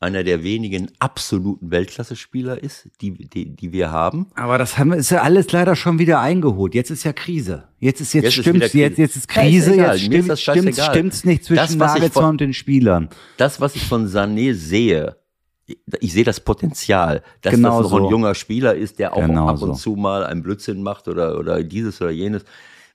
[0.00, 4.26] einer der wenigen absoluten Weltklasse-Spieler ist, die, die, die wir haben.
[4.34, 6.74] Aber das haben wir, ist ja alles leider schon wieder eingeholt.
[6.74, 7.64] Jetzt ist ja Krise.
[7.78, 9.02] Jetzt ist jetzt, Jetzt ist stimmt's, wieder jetzt, Krise.
[9.02, 12.40] jetzt ist Ja, ist Krise, jetzt ist stimmt, das stimmt's, stimmt's nicht zwischen Nagelsmann und
[12.40, 13.08] den Spielern.
[13.38, 15.16] Das, was ich von Sané sehe,
[16.00, 18.10] ich sehe das Potenzial, dass Genau das noch ein so.
[18.10, 19.92] junger Spieler ist, der auch Genau ab und so.
[19.94, 22.44] zu mal einen Blödsinn macht oder, oder dieses oder jenes.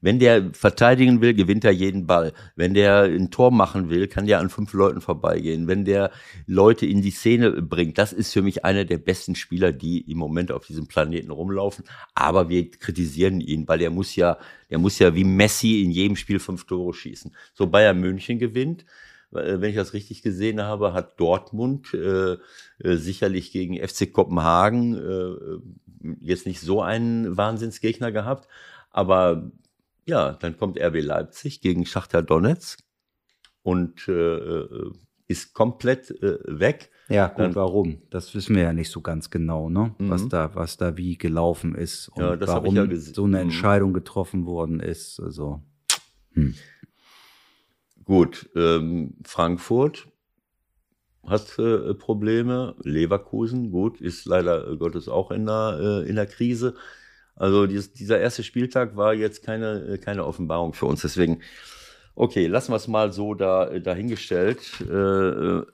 [0.01, 2.33] Wenn der verteidigen will, gewinnt er jeden Ball.
[2.55, 5.67] Wenn der ein Tor machen will, kann der an fünf Leuten vorbeigehen.
[5.67, 6.11] Wenn der
[6.47, 10.17] Leute in die Szene bringt, das ist für mich einer der besten Spieler, die im
[10.17, 11.85] Moment auf diesem Planeten rumlaufen.
[12.15, 14.37] Aber wir kritisieren ihn, weil der muss ja,
[14.71, 17.35] der muss ja wie Messi in jedem Spiel fünf Tore schießen.
[17.53, 18.85] So Bayern München gewinnt,
[19.33, 24.95] äh, wenn ich das richtig gesehen habe, hat Dortmund äh, äh, sicherlich gegen FC Kopenhagen
[24.95, 28.47] äh, jetzt nicht so einen Wahnsinnsgegner gehabt,
[28.89, 29.51] aber
[30.11, 32.79] ja, dann kommt RB Leipzig gegen Schachter Donetsk
[33.63, 34.91] und äh, äh,
[35.27, 36.91] ist komplett äh, weg.
[37.07, 38.01] Ja, gut, Dann- warum?
[38.09, 39.95] Das wissen wir ja nicht so ganz genau, ne?
[39.99, 40.29] Was Mhm.
[40.29, 43.43] da, was da wie gelaufen ist und Ja, warum ja so eine Mhm.
[43.43, 45.19] Entscheidung getroffen worden ist.
[45.19, 45.61] Also,
[48.03, 50.07] Gut, ähm, Frankfurt
[51.25, 56.25] hat äh, Probleme, Leverkusen, gut, ist leider äh, Gottes auch in der, äh, in der
[56.25, 56.75] Krise.
[57.41, 61.01] Also dieses, dieser erste Spieltag war jetzt keine, äh, keine Offenbarung für uns.
[61.01, 61.41] Deswegen,
[62.13, 64.59] okay, lassen wir es mal so da, äh, dahingestellt.
[64.81, 65.65] Äh, äh,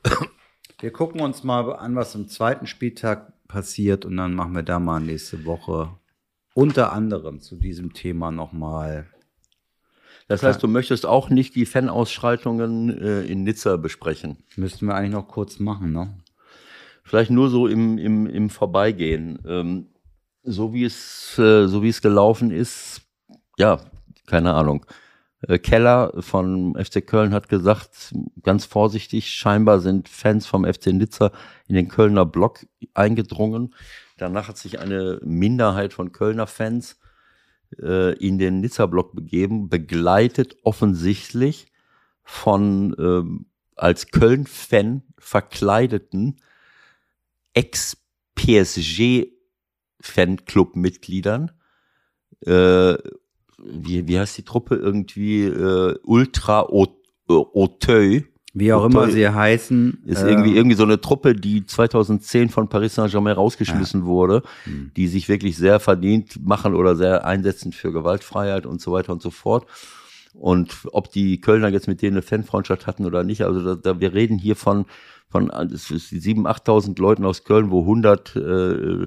[0.80, 4.80] wir gucken uns mal an, was am zweiten Spieltag passiert und dann machen wir da
[4.80, 5.90] mal nächste Woche
[6.54, 9.08] unter anderem zu diesem Thema nochmal.
[10.30, 14.38] das heißt, du möchtest auch nicht die Fanausschreitungen äh, in Nizza besprechen.
[14.56, 16.18] Müssten wir eigentlich noch kurz machen, ne?
[17.04, 19.40] Vielleicht nur so im, im, im Vorbeigehen.
[19.46, 19.88] Ähm,
[20.48, 23.02] so wie es, äh, so wie es gelaufen ist,
[23.58, 23.80] ja,
[24.26, 24.86] keine Ahnung.
[25.42, 31.32] Äh, Keller von FC Köln hat gesagt, ganz vorsichtig, scheinbar sind Fans vom FC Nizza
[31.68, 33.76] in den Kölner Block eingedrungen.
[34.18, 36.98] Danach hat sich eine Minderheit von Kölner Fans
[37.80, 41.72] äh, in den Nizza-Block begeben, begleitet offensichtlich
[42.24, 43.46] von ähm,
[43.76, 46.38] als Köln-Fan verkleideten
[50.08, 51.52] Ex-PSG-Fanclub-Mitgliedern.
[52.46, 52.96] Äh,
[53.60, 54.76] wie, wie heißt die Truppe?
[54.76, 56.68] Irgendwie äh, Ultra
[57.28, 58.28] Auteuil.
[58.54, 60.04] Wie auch immer sie heißen.
[60.06, 64.92] Ist äh, irgendwie, irgendwie so eine Truppe, die 2010 von Paris Saint-Germain rausgeschmissen wurde, Hm.
[64.96, 69.22] die sich wirklich sehr verdient machen oder sehr einsetzen für Gewaltfreiheit und so weiter und
[69.22, 69.68] so fort.
[70.34, 74.00] Und ob die Kölner jetzt mit denen eine Fanfreundschaft hatten oder nicht, also da, da,
[74.00, 74.86] wir reden hier von
[75.30, 79.06] von ist 7.000, 8.000 Leuten aus Köln, wo 100 äh,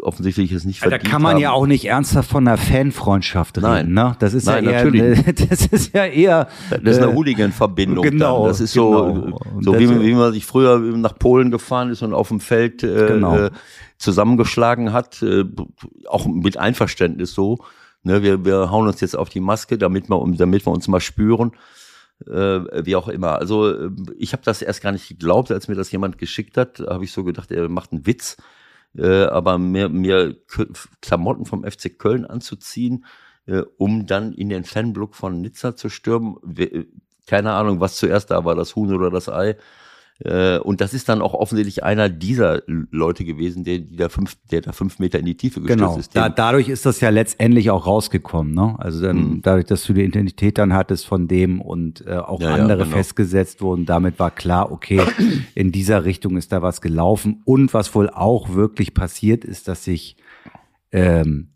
[0.00, 1.40] offensichtlich es nicht Da verdient kann man haben.
[1.42, 3.92] ja auch nicht ernsthaft von einer Fanfreundschaft reden, Nein.
[3.92, 4.16] ne?
[4.20, 5.24] Das ist Nein, ja eher, natürlich.
[5.48, 6.48] das ist ja eher.
[6.70, 8.04] Das ist eine äh, Hooligan-Verbindung.
[8.04, 8.48] genau, dann.
[8.48, 9.40] Das ist so, genau.
[9.60, 12.38] So das- wie, man- wie man sich früher nach Polen gefahren ist und auf dem
[12.40, 13.36] Feld äh, Genau.
[13.36, 13.50] äh,
[13.98, 15.44] zusammengeschlagen hat, äh,
[16.08, 17.58] auch mit Einverständnis so.
[18.04, 20.98] Ne, wir, wir hauen uns jetzt auf die Maske, damit wir, damit wir uns mal
[21.00, 21.52] spüren.
[22.26, 23.38] Äh, wie auch immer.
[23.38, 26.80] Also äh, ich habe das erst gar nicht geglaubt, als mir das jemand geschickt hat.
[26.80, 28.36] habe ich so gedacht, er macht einen Witz.
[28.96, 30.36] Äh, aber mir, mir
[31.00, 33.04] Klamotten vom FC Köln anzuziehen,
[33.46, 36.86] äh, um dann in den Fanblock von Nizza zu stürmen, we-
[37.26, 39.56] keine Ahnung, was zuerst da war, das Huhn oder das Ei.
[40.24, 44.36] Äh, und das ist dann auch offensichtlich einer dieser Leute gewesen, der, die da fünf,
[44.50, 45.98] der da fünf Meter in die Tiefe gestürzt Genau.
[45.98, 46.14] ist.
[46.16, 48.76] Da, dadurch ist das ja letztendlich auch rausgekommen, ne?
[48.78, 49.42] Also dann, Mhm.
[49.42, 52.84] dadurch, dass du die Identität dann hattest von dem und äh, auch Ja, ja, andere
[52.84, 52.96] genau.
[52.96, 55.00] festgesetzt wurden, damit war klar, okay,
[55.54, 57.42] in dieser Richtung ist da was gelaufen.
[57.44, 60.16] Und was wohl auch wirklich passiert ist, dass sich
[60.92, 61.48] ähm,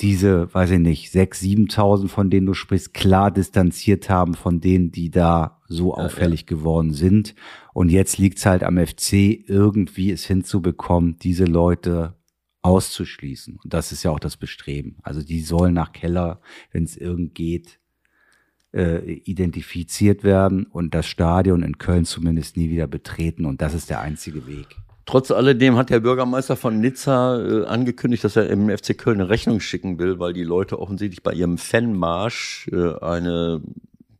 [0.00, 4.92] diese, weiß ich nicht, sechs, 7.000, von denen du sprichst, klar distanziert haben von denen,
[4.92, 7.34] die da so auffällig geworden sind.
[7.74, 12.14] Und jetzt liegt's halt am FC, irgendwie es hinzubekommen, diese Leute
[12.62, 13.58] auszuschließen.
[13.62, 14.96] Und das ist ja auch das Bestreben.
[15.02, 16.40] Also die sollen nach Keller,
[16.72, 17.78] wenn es irgend geht,
[18.74, 23.44] äh, identifiziert werden und das Stadion in Köln zumindest nie wieder betreten.
[23.44, 24.76] Und das ist der einzige Weg.
[25.06, 29.30] Trotz alledem hat der Bürgermeister von Nizza äh, angekündigt, dass er im FC Köln eine
[29.30, 33.62] Rechnung schicken will, weil die Leute offensichtlich bei ihrem Fanmarsch äh, eine,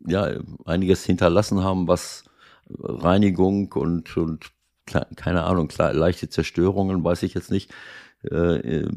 [0.09, 0.31] ja,
[0.65, 2.25] einiges hinterlassen haben, was
[2.71, 4.47] Reinigung und, und
[5.17, 7.71] keine Ahnung, leichte Zerstörungen, weiß ich jetzt nicht.
[8.31, 8.89] Äh, äh,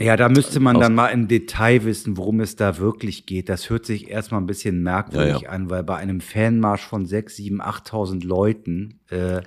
[0.00, 3.48] Ja, da müsste man dann mal im Detail wissen, worum es da wirklich geht.
[3.48, 5.48] Das hört sich erstmal ein bisschen merkwürdig Ja, ja.
[5.50, 9.42] an, weil bei einem Fanmarsch von sechs, sieben, 8.000 Leuten, äh,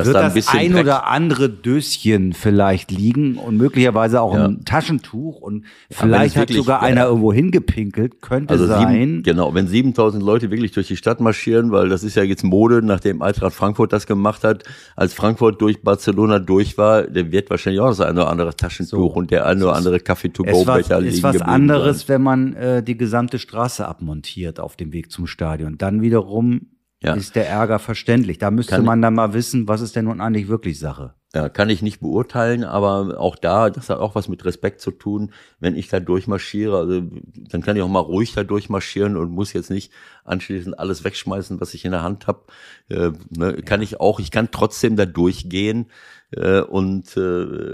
[0.00, 4.34] Dass wird da ein das ein Dreck- oder andere Döschen vielleicht liegen und möglicherweise auch
[4.34, 4.46] Ja.
[4.46, 8.88] ein Taschentuch und vielleicht es hat wirklich- sogar ja, einer irgendwo hingepinkelt, könnte Also sein.
[8.92, 12.44] sieben, genau, wenn 7000 Leute wirklich durch die Stadt marschieren, weil das ist ja jetzt
[12.44, 14.64] Mode, nachdem Eintracht Frankfurt das gemacht hat,
[14.96, 19.12] als Frankfurt durch Barcelona durch war, der wird wahrscheinlich auch das eine oder andere Taschentuch
[19.14, 19.18] So.
[19.18, 22.08] und der eine oder andere Kaffee-to-go-Becher Es liegen ist was anderes, sein.
[22.08, 25.78] wenn man äh, die gesamte Straße abmontiert auf dem Weg zum Stadion.
[25.78, 26.62] Dann wiederum
[27.02, 27.14] Ja.
[27.14, 28.38] ist der Ärger verständlich.
[28.38, 31.14] Da müsste Kann- man dann mal wissen, was ist denn nun eigentlich wirklich Sache.
[31.34, 34.90] Ja, kann ich nicht beurteilen, aber auch da, das hat auch was mit Respekt zu
[34.90, 35.30] tun.
[35.60, 37.02] Wenn ich da durchmarschiere, also,
[37.48, 39.92] dann kann ich auch mal ruhig da durchmarschieren und muss jetzt nicht
[40.24, 42.40] anschließend alles wegschmeißen, was ich in der Hand habe.
[42.88, 45.86] Äh, ne, Kann ich auch, ich kann trotzdem da durchgehen.
[46.32, 47.20] Äh, und, äh,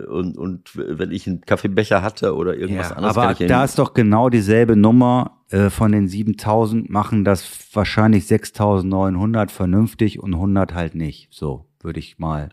[0.07, 3.93] und, und wenn ich einen Kaffeebecher hatte oder irgendwas Ja, anderes, aber da ist doch
[3.95, 5.36] genau dieselbe Nummer.
[5.51, 11.29] Äh, von den 7000 machen das wahrscheinlich 6900 vernünftig und 100 halt nicht.
[11.31, 12.51] So würde ich mal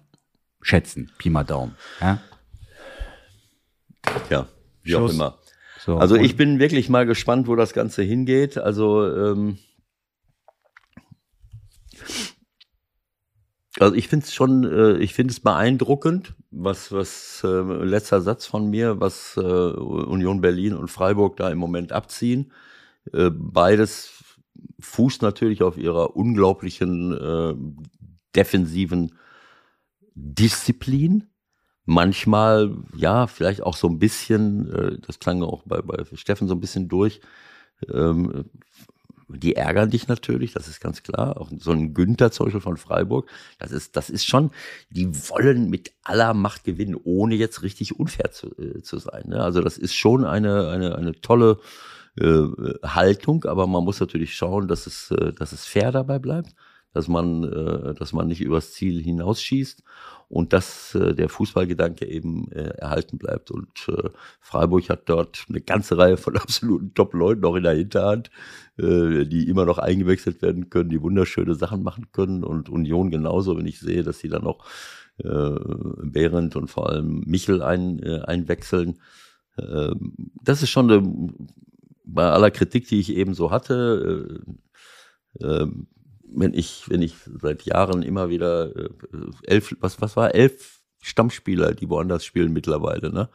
[0.62, 1.12] schätzen.
[1.18, 1.76] Pi mal Daumen.
[2.00, 2.22] Ja?
[4.30, 4.48] ja,
[4.84, 5.14] wie auch Schluss.
[5.16, 5.40] immer.
[5.84, 8.58] So, Also ich bin wirklich mal gespannt, wo das Ganze hingeht.
[8.58, 9.58] Also, ähm,
[13.80, 18.46] also ich finde es schon, äh, ich finde es beeindruckend, was, was äh, letzter Satz
[18.46, 22.52] von mir, was äh, Union Berlin und Freiburg da im Moment abziehen.
[23.12, 24.12] Äh, beides
[24.80, 27.56] fußt natürlich auf ihrer unglaublichen äh,
[28.36, 29.16] defensiven
[30.16, 31.28] Disziplin
[31.86, 36.56] manchmal, ja, vielleicht auch so ein bisschen, äh, das klang auch bei, bei Steffen so
[36.56, 37.20] ein bisschen durch,
[37.92, 38.46] ähm,
[39.30, 41.40] die ärgern dich natürlich, das ist ganz klar.
[41.40, 44.52] Auch so ein Günther zum Beispiel von Freiburg, das ist, das ist schon,
[44.90, 49.24] die wollen mit aller Macht gewinnen, ohne jetzt richtig unfair zu, äh, zu sein.
[49.28, 49.42] Ne?
[49.42, 51.60] Also das ist schon eine, eine, eine tolle
[52.20, 52.48] äh,
[52.84, 56.54] Haltung, aber man muss natürlich schauen, dass es, äh, dass es fair dabei bleibt,
[56.94, 59.84] dass man, äh, dass man nicht übers Ziel hinausschießt
[60.30, 63.52] und dass der Fußballgedanke eben erhalten bleibt.
[63.52, 63.88] Und
[64.40, 68.32] Freiburg hat dort eine ganze Reihe von absoluten Top-Leuten noch in der Hinterhand,
[68.76, 73.68] die immer noch eingewechselt werden können, die wunderschöne Sachen machen können und Union genauso, wenn
[73.68, 74.66] ich sehe, dass sie dann noch
[75.18, 75.52] äh,
[76.02, 79.00] Behrendt und vor allem Michel ein, einwechseln.
[79.58, 79.94] Äh,
[80.42, 81.30] das ist schon eine,
[82.04, 84.40] bei aller Kritik, die ich eben so hatte,
[85.40, 85.68] äh, äh,
[86.36, 88.90] wenn ich, wenn ich seit Jahren immer wieder äh,
[89.44, 93.30] elf, was, was war, elf Stammspieler, die woanders spielen mittlerweile, ne?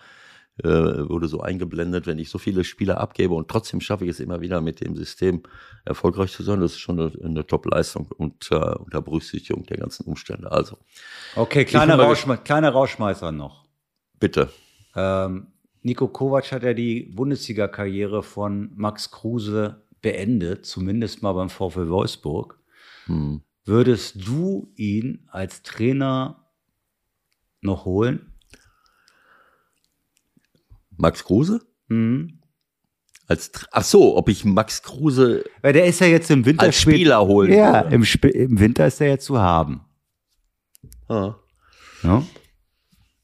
[0.65, 4.19] Äh, wurde so eingeblendet, wenn ich so viele Spieler abgebe und trotzdem schaffe ich es
[4.19, 5.45] immer wieder mit dem System
[5.85, 10.07] erfolgreich zu sein, das ist schon eine, eine Top-Leistung und äh, unter Berücksichtigung der ganzen
[10.07, 10.51] Umstände.
[10.51, 10.77] Also,
[11.37, 13.67] Okay, kleiner, Rauschme kleiner Rauschmeißer noch.
[14.19, 14.51] bitte.
[14.97, 15.47] Ähm,
[15.89, 22.59] Nico Kovac hat ja die Bundesliga-Karriere von Max Kruse beendet, zumindest mal beim VfL Wolfsburg.
[23.07, 23.41] Hm.
[23.65, 26.45] Würdest du ihn als Trainer
[27.63, 28.35] noch holen?
[30.99, 31.63] Max Kruse?
[31.87, 32.41] Mhm.
[33.27, 36.81] Als, ach so, ob ich Max Kruse Weil der ist ja jetzt im Winter als
[36.81, 39.81] Spieler holen Ja, im, Sp im Winter ist er ja zu haben.
[41.09, 41.35] Ah.
[42.03, 42.23] Ja?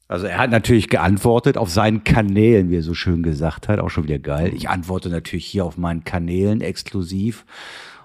[0.07, 3.89] Also er hat natürlich geantwortet auf seinen Kanälen, wie er so schön gesagt hat, auch
[3.89, 4.53] schon wieder geil.
[4.55, 7.45] Ich antworte natürlich hier auf meinen Kanälen exklusiv.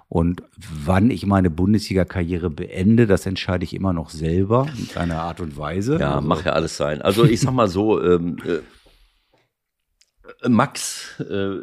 [0.09, 5.41] Und wann ich meine Bundesliga-Karriere beende, das entscheide ich immer noch selber in seiner Art
[5.41, 5.99] und Weise.
[6.01, 7.01] Ja, also, mach ja alles sein.
[7.01, 11.59] Also ich sag mal so, ähm, äh, Max, äh,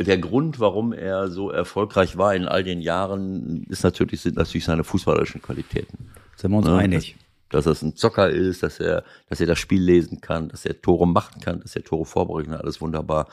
[0.00, 4.66] der Grund, warum er so erfolgreich war in all den Jahren, ist natürlich, sind natürlich
[4.66, 6.10] seine fußballerischen Qualitäten.
[6.36, 7.16] Sind wir uns Ja, einig.
[7.50, 10.80] Dass er ein Zocker ist, dass er, dass er das Spiel lesen kann, dass er
[10.80, 13.28] Tore machen kann, dass er Tore vorbereiten kann, alles wunderbar.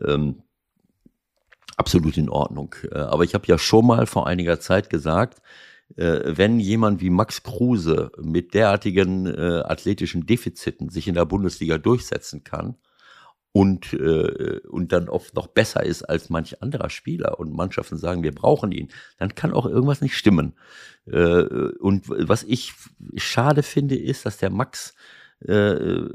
[0.00, 0.42] Ähm,
[1.76, 2.74] absolut in Ordnung.
[2.90, 5.42] Äh, Aber ich habe ja schon mal vor einiger Zeit gesagt,
[5.96, 11.78] äh, wenn jemand wie Max Kruse mit derartigen äh, athletischen Defiziten sich in der Bundesliga
[11.78, 12.76] durchsetzen kann
[13.52, 18.22] und, äh, und dann oft noch besser ist als manch anderer Spieler und Mannschaften sagen,
[18.22, 18.88] wir brauchen ihn,
[19.18, 20.54] dann kann auch irgendwas nicht stimmen.
[21.06, 22.72] Äh, und was ich
[23.16, 24.94] schade finde, ist, dass der Max
[25.40, 26.06] äh,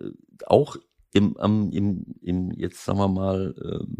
[0.46, 0.78] auch
[1.14, 3.96] im, am, im, im, jetzt sagen wir mal, ähm,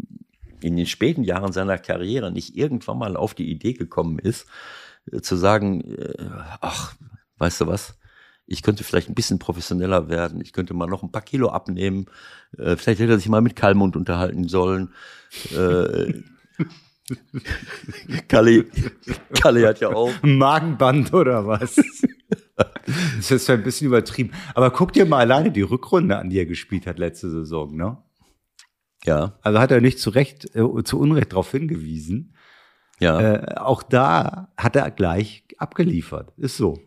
[0.60, 4.46] in den späten Jahren seiner Karriere nicht irgendwann mal auf die Idee gekommen ist,
[5.12, 6.14] äh, zu sagen, äh,
[6.60, 6.94] ach,
[7.38, 7.98] weißt du was,
[8.48, 12.06] ich könnte vielleicht ein bisschen professioneller werden, ich könnte mal noch ein paar Kilo abnehmen,
[12.56, 14.92] äh, vielleicht hätte er sich mal mit Kalmund unterhalten sollen.
[15.54, 16.14] Äh,
[18.28, 18.66] Kalle,
[19.40, 20.12] Kalle hat ja auch.
[20.22, 21.76] Ein Magenband oder was?
[23.16, 24.32] das ist ja ein bisschen übertrieben.
[24.54, 27.98] Aber guck dir mal alleine die Rückrunde an, die er gespielt hat letzte Saison, ne?
[29.04, 32.34] Ja, Also hat er nicht zu Recht, äh, zu Unrecht darauf hingewiesen.
[32.98, 33.20] ja.
[33.20, 36.32] Äh, auch da hat er gleich abgeliefert.
[36.36, 36.78] Ist so.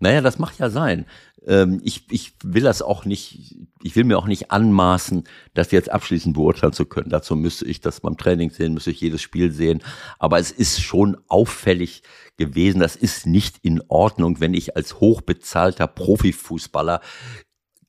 [0.00, 1.06] Naja, das macht ja sein.
[1.46, 5.24] Ähm, ich, ich will das auch nicht, ich will mir auch nicht anmaßen,
[5.54, 7.10] das jetzt abschließend beurteilen zu können.
[7.10, 9.82] Dazu müsste ich das beim Training sehen, müsste ich jedes Spiel sehen.
[10.18, 12.02] Aber es ist schon auffällig
[12.36, 12.80] gewesen.
[12.80, 17.00] Das ist nicht in Ordnung, wenn ich als hochbezahlter Profifußballer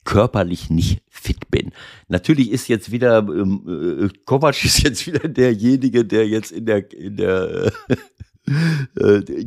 [0.08, 1.74] körperlich nicht fit bin.
[2.08, 6.92] Natürlich ist jetzt wieder ähm, äh, Kovac ist jetzt wieder derjenige, der jetzt in der
[6.94, 7.74] in der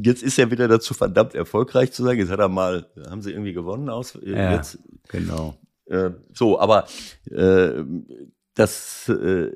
[0.03, 2.19] jetzt ist er wieder dazu verdammt erfolgreich zu sein.
[2.19, 4.79] Jetzt hat er mal, haben sie irgendwie gewonnen aus äh, ja, jetzt.
[5.09, 5.57] Genau.
[5.87, 6.87] Äh, so, aber
[7.31, 7.83] äh,
[8.55, 9.51] das äh,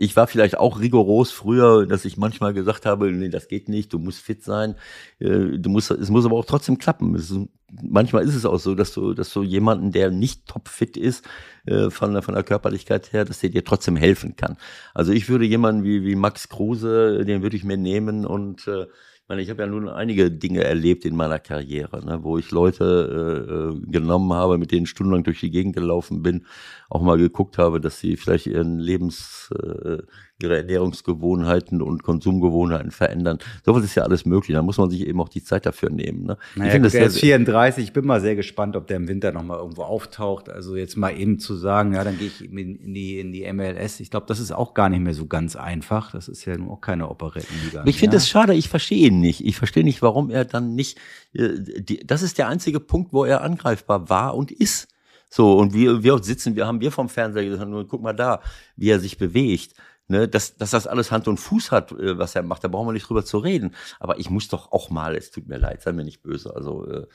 [0.00, 3.92] ich war vielleicht auch rigoros früher, dass ich manchmal gesagt habe, nee, das geht nicht,
[3.92, 4.76] du musst fit sein,
[5.18, 7.16] äh, du musst, es muss aber auch trotzdem klappen.
[7.16, 7.34] Ist,
[7.82, 11.24] manchmal ist es auch so, dass du, dass du jemanden, der nicht topfit ist,
[11.66, 14.56] äh, von, der, von der Körperlichkeit her, dass der dir trotzdem helfen kann.
[14.94, 18.86] Also ich würde jemanden wie, wie Max Kruse, den würde ich mir nehmen und äh,
[19.28, 23.74] meine, ich habe ja nun einige Dinge erlebt in meiner Karriere, ne, wo ich Leute
[23.76, 26.46] äh, genommen habe, mit denen stundenlang durch die Gegend gelaufen bin,
[26.88, 29.98] auch mal geguckt habe, dass sie vielleicht ihren Lebens, äh,
[30.40, 33.38] ihre Ernährungsgewohnheiten und Konsumgewohnheiten verändern.
[33.64, 34.54] Sowas ist ja alles möglich.
[34.54, 36.24] Da muss man sich eben auch die Zeit dafür nehmen.
[36.24, 36.38] Ne?
[36.54, 37.84] Naja, ich finde, er ist 34.
[37.84, 40.48] Ich bin mal sehr gespannt, ob der im Winter noch mal irgendwo auftaucht.
[40.48, 44.00] Also jetzt mal eben zu sagen, ja, dann gehe ich in die, in die MLS.
[44.00, 46.12] Ich glaube, das ist auch gar nicht mehr so ganz einfach.
[46.12, 47.82] Das ist ja nun auch keine Operettenliga.
[47.84, 48.54] Ich finde es schade.
[48.54, 49.44] Ich verstehe ihn nicht.
[49.44, 50.98] Ich verstehe nicht, warum er dann nicht.
[51.32, 54.88] Äh, die, das ist der einzige Punkt, wo er angreifbar war und ist.
[55.30, 58.40] So, und wir, wir sitzen, wir haben wir vom Fernseher gesagt, guck mal da,
[58.76, 59.74] wie er sich bewegt.
[60.10, 62.88] Ne, dass, dass das alles Hand und Fuß hat, äh, was er macht, da brauchen
[62.88, 63.74] wir nicht drüber zu reden.
[64.00, 66.56] Aber ich muss doch auch mal, es tut mir leid, sei mir nicht böse.
[66.56, 67.06] Also, äh,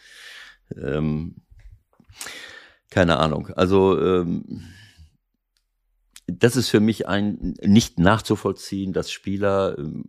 [0.77, 1.37] ähm,
[2.91, 3.47] keine Ahnung.
[3.55, 4.61] Also, ähm,
[6.27, 10.05] das ist für mich ein nicht nachzuvollziehen, dass Spieler ähm,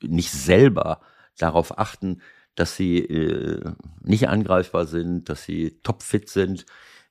[0.00, 1.00] nicht selber
[1.38, 2.20] darauf achten,
[2.54, 3.72] dass sie äh,
[4.02, 6.66] nicht angreifbar sind, dass sie topfit sind.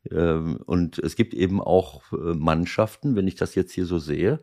[0.10, 4.40] Ähm, und es gibt eben auch äh, Mannschaften, wenn ich das jetzt hier so sehe,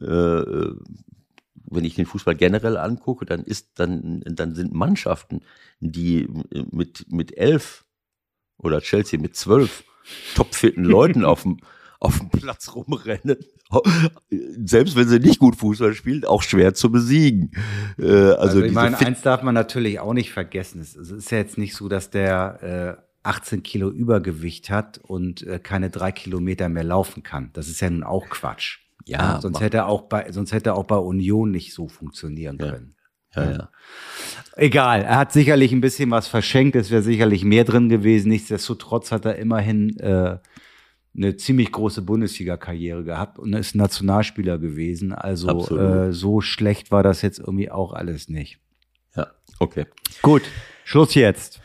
[0.00, 0.72] äh,
[1.70, 5.42] wenn ich den Fußball generell angucke, dann ist dann dann sind Mannschaften,
[5.80, 6.28] die
[6.70, 7.84] mit mit elf
[8.56, 9.84] oder Chelsea mit zwölf
[10.34, 11.58] topfitten Leuten auf dem
[12.00, 13.38] auf dem Platz rumrennen,
[14.64, 17.52] selbst wenn sie nicht gut Fußball spielen, auch schwer zu besiegen.
[17.98, 20.80] Äh, also, also ich meine, eins darf man natürlich auch nicht vergessen.
[20.80, 25.58] Es ist ja jetzt nicht so, dass der äh, 18 Kilo Übergewicht hat und äh,
[25.58, 27.50] keine drei Kilometer mehr laufen kann.
[27.52, 28.78] Das ist ja nun auch Quatsch.
[29.04, 31.88] Ja, ja sonst hätte er auch bei, sonst hätte er auch bei Union nicht so
[31.88, 32.70] funktionieren ja.
[32.70, 32.94] können.
[33.34, 33.68] Ja, ja.
[34.56, 38.30] Egal, er hat sicherlich ein bisschen was verschenkt, es wäre sicherlich mehr drin gewesen.
[38.30, 40.38] Nichtsdestotrotz hat er immerhin äh,
[41.16, 45.12] eine ziemlich große Bundesliga-Karriere gehabt und ist Nationalspieler gewesen.
[45.12, 48.58] Also äh, so schlecht war das jetzt irgendwie auch alles nicht.
[49.16, 49.28] Ja,
[49.58, 49.86] okay.
[50.22, 50.42] Gut,
[50.84, 51.60] Schluss jetzt.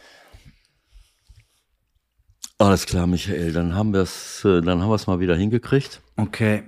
[2.57, 6.01] Alles klar, Michael, dann haben wir es, äh, dann haben wir es mal wieder hingekriegt.
[6.15, 6.63] Okay.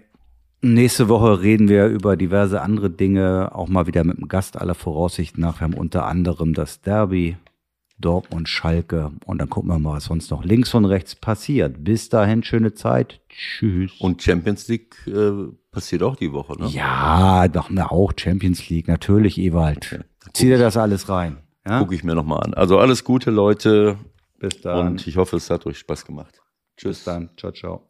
[0.61, 4.73] Nächste Woche reden wir über diverse andere Dinge, auch mal wieder mit einem Gast aller
[4.73, 5.59] Voraussicht nach.
[5.59, 7.37] Wir haben unter anderem das Derby,
[7.97, 11.83] Dortmund, Schalke und dann gucken wir mal, was sonst noch links und rechts passiert.
[11.83, 13.21] Bis dahin, schöne Zeit.
[13.29, 13.91] Tschüss.
[13.99, 15.31] Und Champions League äh,
[15.71, 16.67] passiert auch die Woche, ne?
[16.67, 19.93] Ja, doch, na, auch Champions League, natürlich, Ewald.
[19.93, 20.03] Okay,
[20.33, 21.37] Zieh dir das alles rein.
[21.65, 21.79] Ja?
[21.79, 22.53] Gucke ich mir nochmal an.
[22.53, 23.97] Also alles Gute, Leute.
[24.39, 24.87] Bis dann.
[24.87, 26.41] Und ich hoffe, es hat euch Spaß gemacht.
[26.77, 26.97] Tschüss.
[26.97, 27.29] Bis dann.
[27.37, 27.87] Ciao, ciao.